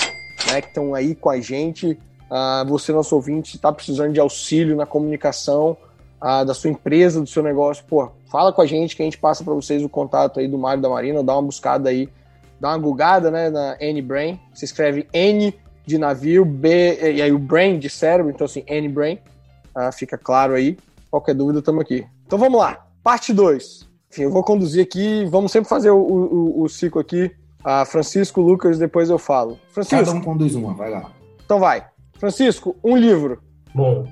né, 0.50 0.60
que 0.60 0.68
estão 0.68 0.94
aí 0.94 1.14
com 1.14 1.30
a 1.30 1.40
gente. 1.40 1.98
Uh, 2.30 2.68
você, 2.68 2.92
nosso 2.92 3.14
ouvinte, 3.14 3.56
está 3.56 3.72
precisando 3.72 4.12
de 4.12 4.20
auxílio 4.20 4.76
na 4.76 4.84
comunicação 4.84 5.76
uh, 6.22 6.44
da 6.44 6.52
sua 6.52 6.70
empresa, 6.70 7.20
do 7.20 7.26
seu 7.26 7.42
negócio, 7.42 7.84
pô, 7.88 8.10
fala 8.30 8.52
com 8.52 8.60
a 8.60 8.66
gente 8.66 8.94
que 8.94 9.02
a 9.02 9.04
gente 9.04 9.18
passa 9.18 9.42
para 9.42 9.54
vocês 9.54 9.82
o 9.82 9.88
contato 9.88 10.38
aí 10.38 10.46
do 10.46 10.58
Mário 10.58 10.82
da 10.82 10.88
Marina, 10.88 11.22
dá 11.22 11.32
uma 11.34 11.42
buscada 11.42 11.88
aí, 11.88 12.08
dá 12.60 12.68
uma 12.70 12.78
gugada, 12.78 13.30
né, 13.30 13.48
na 13.48 13.76
N-Brain. 13.80 14.38
Se 14.52 14.64
escreve 14.64 15.06
N 15.12 15.54
de 15.86 15.96
navio, 15.96 16.44
B, 16.44 16.98
e 17.14 17.22
aí 17.22 17.32
o 17.32 17.38
Brain 17.38 17.78
de 17.78 17.88
cérebro, 17.88 18.30
então 18.30 18.44
assim, 18.44 18.62
N-Brain. 18.66 19.18
Ah, 19.78 19.92
fica 19.92 20.18
claro 20.18 20.54
aí. 20.54 20.76
Qualquer 21.08 21.34
dúvida, 21.34 21.60
estamos 21.60 21.80
aqui. 21.80 22.04
Então 22.26 22.36
vamos 22.36 22.58
lá. 22.58 22.84
Parte 23.00 23.32
2. 23.32 23.88
Enfim, 24.10 24.22
eu 24.22 24.30
vou 24.30 24.42
conduzir 24.42 24.82
aqui. 24.82 25.24
Vamos 25.26 25.52
sempre 25.52 25.68
fazer 25.68 25.90
o, 25.90 26.00
o, 26.00 26.62
o 26.62 26.68
ciclo 26.68 27.00
aqui. 27.00 27.30
Ah, 27.62 27.84
Francisco, 27.84 28.40
Lucas, 28.40 28.76
depois 28.76 29.08
eu 29.08 29.18
falo. 29.18 29.56
Francisco. 29.70 30.04
Cada 30.04 30.18
um 30.18 30.20
conduz 30.20 30.56
uma, 30.56 30.74
vai 30.74 30.90
lá. 30.90 31.12
Então 31.44 31.60
vai. 31.60 31.86
Francisco, 32.18 32.74
um 32.82 32.96
livro. 32.96 33.40
Bom, 33.72 34.08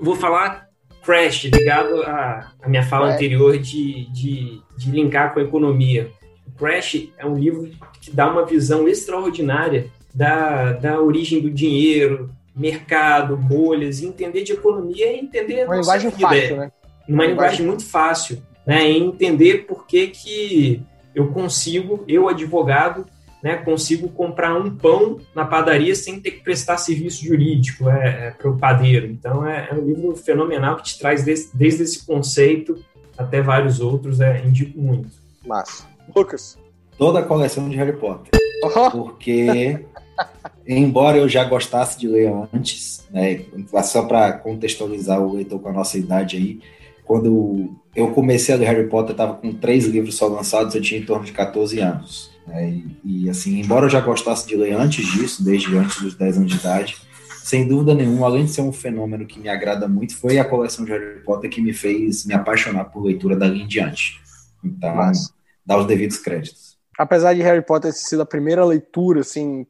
vou 0.00 0.16
falar 0.16 0.68
Crash, 1.02 1.44
ligado 1.44 2.02
à, 2.04 2.50
à 2.62 2.68
minha 2.68 2.82
fala 2.82 3.10
é. 3.10 3.14
anterior 3.14 3.58
de, 3.58 4.10
de, 4.12 4.62
de 4.78 4.90
linkar 4.90 5.34
com 5.34 5.40
a 5.40 5.42
economia. 5.42 6.10
Crash 6.56 7.08
é 7.18 7.26
um 7.26 7.34
livro 7.34 7.70
que 8.00 8.10
dá 8.10 8.30
uma 8.30 8.46
visão 8.46 8.88
extraordinária 8.88 9.90
da, 10.14 10.72
da 10.72 11.00
origem 11.00 11.42
do 11.42 11.50
dinheiro, 11.50 12.30
mercado, 12.54 13.36
bolhas, 13.36 14.02
entender 14.02 14.42
de 14.42 14.52
economia 14.52 15.06
é 15.06 15.18
entender 15.18 15.64
uma 15.64 15.76
linguagem 15.76 16.10
vida. 16.10 16.28
fácil, 16.28 16.56
né? 16.56 16.72
Uma, 17.08 17.16
uma 17.16 17.26
linguagem 17.26 17.66
muito 17.66 17.84
fácil, 17.84 18.42
né? 18.66 18.90
E 18.90 18.98
entender 18.98 19.66
por 19.66 19.86
que 19.86 20.08
que 20.08 20.82
eu 21.14 21.28
consigo, 21.32 22.04
eu 22.06 22.28
advogado, 22.28 23.06
né, 23.42 23.56
consigo 23.56 24.08
comprar 24.08 24.54
um 24.54 24.76
pão 24.76 25.18
na 25.34 25.44
padaria 25.44 25.94
sem 25.96 26.20
ter 26.20 26.30
que 26.30 26.44
prestar 26.44 26.78
serviço 26.78 27.24
jurídico 27.24 27.88
é, 27.88 28.28
é 28.28 28.30
para 28.30 28.48
o 28.48 28.56
padeiro. 28.56 29.06
Então 29.06 29.46
é, 29.46 29.68
é, 29.70 29.74
um 29.74 29.84
livro 29.84 30.14
fenomenal 30.14 30.76
que 30.76 30.84
te 30.84 30.98
traz 30.98 31.24
desde, 31.24 31.50
desde 31.52 31.82
esse 31.82 32.06
conceito 32.06 32.82
até 33.18 33.42
vários 33.42 33.80
outros, 33.80 34.20
é, 34.20 34.42
indico 34.44 34.78
muito. 34.78 35.08
Massa. 35.44 35.86
Lucas. 36.14 36.56
Toda 36.96 37.18
a 37.18 37.22
coleção 37.22 37.68
de 37.68 37.76
Harry 37.76 37.94
Potter. 37.94 38.30
Porque 38.92 39.84
Embora 40.66 41.18
eu 41.18 41.28
já 41.28 41.44
gostasse 41.44 41.98
de 41.98 42.06
ler 42.06 42.32
antes, 42.52 43.04
né, 43.10 43.44
só 43.84 44.04
para 44.04 44.32
contextualizar 44.32 45.20
o 45.20 45.34
leitor 45.34 45.60
com 45.60 45.68
a 45.68 45.72
nossa 45.72 45.98
idade 45.98 46.36
aí, 46.36 46.60
quando 47.04 47.74
eu 47.94 48.10
comecei 48.12 48.54
a 48.54 48.58
ler 48.58 48.66
Harry 48.66 48.88
Potter, 48.88 49.12
estava 49.12 49.34
com 49.34 49.52
três 49.52 49.86
livros 49.86 50.16
só 50.16 50.28
lançados, 50.28 50.74
eu 50.74 50.80
tinha 50.80 51.00
em 51.00 51.04
torno 51.04 51.24
de 51.24 51.32
14 51.32 51.78
anos. 51.80 52.30
Né, 52.46 52.80
e, 53.04 53.24
e, 53.24 53.30
assim, 53.30 53.60
embora 53.60 53.86
eu 53.86 53.90
já 53.90 54.00
gostasse 54.00 54.46
de 54.46 54.56
ler 54.56 54.74
antes 54.74 55.06
disso, 55.12 55.44
desde 55.44 55.76
antes 55.76 56.00
dos 56.00 56.14
10 56.14 56.38
anos 56.38 56.52
de 56.52 56.58
idade, 56.58 56.96
sem 57.42 57.66
dúvida 57.66 57.94
nenhuma, 57.94 58.26
além 58.26 58.44
de 58.44 58.52
ser 58.52 58.62
um 58.62 58.72
fenômeno 58.72 59.26
que 59.26 59.38
me 59.38 59.48
agrada 59.48 59.88
muito, 59.88 60.16
foi 60.16 60.38
a 60.38 60.44
coleção 60.44 60.84
de 60.84 60.92
Harry 60.92 61.20
Potter 61.24 61.50
que 61.50 61.60
me 61.60 61.72
fez 61.72 62.24
me 62.24 62.34
apaixonar 62.34 62.84
por 62.84 63.04
leitura 63.04 63.36
dali 63.36 63.62
em 63.62 63.66
diante. 63.66 64.20
Então, 64.64 64.96
dá 65.66 65.76
os 65.76 65.86
devidos 65.86 66.18
créditos. 66.18 66.78
Apesar 66.96 67.34
de 67.34 67.42
Harry 67.42 67.62
Potter 67.62 67.92
ter 67.92 67.98
sido 67.98 68.22
a 68.22 68.26
primeira 68.26 68.64
leitura, 68.64 69.20
assim, 69.20 69.66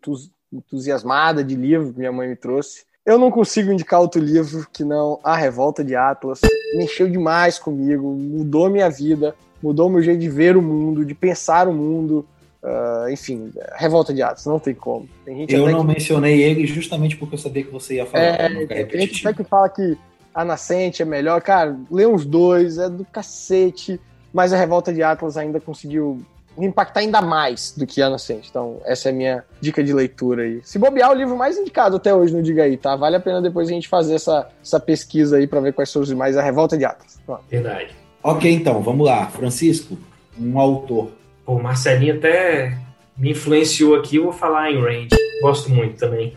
entusiasmada 0.52 1.42
de 1.42 1.54
livro 1.54 1.92
que 1.92 1.98
minha 1.98 2.12
mãe 2.12 2.28
me 2.28 2.36
trouxe. 2.36 2.84
Eu 3.04 3.18
não 3.18 3.30
consigo 3.30 3.72
indicar 3.72 4.00
outro 4.00 4.20
livro 4.20 4.66
que 4.72 4.84
não 4.84 5.18
A 5.24 5.36
Revolta 5.36 5.82
de 5.82 5.96
Atlas. 5.96 6.40
Mexeu 6.76 7.10
demais 7.10 7.58
comigo, 7.58 8.12
mudou 8.12 8.70
minha 8.70 8.88
vida, 8.88 9.34
mudou 9.62 9.90
meu 9.90 10.02
jeito 10.02 10.20
de 10.20 10.28
ver 10.28 10.56
o 10.56 10.62
mundo, 10.62 11.04
de 11.04 11.14
pensar 11.14 11.66
o 11.66 11.72
mundo. 11.72 12.24
Uh, 12.62 13.10
enfim, 13.10 13.52
Revolta 13.74 14.14
de 14.14 14.22
Atlas, 14.22 14.46
não 14.46 14.60
tem 14.60 14.72
como. 14.72 15.08
Tem 15.24 15.46
eu 15.48 15.68
não 15.68 15.80
que... 15.80 15.94
mencionei 15.94 16.42
ele 16.42 16.64
justamente 16.64 17.16
porque 17.16 17.34
eu 17.34 17.38
sabia 17.38 17.64
que 17.64 17.72
você 17.72 17.94
ia 17.94 18.06
falar. 18.06 18.24
É, 18.24 18.84
tem 18.84 19.00
gente 19.00 19.26
até 19.26 19.42
que 19.42 19.48
fala 19.48 19.68
que 19.68 19.98
A 20.32 20.44
Nascente 20.44 21.02
é 21.02 21.04
melhor. 21.04 21.40
Cara, 21.42 21.76
lê 21.90 22.06
uns 22.06 22.24
dois, 22.24 22.78
é 22.78 22.88
do 22.88 23.04
cacete. 23.04 24.00
Mas 24.32 24.52
a 24.52 24.56
Revolta 24.56 24.92
de 24.92 25.02
Atlas 25.02 25.36
ainda 25.36 25.60
conseguiu 25.60 26.22
me 26.56 26.66
impactar 26.66 27.00
ainda 27.00 27.20
mais 27.22 27.74
do 27.76 27.86
que 27.86 28.02
a 28.02 28.10
Nascente. 28.10 28.48
Então, 28.50 28.80
essa 28.84 29.08
é 29.08 29.12
a 29.12 29.14
minha 29.14 29.44
dica 29.60 29.82
de 29.82 29.92
leitura 29.92 30.42
aí. 30.42 30.60
Se 30.62 30.78
bobear, 30.78 31.10
o 31.10 31.14
livro 31.14 31.36
mais 31.36 31.56
indicado 31.56 31.96
até 31.96 32.14
hoje 32.14 32.34
no 32.34 32.42
Diga 32.42 32.64
aí, 32.64 32.76
tá? 32.76 32.94
Vale 32.96 33.16
a 33.16 33.20
pena 33.20 33.40
depois 33.40 33.68
a 33.68 33.72
gente 33.72 33.88
fazer 33.88 34.14
essa, 34.14 34.48
essa 34.62 34.78
pesquisa 34.78 35.36
aí 35.36 35.46
para 35.46 35.60
ver 35.60 35.72
quais 35.72 35.90
são 35.90 36.02
os 36.02 36.12
mais. 36.12 36.36
A 36.36 36.42
Revolta 36.42 36.76
de 36.76 36.84
Atlas. 36.84 37.20
Pronto. 37.24 37.44
Verdade. 37.48 37.94
Ok, 38.22 38.50
então, 38.52 38.82
vamos 38.82 39.06
lá. 39.06 39.26
Francisco, 39.26 39.96
um 40.38 40.58
autor. 40.58 41.10
O 41.46 41.58
Marcelinho 41.58 42.16
até 42.16 42.78
me 43.16 43.32
influenciou 43.32 43.96
aqui, 43.96 44.16
eu 44.16 44.24
vou 44.24 44.32
falar 44.32 44.70
em 44.70 44.80
Range. 44.80 45.08
Gosto 45.42 45.70
muito 45.70 45.98
também. 45.98 46.34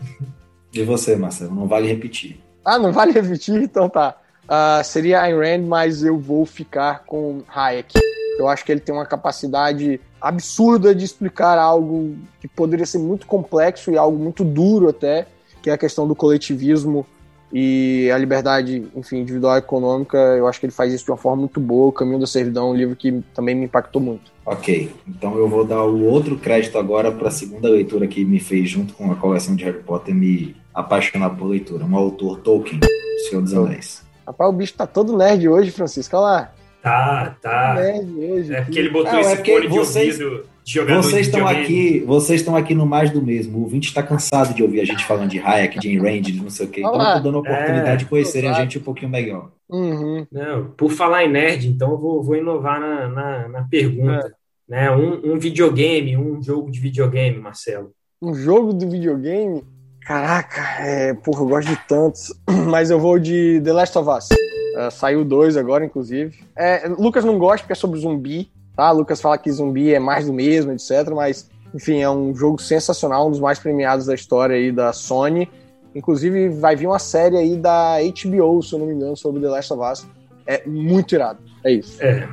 E 0.72 0.82
você, 0.82 1.16
Marcelo? 1.16 1.54
Não 1.54 1.66
vale 1.66 1.88
repetir. 1.88 2.40
Ah, 2.64 2.78
não 2.78 2.92
vale 2.92 3.12
repetir? 3.12 3.54
Então 3.54 3.88
tá. 3.88 4.16
Uh, 4.44 4.84
seria 4.84 5.22
Ayn 5.22 5.36
Rand, 5.36 5.66
mas 5.66 6.04
eu 6.04 6.18
vou 6.18 6.46
ficar 6.46 7.04
com 7.04 7.42
Hayek. 7.48 7.98
Eu 8.38 8.48
acho 8.48 8.64
que 8.64 8.70
ele 8.70 8.80
tem 8.80 8.94
uma 8.94 9.06
capacidade 9.06 10.00
absurda 10.20 10.94
de 10.94 11.04
explicar 11.04 11.58
algo 11.58 12.16
que 12.40 12.48
poderia 12.48 12.86
ser 12.86 12.98
muito 12.98 13.26
complexo 13.26 13.90
e 13.90 13.98
algo 13.98 14.18
muito 14.18 14.44
duro 14.44 14.88
até, 14.88 15.26
que 15.62 15.70
é 15.70 15.72
a 15.72 15.78
questão 15.78 16.06
do 16.06 16.14
coletivismo 16.14 17.06
e 17.52 18.10
a 18.12 18.18
liberdade, 18.18 18.86
enfim, 18.94 19.18
individual 19.18 19.54
e 19.56 19.58
econômica. 19.58 20.18
Eu 20.18 20.46
acho 20.46 20.58
que 20.58 20.66
ele 20.66 20.72
faz 20.72 20.92
isso 20.92 21.04
de 21.04 21.10
uma 21.10 21.16
forma 21.16 21.38
muito 21.40 21.60
boa. 21.60 21.88
O 21.88 21.92
Caminho 21.92 22.18
da 22.18 22.26
Servidão 22.26 22.68
é 22.68 22.70
um 22.72 22.74
livro 22.74 22.96
que 22.96 23.22
também 23.34 23.54
me 23.54 23.64
impactou 23.64 24.00
muito. 24.00 24.32
Ok, 24.44 24.92
então 25.06 25.36
eu 25.36 25.48
vou 25.48 25.64
dar 25.64 25.84
o 25.84 26.04
outro 26.04 26.36
crédito 26.38 26.78
agora 26.78 27.10
para 27.10 27.28
a 27.28 27.30
segunda 27.30 27.68
leitura 27.68 28.06
que 28.06 28.24
me 28.24 28.40
fez, 28.40 28.68
junto 28.68 28.94
com 28.94 29.10
a 29.10 29.16
coleção 29.16 29.54
de 29.54 29.64
Harry 29.64 29.82
Potter, 29.82 30.14
me 30.14 30.56
apaixonar 30.74 31.30
por 31.30 31.46
leitura. 31.46 31.84
Um 31.84 31.96
autor 31.96 32.40
Tolkien, 32.40 32.80
Senhor 33.28 33.42
dos 33.42 33.54
Anéis. 33.54 34.02
Rapaz, 34.26 34.50
o 34.50 34.52
bicho 34.52 34.74
tá 34.74 34.86
todo 34.86 35.16
nerd 35.16 35.48
hoje, 35.48 35.70
Francisco. 35.70 36.16
Olha 36.16 36.24
lá. 36.24 36.52
Tá, 36.86 37.36
tá. 37.42 37.74
é 37.80 38.60
porque 38.60 38.78
ele 38.78 38.90
botou 38.90 39.10
ah, 39.10 39.20
esse 39.20 39.32
é 39.32 39.44
fone 39.44 39.62
de 39.62 39.66
vocês, 39.66 40.20
ouvido 40.20 40.46
de 40.62 40.72
jogador 40.72 41.02
vocês 41.02 41.26
estão 41.26 41.44
aqui, 41.44 41.98
vocês 42.06 42.40
estão 42.40 42.54
aqui 42.54 42.76
no 42.76 42.86
mais 42.86 43.10
do 43.10 43.20
mesmo. 43.20 43.58
O 43.58 43.62
ouvinte 43.62 43.88
está 43.88 44.04
cansado 44.04 44.54
de 44.54 44.62
ouvir 44.62 44.80
a 44.82 44.84
gente 44.84 45.04
falando 45.04 45.30
de 45.30 45.40
Hayek, 45.40 45.80
de 45.80 46.20
de 46.20 46.40
não 46.40 46.48
sei 46.48 46.66
o 46.66 46.68
quê. 46.68 46.82
Então 46.82 46.94
eu 46.94 47.14
tô 47.14 47.20
dando 47.24 47.38
a 47.38 47.40
oportunidade 47.40 47.90
é, 47.90 47.96
de 47.96 48.04
conhecerem 48.04 48.50
a 48.50 48.52
gente 48.52 48.78
um 48.78 48.82
pouquinho 48.82 49.10
melhor. 49.10 49.50
Uhum. 49.68 50.28
Não, 50.30 50.70
por 50.76 50.92
falar 50.92 51.24
em 51.24 51.32
nerd, 51.32 51.66
então 51.66 51.90
eu 51.90 51.98
vou, 51.98 52.22
vou 52.22 52.36
inovar 52.36 52.78
na, 52.78 53.08
na, 53.08 53.48
na 53.48 53.62
pergunta. 53.64 54.32
É. 54.70 54.72
Né? 54.72 54.90
Um, 54.92 55.32
um 55.32 55.38
videogame, 55.40 56.16
um 56.16 56.40
jogo 56.40 56.70
de 56.70 56.78
videogame, 56.78 57.36
Marcelo. 57.36 57.90
Um 58.22 58.32
jogo 58.32 58.72
de 58.72 58.86
videogame? 58.86 59.64
Caraca, 60.02 60.62
é, 60.84 61.14
porra, 61.14 61.40
eu 61.40 61.48
gosto 61.48 61.68
de 61.68 61.78
tantos. 61.88 62.32
Mas 62.70 62.90
eu 62.90 63.00
vou 63.00 63.18
de 63.18 63.60
The 63.64 63.72
Last 63.72 63.98
of 63.98 64.08
Us. 64.08 64.28
Uh, 64.76 64.90
saiu 64.90 65.24
dois 65.24 65.56
agora, 65.56 65.86
inclusive. 65.86 66.38
É, 66.54 66.86
Lucas 66.86 67.24
não 67.24 67.38
gosta 67.38 67.60
porque 67.60 67.72
é 67.72 67.76
sobre 67.76 67.98
zumbi, 67.98 68.50
tá? 68.76 68.90
Lucas 68.90 69.22
fala 69.22 69.38
que 69.38 69.50
zumbi 69.50 69.94
é 69.94 69.98
mais 69.98 70.26
do 70.26 70.34
mesmo, 70.34 70.70
etc. 70.70 71.10
Mas, 71.14 71.48
enfim, 71.74 72.02
é 72.02 72.10
um 72.10 72.34
jogo 72.34 72.60
sensacional, 72.60 73.28
um 73.28 73.30
dos 73.30 73.40
mais 73.40 73.58
premiados 73.58 74.04
da 74.04 74.14
história 74.14 74.54
aí 74.54 74.70
da 74.70 74.92
Sony. 74.92 75.48
Inclusive, 75.94 76.50
vai 76.50 76.76
vir 76.76 76.86
uma 76.86 76.98
série 76.98 77.38
aí 77.38 77.56
da 77.56 77.96
HBO, 78.00 78.62
se 78.62 78.74
eu 78.74 78.78
não 78.78 78.86
me 78.86 78.92
engano, 78.92 79.16
sobre 79.16 79.40
The 79.40 79.48
Last 79.48 79.72
of 79.72 79.82
Us. 79.82 80.06
É 80.46 80.66
muito 80.66 81.14
irado. 81.14 81.38
É 81.64 81.72
isso. 81.72 82.02
É. 82.02 82.28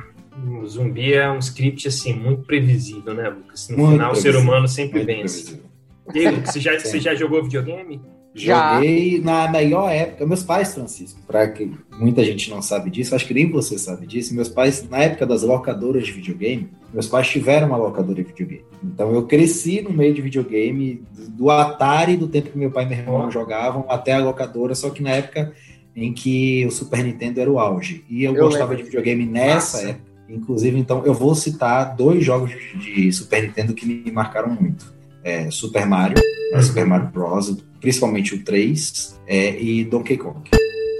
O 0.46 0.66
zumbi 0.66 1.14
é 1.14 1.30
um 1.30 1.38
script, 1.38 1.88
assim, 1.88 2.12
muito 2.12 2.42
previsível, 2.42 3.14
né, 3.14 3.30
Lucas? 3.30 3.70
No 3.70 3.78
Muito 3.78 3.92
final, 3.92 4.12
o 4.12 4.16
ser 4.16 4.36
humano 4.36 4.68
sempre 4.68 5.02
vence. 5.02 5.62
E 6.12 6.28
Lucas, 6.28 6.52
você 6.52 6.60
já, 6.60 6.76
você 6.78 7.00
já 7.00 7.14
jogou 7.14 7.42
videogame? 7.42 8.02
Já. 8.34 8.74
Joguei 8.74 9.20
na 9.20 9.48
melhor 9.48 9.88
época. 9.90 10.26
Meus 10.26 10.42
pais, 10.42 10.74
Francisco, 10.74 11.20
para 11.26 11.46
que 11.48 11.70
muita 11.98 12.24
gente 12.24 12.50
não 12.50 12.60
sabe 12.60 12.90
disso, 12.90 13.14
acho 13.14 13.26
que 13.26 13.34
nem 13.34 13.48
você 13.50 13.78
sabe 13.78 14.06
disso. 14.06 14.34
Meus 14.34 14.48
pais, 14.48 14.88
na 14.88 14.98
época 14.98 15.24
das 15.24 15.42
locadoras 15.42 16.04
de 16.04 16.12
videogame, 16.12 16.68
meus 16.92 17.06
pais 17.06 17.28
tiveram 17.28 17.68
uma 17.68 17.76
locadora 17.76 18.22
de 18.22 18.28
videogame. 18.28 18.64
Então 18.82 19.12
eu 19.14 19.24
cresci 19.26 19.80
no 19.80 19.90
meio 19.90 20.12
de 20.12 20.20
videogame, 20.20 21.02
do 21.28 21.48
Atari, 21.50 22.16
do 22.16 22.26
tempo 22.26 22.50
que 22.50 22.58
meu 22.58 22.70
pai 22.70 22.84
e 22.84 22.88
meu 22.88 22.98
irmão 22.98 23.30
jogavam, 23.30 23.84
até 23.88 24.12
a 24.12 24.18
locadora, 24.18 24.74
só 24.74 24.90
que 24.90 25.02
na 25.02 25.10
época 25.10 25.52
em 25.96 26.12
que 26.12 26.66
o 26.66 26.72
Super 26.72 27.04
Nintendo 27.04 27.40
era 27.40 27.50
o 27.50 27.58
auge. 27.60 28.04
E 28.10 28.24
eu, 28.24 28.34
Eu 28.34 28.44
gostava 28.44 28.70
lembro. 28.70 28.78
de 28.78 28.82
videogame 28.84 29.24
nessa 29.26 29.76
Massa. 29.78 29.88
época. 29.90 30.14
Inclusive, 30.28 30.78
então, 30.78 31.04
eu 31.04 31.14
vou 31.14 31.34
citar 31.34 31.94
dois 31.94 32.24
jogos 32.24 32.50
de 32.80 33.12
Super 33.12 33.42
Nintendo 33.42 33.74
que 33.74 33.86
me 33.86 34.10
marcaram 34.10 34.48
muito. 34.48 34.92
É, 35.24 35.50
Super 35.50 35.86
Mario, 35.86 36.16
né, 36.52 36.58
Uhum. 36.58 36.62
Super 36.62 36.86
Mario 36.86 37.08
Bros., 37.08 37.56
principalmente 37.80 38.34
o 38.34 38.44
3, 38.44 39.20
é, 39.26 39.58
e 39.60 39.84
Donkey 39.84 40.16
Kong. 40.18 40.38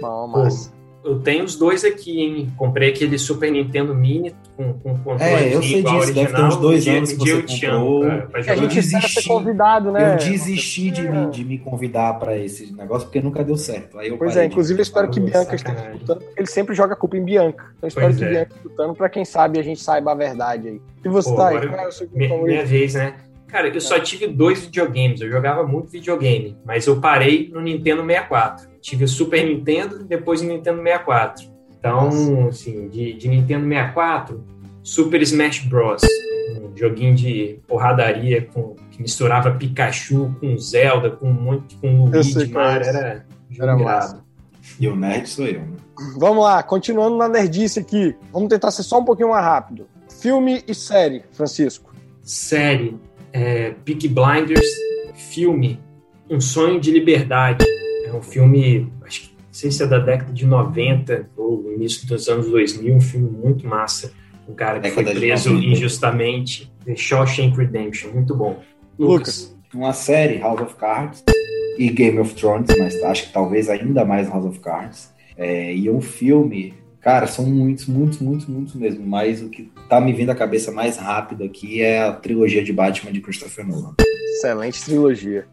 Bom, 0.01 0.27
mas... 0.29 0.73
eu 1.05 1.21
tenho 1.21 1.45
os 1.45 1.57
dois 1.57 1.85
aqui, 1.85 2.21
hein? 2.21 2.53
Comprei 2.57 2.91
aquele 2.91 3.17
Super 3.19 3.51
Nintendo 3.53 3.95
Mini 3.95 4.35
com, 4.57 4.73
com 4.75 4.99
controle 4.99 5.23
É, 5.23 5.55
eu 5.55 5.63
sei 5.63 5.83
disso, 5.83 5.95
deve 5.97 6.13
ter 6.13 6.21
original. 6.21 6.49
uns 6.49 6.57
dois 6.57 6.89
anos 6.89 7.13
que 7.13 7.19
você 7.19 7.33
eu 7.33 7.47
te 7.47 7.67
amo, 7.67 7.79
comprou. 7.85 8.01
cara, 8.09 8.27
pra 8.27 8.41
A 8.41 8.43
gente 8.57 8.79
espera 8.79 9.01
ser 9.03 9.09
desisti. 9.09 9.29
convidado, 9.29 9.93
né? 9.93 10.13
eu 10.15 10.17
desisti 10.17 10.91
de 10.91 11.03
me, 11.09 11.27
de 11.31 11.45
me 11.45 11.59
convidar 11.59 12.15
para 12.19 12.37
esse 12.37 12.73
negócio 12.75 13.07
porque 13.07 13.21
nunca 13.23 13.43
deu 13.45 13.57
certo. 13.57 13.99
Aí 13.99 14.09
eu 14.09 14.19
Pois 14.19 14.37
é, 14.37 14.45
inclusive 14.47 14.79
eu 14.79 14.83
espero 14.83 15.11
que 15.11 15.21
Bianca 15.21 15.55
esteja 15.55 15.91
escutando, 15.93 16.19
porque 16.21 16.41
ele 16.41 16.49
sempre 16.49 16.75
joga 16.75 16.93
a 16.95 16.97
culpa 16.97 17.17
em 17.17 17.25
Bianca. 17.25 17.65
Então 17.77 17.87
eu 17.87 17.89
espero 17.89 18.07
Pois 18.09 18.19
que 18.19 18.25
é. 18.25 18.29
Bianca 18.31 18.53
escutando 18.57 18.95
pra 18.95 19.09
quem 19.09 19.25
sabe 19.25 19.59
a 19.59 19.63
gente 19.63 19.81
saiba 19.81 20.13
a 20.13 20.15
verdade 20.15 20.69
aí. 20.69 20.81
E 21.05 21.09
você, 21.09 21.31
Pô, 21.31 21.37
tá 21.37 21.49
aí? 21.49 21.67
Qual 21.69 21.81
é 21.81 21.89
o 21.89 21.93
seu 21.93 22.09
Minha, 22.13 22.29
favorito? 22.31 22.53
minha 22.55 22.67
vez, 22.67 22.95
né? 22.95 23.15
Cara, 23.49 23.69
eu 23.69 23.81
só 23.81 23.99
tive 24.01 24.27
dois 24.27 24.61
videogames. 24.61 25.21
Eu 25.21 25.31
jogava 25.31 25.65
muito 25.65 25.89
videogame, 25.89 26.57
mas 26.65 26.87
eu 26.87 27.01
parei 27.01 27.51
no 27.53 27.61
Nintendo 27.61 28.05
64. 28.05 28.69
Tive 28.81 29.05
o 29.05 29.09
Super 29.09 29.45
Nintendo 29.45 30.01
e 30.01 30.05
depois 30.05 30.41
o 30.41 30.45
Nintendo 30.45 30.83
64. 30.83 31.55
Então, 31.79 32.49
assim, 32.49 32.89
de, 32.89 33.13
de 33.13 33.29
Nintendo 33.29 33.69
64, 33.69 34.43
Super 34.83 35.23
Smash 35.23 35.61
Bros. 35.61 36.03
Um 36.61 36.77
joguinho 36.77 37.15
de 37.15 37.61
porradaria 37.67 38.43
com, 38.53 38.75
que 38.91 39.01
misturava 39.01 39.51
Pikachu 39.53 40.35
com 40.41 40.57
Zelda, 40.59 41.11
com 41.11 41.29
um 41.29 41.33
monte 41.33 41.77
com 41.77 42.07
Luigi, 42.07 42.51
Mario. 42.51 42.87
Era, 42.87 43.27
Era 43.59 43.77
massa. 43.77 44.25
E 44.81 44.89
o 44.89 44.97
nerd 44.97 45.29
sou 45.29 45.47
eu. 45.47 45.61
Né? 45.61 45.77
Vamos 46.17 46.43
lá, 46.43 46.63
continuando 46.63 47.17
na 47.17 47.29
nerdice 47.29 47.79
aqui. 47.79 48.17
Vamos 48.33 48.49
tentar 48.49 48.71
ser 48.71 48.83
só 48.83 48.99
um 48.99 49.05
pouquinho 49.05 49.29
mais 49.31 49.45
rápido. 49.45 49.87
Filme 50.21 50.65
e 50.67 50.75
série, 50.75 51.23
Francisco. 51.33 51.95
série 52.23 52.99
é, 53.35 53.75
Peaky 53.85 54.09
Blinders, 54.09 54.65
filme 55.33 55.81
Um 56.31 56.41
Sonho 56.41 56.81
de 56.81 56.93
Liberdade. 56.93 57.67
É 58.07 58.13
um 58.13 58.23
filme, 58.23 58.91
acho 59.05 59.23
que 59.23 59.35
não 59.37 59.53
sei 59.53 59.71
se 59.71 59.83
é 59.83 59.87
da 59.87 59.99
década 59.99 60.33
de 60.33 60.47
90 60.47 61.31
ou 61.37 61.73
início 61.73 62.07
dos 62.07 62.29
anos 62.29 62.49
2000, 62.49 62.95
um 62.95 63.01
filme 63.01 63.29
muito 63.29 63.67
massa. 63.67 64.13
Um 64.49 64.55
cara 64.55 64.79
que 64.79 64.91
foi 64.91 65.05
preso 65.05 65.51
90. 65.51 65.67
injustamente. 65.67 66.73
The 66.85 66.95
Shawshank 66.95 67.57
Redemption, 67.57 68.13
muito 68.13 68.37
bom. 68.37 68.63
Lucas. 68.99 69.57
Uma 69.75 69.93
série, 69.93 70.39
House 70.39 70.61
of 70.61 70.77
Cards, 70.77 71.25
e 71.77 71.91
Game 71.91 72.21
of 72.21 72.35
Thrones, 72.35 72.69
mas 72.79 73.03
acho 73.03 73.27
que 73.27 73.33
talvez 73.33 73.69
ainda 73.69 74.05
mais 74.05 74.29
House 74.29 74.45
of 74.45 74.61
Cards. 74.61 75.13
É, 75.37 75.75
e 75.75 75.91
um 75.91 76.01
filme, 76.01 76.75
cara, 77.05 77.27
são 77.27 77.45
muitos, 77.45 77.87
muitos, 77.87 78.19
muitos, 78.19 78.47
muitos 78.47 78.75
mesmo. 78.75 79.07
Mas 79.07 79.43
o 79.43 79.51
que 79.51 79.71
tá 79.89 80.01
me 80.01 80.13
vindo 80.13 80.31
à 80.31 80.35
cabeça 80.35 80.73
mais 80.73 80.97
rápido 80.97 81.45
aqui 81.45 81.83
é 81.83 82.03
a 82.03 82.13
trilogia 82.13 82.65
de 82.65 82.73
Batman 82.73 83.13
de 83.13 83.21
Christopher 83.21 83.67
Nolan. 83.67 83.95
Excelente 84.39 84.83
trilogia. 84.83 85.47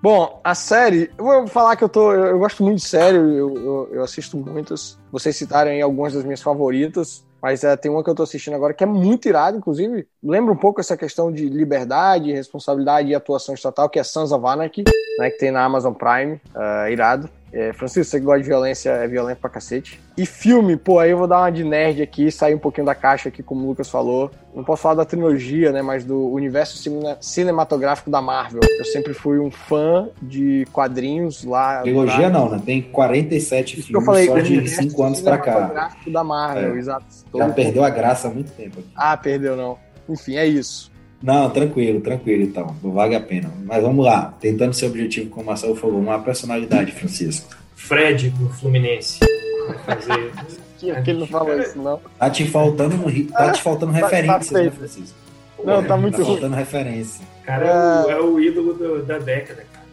Bom, 0.00 0.40
a 0.44 0.54
série, 0.54 1.10
eu 1.18 1.24
vou 1.24 1.46
falar 1.48 1.76
que 1.76 1.82
eu 1.82 1.88
tô. 1.88 2.12
Eu, 2.12 2.26
eu 2.26 2.38
gosto 2.38 2.62
muito 2.62 2.76
de 2.76 2.86
série, 2.86 3.16
eu, 3.16 3.54
eu, 3.56 3.88
eu 3.90 4.04
assisto 4.04 4.36
muitas. 4.36 4.98
Vocês 5.10 5.34
citaram 5.34 5.70
aí 5.70 5.80
algumas 5.80 6.12
das 6.12 6.22
minhas 6.22 6.42
favoritas, 6.42 7.24
mas 7.42 7.64
é, 7.64 7.76
tem 7.76 7.90
uma 7.90 8.04
que 8.04 8.10
eu 8.10 8.14
tô 8.14 8.22
assistindo 8.22 8.54
agora 8.54 8.74
que 8.74 8.84
é 8.84 8.86
muito 8.86 9.26
irada, 9.28 9.56
inclusive. 9.56 10.06
Lembra 10.22 10.52
um 10.52 10.56
pouco 10.56 10.80
essa 10.80 10.96
questão 10.96 11.32
de 11.32 11.48
liberdade, 11.48 12.32
responsabilidade 12.32 13.08
e 13.08 13.14
atuação 13.14 13.54
estatal, 13.54 13.88
que 13.88 13.98
é 13.98 14.04
Sons 14.04 14.30
of 14.30 14.46
Anarchy, 14.46 14.84
né, 15.18 15.30
que 15.30 15.38
tem 15.38 15.50
na 15.50 15.64
Amazon 15.64 15.94
Prime, 15.94 16.40
é, 16.54 16.92
irado. 16.92 17.28
É, 17.56 17.72
Francisco, 17.72 18.10
você 18.10 18.18
que 18.18 18.24
gosta 18.26 18.42
de 18.42 18.48
violência, 18.48 18.90
é 18.90 19.06
violento 19.06 19.38
pra 19.38 19.48
cacete. 19.48 20.00
E 20.18 20.26
filme, 20.26 20.76
pô, 20.76 20.98
aí 20.98 21.12
eu 21.12 21.18
vou 21.18 21.28
dar 21.28 21.38
uma 21.38 21.50
de 21.50 21.62
nerd 21.62 22.02
aqui, 22.02 22.28
sair 22.28 22.52
um 22.52 22.58
pouquinho 22.58 22.84
da 22.84 22.96
caixa 22.96 23.28
aqui, 23.28 23.44
como 23.44 23.62
o 23.64 23.68
Lucas 23.68 23.88
falou. 23.88 24.28
Não 24.52 24.64
posso 24.64 24.82
falar 24.82 24.96
da 24.96 25.04
trilogia, 25.04 25.70
né, 25.70 25.80
mas 25.80 26.04
do 26.04 26.30
universo 26.32 26.76
cine- 26.78 27.16
cinematográfico 27.20 28.10
da 28.10 28.20
Marvel. 28.20 28.60
Eu 28.76 28.84
sempre 28.84 29.14
fui 29.14 29.38
um 29.38 29.52
fã 29.52 30.08
de 30.20 30.66
quadrinhos 30.72 31.44
lá. 31.44 31.82
Trilogia 31.82 32.28
não, 32.28 32.50
né? 32.50 32.60
Tem 32.64 32.82
47 32.82 33.78
Isso 33.78 33.88
que 33.88 33.96
eu 33.96 34.00
filmes 34.00 34.06
falei, 34.06 34.26
só 34.26 34.38
de 34.46 34.52
universo 34.58 34.82
5 34.82 35.02
anos 35.04 35.20
pra 35.20 35.38
cá. 35.38 35.52
cinematográfico 35.52 36.10
da 36.10 36.24
Marvel, 36.24 36.74
É. 36.74 36.78
exato. 36.78 37.06
Já 37.36 37.48
perdeu 37.50 37.84
a 37.84 37.90
graça 37.90 38.26
há 38.26 38.30
muito 38.32 38.50
tempo. 38.50 38.82
Ah, 38.96 39.16
perdeu 39.16 39.56
não. 39.56 39.78
Enfim, 40.08 40.36
é 40.36 40.44
isso. 40.46 40.90
Não, 41.24 41.48
tranquilo, 41.48 42.00
tranquilo 42.02 42.42
então. 42.42 42.76
Não 42.82 42.92
vale 42.92 43.14
a 43.16 43.20
pena. 43.20 43.50
Mas 43.64 43.82
vamos 43.82 44.04
lá. 44.04 44.34
Tentando 44.38 44.74
ser 44.74 44.86
objetivo, 44.86 45.30
como 45.30 45.44
o 45.44 45.46
Marcelo 45.46 45.74
falou, 45.74 45.98
uma 45.98 46.18
personalidade, 46.18 46.92
Francisco. 46.92 47.56
Fred 47.74 48.28
do 48.28 48.48
Fluminense. 48.50 49.20
Vai 49.66 49.96
fazer. 49.96 50.32
Que, 50.78 50.92
que 51.02 51.10
ele 51.10 51.20
não 51.20 51.26
falou 51.26 51.58
isso, 51.58 51.78
não. 51.78 51.98
Tá 52.18 52.28
te 52.28 52.44
faltando, 52.46 52.96
tá 53.32 53.52
te 53.52 53.62
faltando 53.62 53.92
Tá- 53.94 54.00
tá 54.00 54.06
referências, 54.08 54.50
né. 54.50 54.70
Francisco? 54.70 55.18
Não, 55.64 55.82
tá 55.82 55.96
muito 55.96 56.18
Tá 56.18 56.22
ruim. 56.24 56.32
faltando 56.34 56.56
referência. 56.56 57.24
O 57.42 57.46
cara 57.46 57.66
é 57.66 57.72
o, 58.06 58.10
é 58.10 58.20
o 58.20 58.40
ídolo 58.40 58.74
do- 58.74 59.02
da 59.02 59.18
década, 59.18 59.64
cara. 59.72 59.86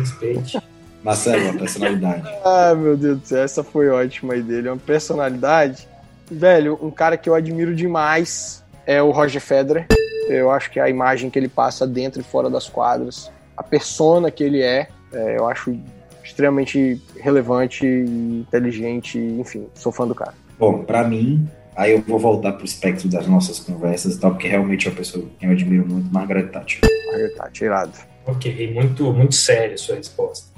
Respeite. 0.00 0.58
Marcelo, 1.04 1.50
uma 1.50 1.58
personalidade. 1.58 2.22
Ah, 2.44 2.74
meu 2.74 2.96
Deus 2.96 3.18
do 3.20 3.26
céu, 3.26 3.42
essa 3.42 3.62
foi 3.62 3.88
ótima 3.90 4.32
aí 4.34 4.42
dele. 4.42 4.68
É 4.68 4.72
uma 4.72 4.78
personalidade. 4.78 5.86
Velho, 6.30 6.78
um 6.80 6.90
cara 6.90 7.18
que 7.18 7.28
eu 7.28 7.34
admiro 7.34 7.74
demais 7.74 8.64
é 8.86 9.02
o 9.02 9.10
Roger 9.10 9.40
Federer. 9.42 9.86
Eu 10.30 10.50
acho 10.50 10.70
que 10.70 10.78
a 10.78 10.88
imagem 10.88 11.30
que 11.30 11.38
ele 11.38 11.48
passa 11.48 11.86
dentro 11.86 12.20
e 12.20 12.24
fora 12.24 12.48
das 12.48 12.68
quadras, 12.68 13.30
a 13.56 13.62
persona 13.62 14.30
que 14.30 14.44
ele 14.44 14.62
é, 14.62 14.88
é, 15.12 15.36
eu 15.38 15.48
acho 15.48 15.76
extremamente 16.24 17.02
relevante 17.18 17.84
e 17.84 18.40
inteligente. 18.40 19.18
Enfim, 19.18 19.66
sou 19.74 19.90
fã 19.90 20.06
do 20.06 20.14
cara. 20.14 20.34
Bom, 20.58 20.84
pra 20.84 21.02
mim, 21.04 21.48
aí 21.74 21.92
eu 21.92 22.00
vou 22.02 22.18
voltar 22.18 22.52
pro 22.52 22.64
espectro 22.64 23.08
das 23.08 23.26
nossas 23.26 23.58
conversas 23.58 24.14
e 24.14 24.20
tal, 24.20 24.30
porque 24.32 24.46
realmente 24.46 24.86
é 24.86 24.90
uma 24.90 24.96
pessoa 24.96 25.24
que 25.38 25.46
eu 25.46 25.50
admiro 25.50 25.86
muito, 25.86 26.12
Margaret 26.12 26.48
Thatcher. 26.48 26.80
Aí 27.14 27.28
tá 27.30 27.50
tirado. 27.50 27.92
Ok, 28.26 28.72
muito, 28.72 29.12
muito 29.12 29.34
séria 29.34 29.74
a 29.74 29.78
sua 29.78 29.96
resposta. 29.96 30.50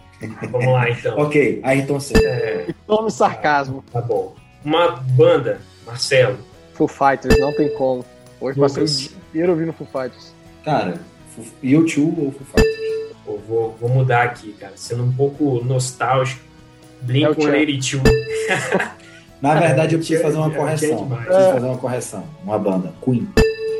Vamos 0.51 0.67
lá, 0.67 0.91
então. 0.91 1.17
Ok, 1.19 1.61
Ayrton 1.65 1.99
Senna. 1.99 2.29
É, 2.29 2.67
Tome 2.87 3.11
sarcasmo. 3.11 3.83
tá 3.91 4.01
bom. 4.01 4.35
Uma 4.65 4.91
banda, 4.91 5.61
Marcelo. 5.87 6.39
Foo 6.75 6.87
Fighters, 6.87 7.39
não 7.39 7.53
tem 7.55 7.69
como. 7.75 8.05
Hoje 8.41 8.59
Lucas. 8.59 8.73
passei 8.79 8.83
o 8.85 9.09
dia 9.09 9.22
inteiro 9.33 9.53
ouvindo 9.53 9.73
Foo 9.73 9.87
Fighters. 9.87 10.33
Cara, 10.65 11.01
U2 11.63 11.99
ou 12.19 12.33
Foo 12.33 12.47
Fighters? 12.55 13.17
Pô, 13.25 13.39
vou, 13.49 13.77
vou 13.81 13.89
mudar 13.89 14.23
aqui, 14.25 14.53
cara. 14.53 14.73
Sendo 14.77 15.03
um 15.05 15.13
pouco 15.13 15.63
nostálgico. 15.65 16.43
É 17.01 17.05
o 17.05 17.07
Blink-182. 17.35 18.03
Na 19.41 19.59
verdade, 19.59 19.95
eu 19.95 19.99
preciso 19.99 20.21
É, 20.21 20.23
fazer 20.23 20.37
uma 20.37 20.53
é, 20.53 20.55
é 20.55 20.57
correção. 20.59 20.97
demais. 21.05 21.25
Preciso 21.27 21.51
fazer 21.53 21.67
uma 21.67 21.79
correção. 21.79 22.25
Uma 22.45 22.59
banda, 22.59 22.93
Queen. 23.05 23.29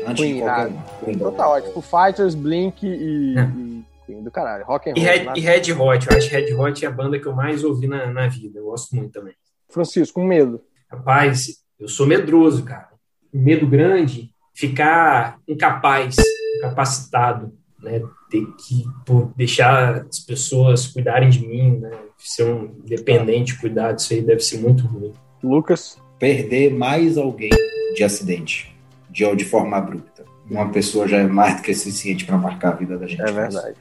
Antes 0.05 0.21
Queen, 0.23 0.33
de 0.35 0.41
qualquer 0.41 0.59
irado. 0.61 0.73
uma. 0.73 0.83
Queen. 1.05 1.15
Então 1.15 1.31
tá 1.31 1.49
ótimo. 1.49 1.73
Foo 1.73 1.81
Fighters, 1.81 2.35
Blink 2.35 2.85
e, 2.85 3.35
É. 3.39 3.43
e 3.43 3.83
Queen 4.05 4.23
do 4.23 4.31
caralho. 4.31 4.65
Rock 4.65 4.89
and 4.89 4.93
E 4.97 4.99
roll. 4.99 5.09
Red, 5.09 5.23
né? 5.25 5.33
e 5.37 5.39
Red 5.39 5.71
Hot. 5.73 6.07
Eu 6.11 6.17
acho 6.17 6.29
que 6.29 6.35
Red 6.35 6.53
Hot 6.53 6.83
é 6.83 6.87
a 6.87 6.91
banda 6.91 7.17
que 7.19 7.25
eu 7.25 7.33
mais 7.33 7.63
ouvi 7.63 7.87
na, 7.87 8.07
na 8.11 8.27
vida. 8.27 8.59
Eu 8.59 8.65
gosto 8.65 8.93
muito 8.95 9.11
também. 9.11 9.33
Francisco, 9.69 10.19
com 10.19 10.27
medo. 10.27 10.61
Rapaz, 10.91 11.59
eu 11.79 11.87
sou 11.87 12.05
medroso, 12.05 12.63
cara. 12.63 12.89
Medo 13.33 13.65
grande, 13.65 14.32
ficar 14.53 15.39
incapaz, 15.47 16.15
incapacitado, 16.57 17.53
né? 17.81 18.01
Ter 18.29 18.45
que 18.57 18.85
pô, 19.05 19.31
deixar 19.35 20.05
as 20.09 20.19
pessoas 20.19 20.87
cuidarem 20.87 21.29
de 21.29 21.45
mim, 21.45 21.79
né? 21.79 21.91
Ser 22.17 22.43
um 22.43 22.67
dependente, 22.85 23.59
cuidar 23.59 23.91
disso 23.91 24.13
aí 24.13 24.21
deve 24.21 24.39
ser 24.39 24.59
muito 24.59 24.85
ruim. 24.87 25.11
Lucas. 25.43 25.97
Perder 26.17 26.73
mais 26.73 27.17
alguém 27.17 27.49
de 27.95 28.03
acidente, 28.03 28.73
de, 29.09 29.25
ou 29.25 29.35
de 29.35 29.43
forma 29.43 29.75
abrupta. 29.75 30.23
Uma 30.49 30.69
pessoa 30.69 31.07
já 31.07 31.17
é 31.17 31.27
mais 31.27 31.57
do 31.57 31.61
que 31.61 31.73
suficiente 31.73 32.25
para 32.25 32.37
marcar 32.37 32.69
a 32.69 32.75
vida 32.75 32.97
da 32.97 33.07
gente. 33.07 33.21
É 33.21 33.31
verdade. 33.31 33.77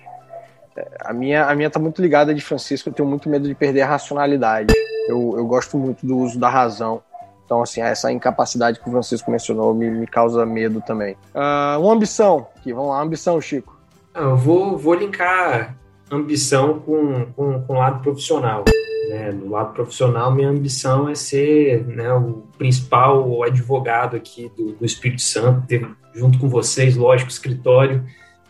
É, 0.76 0.88
a, 1.00 1.12
minha, 1.12 1.44
a 1.46 1.54
minha 1.54 1.70
tá 1.70 1.78
muito 1.78 2.00
ligada 2.00 2.34
de 2.34 2.40
Francisco. 2.40 2.88
Eu 2.88 2.92
tenho 2.92 3.08
muito 3.08 3.28
medo 3.28 3.46
de 3.46 3.54
perder 3.54 3.82
a 3.82 3.86
racionalidade. 3.86 4.72
Eu, 5.08 5.34
eu 5.36 5.46
gosto 5.46 5.76
muito 5.76 6.04
do 6.06 6.16
uso 6.18 6.38
da 6.38 6.48
razão. 6.48 7.02
Então, 7.52 7.62
assim, 7.62 7.82
essa 7.82 8.10
incapacidade 8.10 8.80
que 8.80 8.88
o 8.88 8.90
Francisco 8.90 9.30
mencionou 9.30 9.74
me, 9.74 9.90
me 9.90 10.06
causa 10.06 10.46
medo 10.46 10.82
também. 10.86 11.14
Ah, 11.34 11.76
uma 11.78 11.92
ambição. 11.92 12.46
Aqui, 12.56 12.72
vamos 12.72 12.88
lá, 12.88 13.02
ambição, 13.02 13.38
Chico. 13.42 13.78
Ah, 14.14 14.22
eu 14.22 14.36
vou, 14.38 14.78
vou 14.78 14.94
linkar 14.94 15.76
ambição 16.10 16.78
com, 16.78 17.26
com, 17.36 17.60
com 17.60 17.74
o 17.74 17.76
lado 17.76 18.02
profissional. 18.02 18.64
né, 19.10 19.30
no 19.32 19.50
lado 19.50 19.74
profissional, 19.74 20.34
minha 20.34 20.48
ambição 20.48 21.10
é 21.10 21.14
ser 21.14 21.86
né, 21.86 22.10
o 22.14 22.42
principal 22.56 23.42
advogado 23.42 24.16
aqui 24.16 24.50
do, 24.56 24.72
do 24.72 24.86
Espírito 24.86 25.20
Santo, 25.20 25.66
ter, 25.66 25.86
junto 26.14 26.38
com 26.38 26.48
vocês, 26.48 26.96
lógico, 26.96 27.30
escritório 27.30 28.02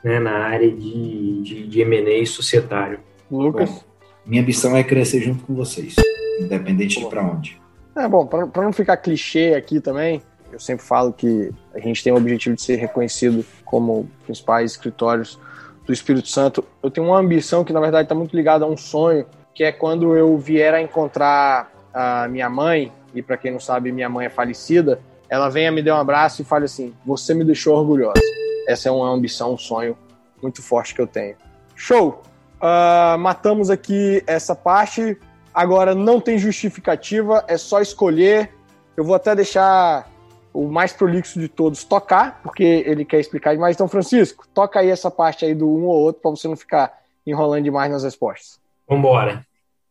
né, 0.05 0.20
na 0.20 0.44
área 0.44 0.70
de, 0.70 1.42
de, 1.42 1.66
de 1.66 1.80
M&A 1.80 2.24
societário. 2.24 3.00
Lucas? 3.28 3.68
Bom, 3.68 3.82
minha 4.24 4.42
ambição 4.42 4.76
é 4.76 4.84
crescer 4.84 5.22
junto 5.22 5.42
com 5.42 5.57
vocês, 5.57 5.96
independente 6.40 7.00
de 7.00 7.07
para 7.07 7.24
onde. 7.24 7.61
É 7.95 8.09
bom, 8.09 8.26
para 8.26 8.62
não 8.62 8.72
ficar 8.72 8.97
clichê 8.97 9.55
aqui 9.55 9.80
também, 9.80 10.22
eu 10.51 10.59
sempre 10.59 10.84
falo 10.84 11.12
que 11.12 11.51
a 11.74 11.78
gente 11.78 12.03
tem 12.03 12.12
o 12.12 12.16
objetivo 12.16 12.55
de 12.55 12.62
ser 12.62 12.76
reconhecido 12.76 13.45
como 13.64 14.09
principais 14.24 14.72
escritórios 14.72 15.38
do 15.86 15.93
Espírito 15.93 16.28
Santo. 16.28 16.64
Eu 16.82 16.90
tenho 16.90 17.07
uma 17.07 17.18
ambição 17.18 17.64
que, 17.64 17.72
na 17.72 17.80
verdade, 17.80 18.05
está 18.05 18.14
muito 18.14 18.36
ligada 18.36 18.64
a 18.64 18.68
um 18.68 18.76
sonho, 18.76 19.26
que 19.55 19.64
é 19.64 19.72
quando 19.72 20.16
eu 20.16 20.36
vier 20.38 20.74
a 20.74 20.80
encontrar 20.80 21.70
a 21.93 22.28
minha 22.28 22.49
mãe, 22.49 22.93
e 23.14 23.22
para 23.22 23.36
quem 23.36 23.51
não 23.53 23.61
sabe, 23.61 23.93
minha 23.93 24.09
mãe 24.09 24.26
é 24.26 24.30
falecida, 24.30 25.01
ela 25.28 25.49
venha 25.49 25.72
me 25.72 25.82
dar 25.82 25.97
um 25.97 26.01
abraço 26.01 26.43
e 26.43 26.45
fale 26.45 26.66
assim: 26.66 26.95
Você 27.05 27.34
me 27.34 27.45
deixou 27.45 27.76
orgulhosa. 27.76 28.20
Essa 28.68 28.88
é 28.88 28.93
uma 28.93 29.11
ambição, 29.11 29.55
um 29.55 29.59
sonho 29.59 29.97
muito 30.43 30.62
forte 30.62 30.95
que 30.95 31.01
eu 31.01 31.07
tenho. 31.07 31.36
Show! 31.74 32.22
Uh, 32.61 33.18
matamos 33.18 33.70
aqui 33.70 34.22
essa 34.26 34.55
parte. 34.55 35.18
Agora 35.55 35.94
não 35.94 36.20
tem 36.20 36.38
justificativa, 36.38 37.44
é 37.46 37.57
só 37.57 37.80
escolher. 37.80 38.50
Eu 38.96 39.05
vou 39.05 39.14
até 39.14 39.34
deixar 39.34 40.11
o 40.53 40.68
mais 40.68 40.92
prolixo 40.92 41.40
de 41.40 41.48
todos 41.48 41.84
tocar, 41.84 42.40
porque 42.42 42.62
ele 42.62 43.05
quer 43.05 43.20
explicar 43.20 43.55
demais. 43.55 43.76
Então, 43.76 43.88
Francisco, 43.88 44.46
toca 44.53 44.80
aí 44.80 44.88
essa 44.88 45.11
parte 45.11 45.44
aí 45.44 45.55
do 45.55 45.66
um 45.66 45.84
ou 45.84 45.98
outro 45.98 46.22
para 46.22 46.30
você 46.30 46.48
não 46.48 46.57
ficar 46.57 47.00
enrolando 47.26 47.64
demais 47.64 47.90
nas 47.90 48.05
respostas. 48.05 48.61
Vambora. 48.88 49.46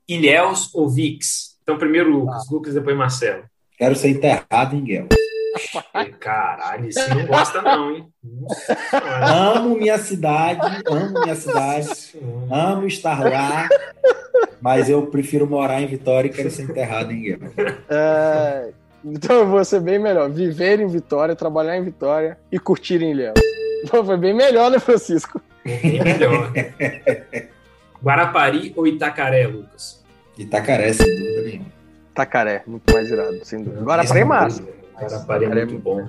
Ilhéus 0.08 0.74
ou 0.74 0.90
Vix? 0.90 1.58
Então, 1.64 1.78
primeiro 1.78 2.12
Lucas, 2.12 2.44
ah. 2.48 2.54
Lucas, 2.54 2.74
depois 2.74 2.98
Marcelo. 2.98 3.44
Quero 3.78 3.96
ser 3.96 4.10
enterrado 4.10 4.76
em 4.76 4.80
Ilhéus. 4.80 5.08
Caralho, 6.20 6.88
isso 6.90 7.10
não 7.10 7.26
gosta 7.26 7.62
não, 7.62 7.96
hein? 7.96 8.08
Nossa, 8.24 8.78
amo 9.24 9.76
minha 9.76 9.98
cidade, 9.98 10.84
amo 10.88 11.22
minha 11.22 11.36
cidade, 11.36 11.90
amo 12.50 12.88
estar 12.88 13.20
lá, 13.24 13.68
mas 14.62 14.90
eu 14.90 15.08
prefiro 15.08 15.48
morar 15.48 15.82
em 15.82 15.88
Vitória 15.88 16.28
e 16.28 16.32
quero 16.32 16.52
ser 16.52 16.64
enterrado 16.64 17.12
em 17.12 17.26
Ilhéus. 17.26 17.54
É, 17.90 18.70
então 19.04 19.38
eu 19.38 19.48
vou 19.48 19.64
ser 19.66 19.80
bem 19.82 20.00
melhor. 20.00 20.30
Viver 20.30 20.80
em 20.80 20.88
Vitória, 20.88 21.36
trabalhar 21.36 21.78
em 21.78 21.84
Vitória 21.84 22.38
e 22.52 22.60
curtir 22.60 23.02
em 23.02 23.12
Ilhéus. 23.12 23.40
Então 23.84 24.06
foi 24.06 24.18
bem 24.18 24.34
melhor, 24.34 24.70
né, 24.70 24.80
Francisco? 24.80 25.42
Bem 25.66 26.04
melhor. 26.04 26.52
Guarapari 28.04 28.74
ou 28.76 28.88
Itacaré, 28.88 29.48
Lucas? 29.48 30.04
Itacaré, 30.38 30.94
sem 30.94 31.06
dúvida 31.08 31.42
nenhuma. 31.42 31.72
Itacaré, 32.12 32.64
muito 32.68 32.94
mais 32.94 33.10
irado, 33.10 33.46
sem 33.46 33.64
dúvida. 33.64 33.84
Guarapari 33.84 34.20
é 34.20 34.26
massa. 34.26 34.81
Guarapari 35.02 35.46
é, 35.46 35.48
é 35.48 35.66
muito, 35.66 35.80
bom. 35.80 36.08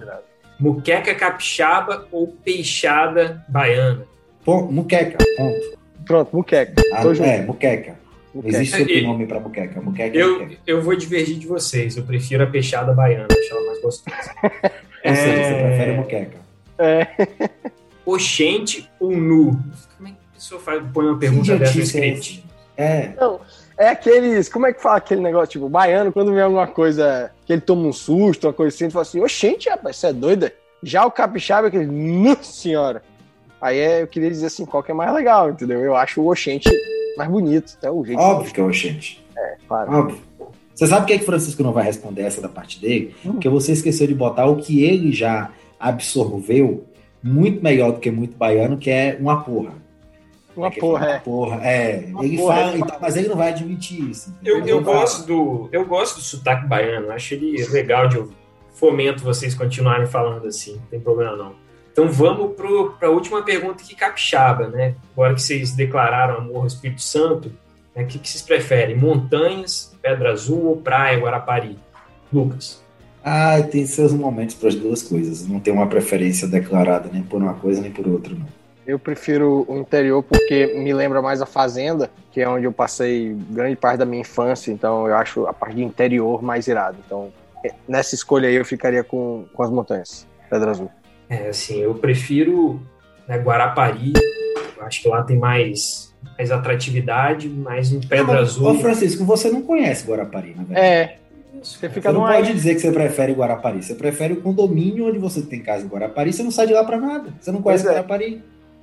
Muqueca 0.58 1.14
capixaba 1.14 2.06
ou 2.12 2.28
peixada 2.28 3.44
baiana? 3.48 4.06
Pô, 4.44 4.62
muqueca, 4.62 5.18
ponto. 5.36 5.78
Pronto, 6.04 6.36
muqueca. 6.36 6.82
Ah, 6.92 7.02
é, 7.24 7.42
muqueca. 7.42 7.96
Muqueca. 8.34 8.56
Existe 8.56 8.80
outro 8.80 9.02
nome 9.02 9.26
para 9.26 9.40
muqueca. 9.40 9.80
muqueca 9.80 10.16
eu, 10.16 10.40
muqueca. 10.40 10.62
eu 10.66 10.82
vou 10.82 10.96
divergir 10.96 11.38
de 11.38 11.46
vocês. 11.46 11.96
Eu 11.96 12.04
prefiro 12.04 12.42
a 12.42 12.46
peixada 12.46 12.92
baiana, 12.92 13.28
acho 13.30 13.52
ela 13.52 13.66
mais 13.66 13.80
gostosa. 13.82 14.32
Ou 15.04 15.14
seja, 15.14 15.32
é... 15.32 15.44
você 15.44 15.62
prefere 15.62 15.92
muqueca. 15.92 16.38
É. 16.78 17.06
Oxente 18.04 18.90
ou 18.98 19.12
nu? 19.12 19.58
Como 19.96 20.08
é 20.08 20.10
que 20.10 20.16
a 20.16 20.34
pessoa 20.34 20.60
faz, 20.60 20.82
põe 20.92 21.06
uma 21.06 21.18
pergunta 21.18 21.56
dessa 21.56 21.76
no 21.76 21.84
script? 21.84 22.44
É. 22.76 23.12
Não, 23.20 23.40
é 23.76 23.88
aqueles. 23.88 24.48
Como 24.48 24.66
é 24.66 24.72
que 24.72 24.82
fala 24.82 24.96
aquele 24.96 25.20
negócio? 25.20 25.48
Tipo, 25.48 25.68
baiano, 25.68 26.12
quando 26.12 26.32
vem 26.32 26.42
alguma 26.42 26.66
coisa 26.66 27.30
que 27.46 27.52
ele 27.52 27.62
toma 27.62 27.86
um 27.86 27.92
susto, 27.92 28.46
uma 28.46 28.52
coisa 28.52 28.74
assim, 28.74 28.84
ele 28.84 28.92
fala 28.92 29.02
assim: 29.02 29.20
Oxente, 29.20 29.68
rapaz, 29.68 29.96
você 29.96 30.08
é 30.08 30.12
doida? 30.12 30.52
Já 30.82 31.04
o 31.06 31.10
capixaba 31.10 31.66
é 31.66 31.68
aquele. 31.68 31.86
Nossa 31.86 32.44
senhora! 32.44 33.02
Aí 33.60 33.78
é, 33.78 34.02
eu 34.02 34.08
queria 34.08 34.28
dizer 34.28 34.46
assim, 34.46 34.66
qual 34.66 34.82
que 34.82 34.90
é 34.90 34.94
mais 34.94 35.14
legal, 35.14 35.48
entendeu? 35.48 35.80
Eu 35.80 35.94
acho 35.94 36.20
o 36.20 36.28
Oxente 36.28 36.68
mais 37.16 37.30
bonito. 37.30 37.78
É 37.80 37.88
o 37.88 38.04
jeito 38.04 38.20
Óbvio 38.20 38.52
que 38.52 38.60
é 38.60 38.64
o 38.64 38.66
Oxente. 38.66 39.24
É, 39.36 39.56
claro. 39.68 39.92
Óbvio. 39.92 40.18
Você 40.74 40.86
sabe 40.88 41.02
por 41.02 41.06
que, 41.06 41.12
é 41.12 41.18
que 41.18 41.24
Francisco 41.24 41.62
não 41.62 41.72
vai 41.72 41.84
responder 41.84 42.22
essa 42.22 42.40
da 42.40 42.48
parte 42.48 42.80
dele? 42.80 43.14
Hum. 43.24 43.32
Porque 43.32 43.48
você 43.48 43.70
esqueceu 43.70 44.08
de 44.08 44.14
botar 44.14 44.46
o 44.46 44.56
que 44.56 44.82
ele 44.82 45.12
já 45.12 45.50
absorveu 45.78 46.84
muito 47.22 47.62
melhor 47.62 47.92
do 47.92 48.00
que 48.00 48.10
muito 48.10 48.36
baiano, 48.36 48.76
que 48.76 48.90
é 48.90 49.16
uma 49.20 49.44
porra. 49.44 49.74
Uma 50.56 50.68
é 50.68 50.70
porra, 50.70 51.06
é. 51.06 51.18
Porra, 51.18 51.56
é. 51.64 52.04
Uma 52.08 52.24
ele 52.24 52.36
porra, 52.36 52.54
fala, 52.54 52.76
é. 52.76 52.98
mas 53.00 53.16
ele 53.16 53.28
não 53.28 53.36
vai 53.36 53.48
admitir 53.48 54.10
isso. 54.10 54.34
Eu, 54.44 54.66
eu 54.66 54.82
gosto 54.82 55.26
do, 55.26 55.68
eu 55.72 55.84
gosto 55.86 56.16
do 56.16 56.22
sotaque 56.22 56.66
baiano, 56.66 57.10
acho 57.10 57.34
ele 57.34 57.64
legal 57.66 58.08
de 58.08 58.18
ouvir. 58.18 58.36
Fomento 58.74 59.22
vocês 59.22 59.54
continuarem 59.54 60.06
falando 60.06 60.46
assim, 60.46 60.76
não 60.76 60.86
tem 60.86 61.00
problema 61.00 61.36
não. 61.36 61.54
Então 61.92 62.08
vamos 62.08 62.54
para 62.98 63.08
a 63.08 63.10
última 63.10 63.42
pergunta 63.42 63.84
que 63.84 63.94
capixaba, 63.94 64.66
né? 64.68 64.94
Agora 65.12 65.34
que 65.34 65.42
vocês 65.42 65.72
declararam 65.72 66.38
amor 66.38 66.62
ao 66.62 66.66
Espírito 66.66 67.02
Santo, 67.02 67.52
né, 67.94 68.02
o 68.02 68.06
que, 68.06 68.18
que 68.18 68.28
vocês 68.28 68.42
preferem? 68.42 68.96
Montanhas, 68.96 69.94
Pedra 70.00 70.32
Azul 70.32 70.66
ou 70.66 70.76
praia, 70.78 71.18
Guarapari? 71.18 71.78
Lucas. 72.32 72.82
Ah, 73.22 73.62
tem 73.62 73.86
seus 73.86 74.12
momentos 74.12 74.54
para 74.56 74.68
as 74.68 74.74
duas 74.74 75.02
coisas. 75.02 75.46
Não 75.46 75.60
tem 75.60 75.72
uma 75.72 75.86
preferência 75.86 76.48
declarada 76.48 77.08
nem 77.12 77.22
por 77.22 77.40
uma 77.40 77.54
coisa 77.54 77.80
nem 77.80 77.90
por 77.90 78.08
outra, 78.08 78.34
não. 78.34 78.61
Eu 78.86 78.98
prefiro 78.98 79.64
o 79.68 79.78
interior 79.78 80.22
porque 80.22 80.74
me 80.76 80.92
lembra 80.92 81.22
mais 81.22 81.40
a 81.40 81.46
fazenda, 81.46 82.10
que 82.32 82.40
é 82.40 82.48
onde 82.48 82.64
eu 82.64 82.72
passei 82.72 83.36
grande 83.50 83.76
parte 83.76 83.98
da 83.98 84.04
minha 84.04 84.20
infância, 84.20 84.72
então 84.72 85.06
eu 85.06 85.14
acho 85.14 85.46
a 85.46 85.52
parte 85.52 85.76
de 85.76 85.84
interior 85.84 86.42
mais 86.42 86.66
irado. 86.66 86.98
Então, 87.06 87.32
nessa 87.86 88.14
escolha 88.14 88.48
aí 88.48 88.54
eu 88.54 88.64
ficaria 88.64 89.04
com, 89.04 89.44
com 89.52 89.62
as 89.62 89.70
montanhas, 89.70 90.26
Pedra 90.50 90.70
Azul. 90.70 90.90
É, 91.28 91.48
assim, 91.48 91.78
eu 91.78 91.94
prefiro 91.94 92.80
né, 93.28 93.38
Guarapari, 93.38 94.12
eu 94.76 94.84
acho 94.84 95.02
que 95.02 95.08
lá 95.08 95.22
tem 95.22 95.38
mais, 95.38 96.12
mais 96.36 96.50
atratividade, 96.50 97.48
mais 97.48 97.92
um 97.92 98.00
Pedra 98.00 98.34
não, 98.34 98.40
Azul. 98.42 98.68
Ô 98.68 98.74
Francisco, 98.74 99.24
você 99.24 99.48
não 99.48 99.62
conhece 99.62 100.06
Guarapari, 100.06 100.54
na 100.56 100.64
verdade. 100.64 100.86
É, 100.86 101.18
você 101.62 101.88
fica 101.88 102.10
você 102.10 102.18
não 102.18 102.26
pode 102.26 102.52
dizer 102.52 102.74
que 102.74 102.80
você 102.80 102.90
prefere 102.90 103.32
Guarapari. 103.32 103.82
Você 103.82 103.94
prefere 103.94 104.34
o 104.34 104.40
condomínio 104.40 105.06
onde 105.06 105.18
você 105.18 105.42
tem 105.42 105.62
casa 105.62 105.84
em 105.84 105.88
Guarapari. 105.88 106.32
Você 106.32 106.42
não 106.42 106.50
sai 106.50 106.66
de 106.66 106.72
lá 106.72 106.82
para 106.82 106.98
nada. 106.98 107.32
Você 107.40 107.52
não 107.52 107.62
conhece 107.62 107.86
é. 107.86 107.90
Guarapari. 107.90 108.42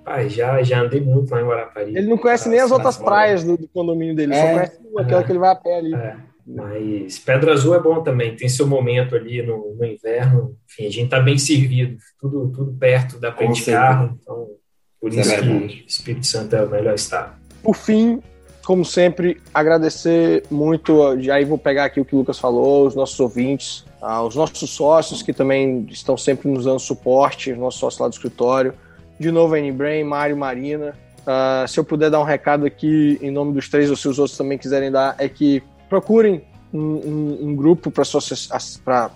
Pai, 0.09 0.27
já, 0.27 0.63
já 0.63 0.81
andei 0.81 0.99
muito 0.99 1.29
lá 1.29 1.39
em 1.39 1.45
Guarapari. 1.45 1.95
Ele 1.95 2.07
não 2.07 2.17
conhece 2.17 2.49
nem 2.49 2.59
as 2.59 2.71
outras 2.71 2.97
praias 2.97 3.43
do, 3.43 3.55
do, 3.55 3.67
condomínio 3.67 4.15
dele. 4.15 4.33
É. 4.33 4.41
Só 4.41 4.53
conhece 4.53 4.79
aquela 4.97 5.21
é. 5.21 5.23
que 5.23 5.31
ele 5.31 5.37
vai 5.37 5.51
a 5.51 5.55
pé 5.55 5.77
ali. 5.77 5.93
É. 5.93 6.15
Mas 6.47 7.19
Pedra 7.19 7.53
Azul 7.53 7.75
é 7.75 7.79
bom 7.79 8.01
também, 8.01 8.35
tem 8.35 8.49
seu 8.49 8.65
momento 8.65 9.15
ali 9.15 9.43
no, 9.43 9.75
no 9.75 9.85
inverno. 9.85 10.57
Enfim, 10.67 10.87
a 10.87 10.91
gente 10.91 11.03
está 11.03 11.19
bem 11.19 11.37
servido, 11.37 11.95
tudo, 12.19 12.51
tudo 12.51 12.73
perto, 12.73 13.19
dá 13.19 13.31
para 13.31 13.45
ir 13.45 13.51
de 13.51 13.65
carro. 13.65 14.17
Então, 14.19 14.47
por 14.99 15.11
isso, 15.11 15.19
isso 15.19 15.31
é 15.31 15.41
que 15.41 15.85
Espírito 15.87 16.25
Santo 16.25 16.55
é 16.55 16.63
o 16.63 16.69
melhor 16.71 16.95
estado. 16.95 17.35
Por 17.61 17.75
fim, 17.75 18.19
como 18.65 18.83
sempre, 18.83 19.39
agradecer 19.53 20.43
muito. 20.49 21.21
Já 21.21 21.35
aí 21.35 21.45
vou 21.45 21.59
pegar 21.59 21.85
aqui 21.85 22.01
o 22.01 22.05
que 22.05 22.15
o 22.15 22.17
Lucas 22.17 22.39
falou, 22.39 22.87
os 22.87 22.95
nossos 22.95 23.19
ouvintes, 23.19 23.85
ah, 24.01 24.23
os 24.23 24.35
nossos 24.35 24.71
sócios 24.71 25.21
que 25.21 25.33
também 25.33 25.85
estão 25.91 26.17
sempre 26.17 26.49
nos 26.49 26.65
dando 26.65 26.79
suporte, 26.79 27.51
os 27.51 27.59
nossos 27.59 27.79
sócios 27.79 28.01
lá 28.01 28.07
do 28.07 28.13
escritório. 28.13 28.73
De 29.19 29.31
novo, 29.31 29.55
a 29.55 29.71
Brain, 29.71 30.03
Mário, 30.03 30.37
Marina. 30.37 30.95
Uh, 31.19 31.67
se 31.67 31.79
eu 31.79 31.83
puder 31.83 32.09
dar 32.09 32.19
um 32.21 32.23
recado 32.23 32.65
aqui 32.65 33.19
em 33.21 33.29
nome 33.29 33.53
dos 33.53 33.67
três, 33.67 33.89
ou 33.89 33.95
se 33.95 34.07
os 34.07 34.17
outros 34.17 34.37
também 34.37 34.57
quiserem 34.57 34.89
dar, 34.89 35.15
é 35.19 35.27
que 35.27 35.61
procurem 35.89 36.41
um, 36.73 36.79
um, 36.79 37.39
um 37.49 37.55
grupo 37.55 37.91
para 37.91 38.03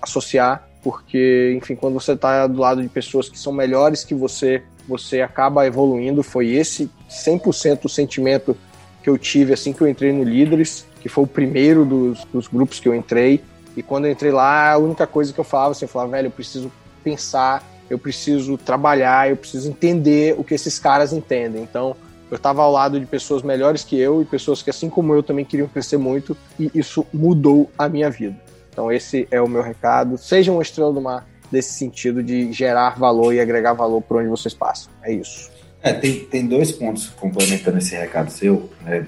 associar, 0.01 0.67
porque, 0.83 1.53
enfim, 1.57 1.75
quando 1.75 1.93
você 1.93 2.11
está 2.11 2.45
do 2.45 2.59
lado 2.59 2.81
de 2.81 2.89
pessoas 2.89 3.29
que 3.29 3.39
são 3.39 3.53
melhores 3.53 4.03
que 4.03 4.13
você, 4.13 4.61
você 4.87 5.21
acaba 5.21 5.65
evoluindo. 5.65 6.21
Foi 6.21 6.49
esse 6.49 6.89
100% 7.09 7.85
o 7.85 7.89
sentimento 7.89 8.57
que 9.01 9.09
eu 9.09 9.17
tive 9.17 9.53
assim 9.53 9.71
que 9.71 9.81
eu 9.81 9.87
entrei 9.87 10.11
no 10.11 10.23
Líderes, 10.23 10.85
que 10.99 11.07
foi 11.07 11.23
o 11.23 11.27
primeiro 11.27 11.85
dos, 11.85 12.25
dos 12.25 12.47
grupos 12.47 12.79
que 12.79 12.87
eu 12.87 12.93
entrei. 12.93 13.41
E 13.75 13.81
quando 13.81 14.05
eu 14.05 14.11
entrei 14.11 14.31
lá, 14.31 14.73
a 14.73 14.77
única 14.77 15.07
coisa 15.07 15.33
que 15.33 15.39
eu 15.39 15.43
falava, 15.43 15.71
assim, 15.71 15.85
eu 15.85 15.89
falava, 15.89 16.11
velho, 16.11 16.27
eu 16.27 16.31
preciso 16.31 16.71
pensar, 17.03 17.63
eu 17.89 17.97
preciso 17.97 18.57
trabalhar, 18.57 19.29
eu 19.29 19.35
preciso 19.35 19.69
entender 19.69 20.35
o 20.37 20.43
que 20.43 20.53
esses 20.53 20.79
caras 20.79 21.13
entendem. 21.13 21.63
Então, 21.63 21.95
eu 22.29 22.37
estava 22.37 22.63
ao 22.63 22.71
lado 22.71 22.99
de 22.99 23.05
pessoas 23.05 23.43
melhores 23.43 23.83
que 23.83 23.97
eu 23.99 24.21
e 24.21 24.25
pessoas 24.25 24.61
que, 24.61 24.69
assim 24.69 24.89
como 24.89 25.13
eu, 25.13 25.21
também 25.21 25.45
queriam 25.45 25.67
crescer 25.67 25.97
muito, 25.97 26.35
e 26.59 26.71
isso 26.73 27.05
mudou 27.13 27.69
a 27.77 27.87
minha 27.87 28.09
vida. 28.09 28.35
Então, 28.71 28.91
esse 28.91 29.27
é 29.29 29.39
o 29.39 29.47
meu 29.47 29.61
recado. 29.61 30.17
Seja 30.17 30.51
uma 30.51 30.63
estrela 30.63 30.91
do 30.91 30.99
mar 30.99 31.27
desse 31.51 31.73
sentido 31.73 32.23
de 32.23 32.51
gerar 32.51 32.97
valor 32.97 33.33
e 33.33 33.39
agregar 33.39 33.73
valor 33.73 34.01
por 34.01 34.17
onde 34.17 34.29
vocês 34.29 34.53
passam. 34.53 34.91
É 35.03 35.13
isso. 35.13 35.51
É, 35.83 35.93
tem, 35.93 36.21
tem 36.21 36.47
dois 36.47 36.71
pontos 36.71 37.07
complementando 37.09 37.77
esse 37.77 37.95
recado 37.95 38.31
seu. 38.31 38.69
Né? 38.81 39.05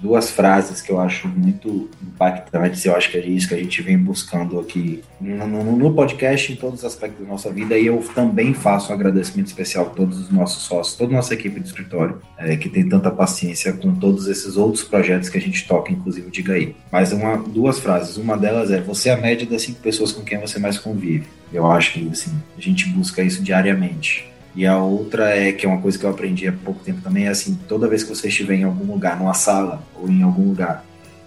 Duas 0.00 0.30
frases 0.30 0.80
que 0.80 0.90
eu 0.90 1.00
acho 1.00 1.28
muito 1.28 1.88
impactantes. 2.02 2.84
Eu 2.84 2.94
acho 2.94 3.10
que 3.10 3.16
é 3.16 3.26
isso 3.26 3.48
que 3.48 3.54
a 3.54 3.58
gente 3.58 3.82
vem 3.82 3.98
buscando 3.98 4.58
aqui 4.58 5.02
no, 5.20 5.46
no, 5.46 5.76
no 5.76 5.94
podcast, 5.94 6.52
em 6.52 6.56
todos 6.56 6.80
os 6.80 6.84
aspectos 6.84 7.24
da 7.24 7.30
nossa 7.30 7.50
vida. 7.50 7.78
E 7.78 7.86
eu 7.86 8.02
também 8.14 8.54
faço 8.54 8.90
um 8.90 8.94
agradecimento 8.94 9.46
especial 9.46 9.86
a 9.86 9.90
todos 9.90 10.18
os 10.18 10.30
nossos 10.30 10.62
sócios, 10.62 10.96
toda 10.96 11.12
a 11.12 11.16
nossa 11.16 11.34
equipe 11.34 11.60
de 11.60 11.66
escritório, 11.66 12.20
é, 12.36 12.56
que 12.56 12.68
tem 12.68 12.88
tanta 12.88 13.10
paciência 13.10 13.72
com 13.72 13.94
todos 13.94 14.28
esses 14.28 14.56
outros 14.56 14.84
projetos 14.84 15.28
que 15.28 15.38
a 15.38 15.40
gente 15.40 15.66
toca, 15.66 15.92
inclusive 15.92 16.28
Diga 16.30 16.52
aí. 16.52 16.76
Mas 16.92 17.12
uma, 17.12 17.36
duas 17.36 17.78
frases. 17.78 18.16
Uma 18.16 18.36
delas 18.36 18.70
é: 18.70 18.80
você 18.80 19.08
é 19.08 19.14
a 19.14 19.16
média 19.16 19.46
das 19.46 19.62
cinco 19.62 19.80
pessoas 19.80 20.12
com 20.12 20.22
quem 20.22 20.38
você 20.38 20.58
mais 20.58 20.78
convive. 20.78 21.26
Eu 21.52 21.66
acho 21.70 21.94
que 21.94 22.08
assim, 22.08 22.32
a 22.56 22.60
gente 22.60 22.88
busca 22.90 23.22
isso 23.22 23.42
diariamente. 23.42 24.30
E 24.58 24.66
a 24.66 24.76
outra 24.76 25.36
é 25.36 25.52
que 25.52 25.64
é 25.64 25.68
uma 25.68 25.80
coisa 25.80 25.96
que 25.96 26.04
eu 26.04 26.10
aprendi 26.10 26.48
há 26.48 26.52
pouco 26.52 26.82
tempo 26.82 27.00
também, 27.00 27.26
é 27.26 27.28
assim, 27.28 27.56
toda 27.68 27.86
vez 27.86 28.02
que 28.02 28.08
você 28.08 28.26
estiver 28.26 28.56
em 28.56 28.64
algum 28.64 28.92
lugar, 28.92 29.16
numa 29.16 29.32
sala 29.32 29.80
ou 29.94 30.08
em 30.08 30.20
algum 30.24 30.48
lugar 30.48 30.84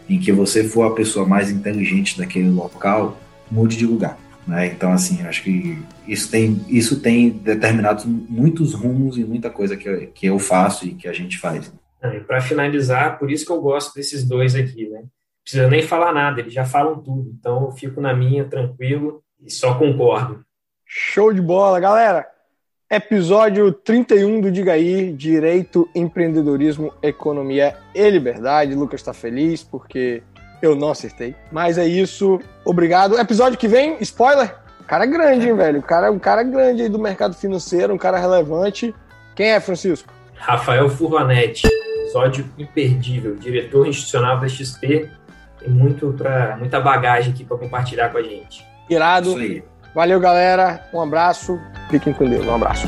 em 0.09 0.19
que 0.19 0.33
você 0.33 0.65
for 0.65 0.83
a 0.83 0.93
pessoa 0.93 1.25
mais 1.25 1.49
inteligente 1.49 2.17
daquele 2.17 2.49
local, 2.49 3.17
mude 3.49 3.77
de 3.77 3.85
lugar. 3.85 4.19
Né? 4.45 4.67
Então, 4.67 4.91
assim, 4.91 5.25
acho 5.25 5.43
que 5.43 5.81
isso 6.05 6.29
tem, 6.29 6.61
isso 6.67 6.99
tem 6.99 7.29
determinado 7.29 8.05
muitos 8.05 8.73
rumos 8.73 9.17
e 9.17 9.23
muita 9.23 9.49
coisa 9.49 9.77
que 9.77 9.87
eu, 9.87 10.07
que 10.07 10.25
eu 10.25 10.37
faço 10.37 10.85
e 10.85 10.93
que 10.93 11.07
a 11.07 11.13
gente 11.13 11.37
faz. 11.37 11.71
Para 12.27 12.41
finalizar, 12.41 13.17
por 13.17 13.31
isso 13.31 13.45
que 13.45 13.51
eu 13.53 13.61
gosto 13.61 13.95
desses 13.95 14.27
dois 14.27 14.55
aqui, 14.55 14.89
né? 14.89 14.99
Não 14.99 15.09
precisa 15.41 15.69
nem 15.69 15.81
falar 15.81 16.11
nada, 16.11 16.41
eles 16.41 16.51
já 16.51 16.65
falam 16.65 16.99
tudo. 16.99 17.33
Então, 17.39 17.63
eu 17.63 17.71
fico 17.71 18.01
na 18.01 18.13
minha, 18.13 18.43
tranquilo, 18.43 19.23
e 19.41 19.49
só 19.49 19.75
concordo. 19.75 20.43
Show 20.85 21.31
de 21.31 21.41
bola, 21.41 21.79
galera! 21.79 22.30
Episódio 22.91 23.71
31 23.71 24.41
do 24.41 24.51
Diga 24.51 24.73
aí, 24.73 25.13
Direito, 25.13 25.89
Empreendedorismo, 25.95 26.93
Economia 27.01 27.77
e 27.95 28.09
Liberdade. 28.09 28.75
Lucas 28.75 28.99
está 28.99 29.13
feliz 29.13 29.63
porque 29.63 30.21
eu 30.61 30.75
não 30.75 30.89
acertei. 30.89 31.33
Mas 31.53 31.77
é 31.77 31.87
isso. 31.87 32.37
Obrigado. 32.65 33.17
Episódio 33.17 33.57
que 33.57 33.69
vem, 33.69 33.95
spoiler. 34.01 34.57
O 34.81 34.83
cara 34.83 35.05
é 35.05 35.07
grande, 35.07 35.47
hein, 35.47 35.55
velho? 35.55 35.79
O 35.79 35.81
cara, 35.81 36.11
um 36.11 36.19
cara 36.19 36.43
grande 36.43 36.81
aí 36.81 36.89
do 36.89 36.99
mercado 36.99 37.33
financeiro, 37.33 37.93
um 37.93 37.97
cara 37.97 38.19
relevante. 38.19 38.93
Quem 39.37 39.51
é, 39.51 39.59
Francisco? 39.61 40.11
Rafael 40.33 40.89
Furlanetti, 40.89 41.65
episódio 42.01 42.45
imperdível, 42.57 43.35
diretor 43.35 43.87
institucional 43.87 44.37
da 44.37 44.49
XP. 44.49 45.09
Tem 45.59 45.69
muito 45.69 46.11
pra, 46.11 46.57
muita 46.57 46.81
bagagem 46.81 47.31
aqui 47.31 47.45
para 47.45 47.55
compartilhar 47.55 48.09
com 48.09 48.17
a 48.17 48.21
gente. 48.21 48.65
Irado. 48.89 49.29
Isso 49.29 49.37
aí. 49.37 49.70
Valeu, 49.93 50.19
galera. 50.19 50.81
Um 50.93 51.01
abraço. 51.01 51.59
Fiquem 51.89 52.13
com 52.13 52.25
Deus. 52.29 52.45
Um 52.45 52.55
abraço. 52.55 52.87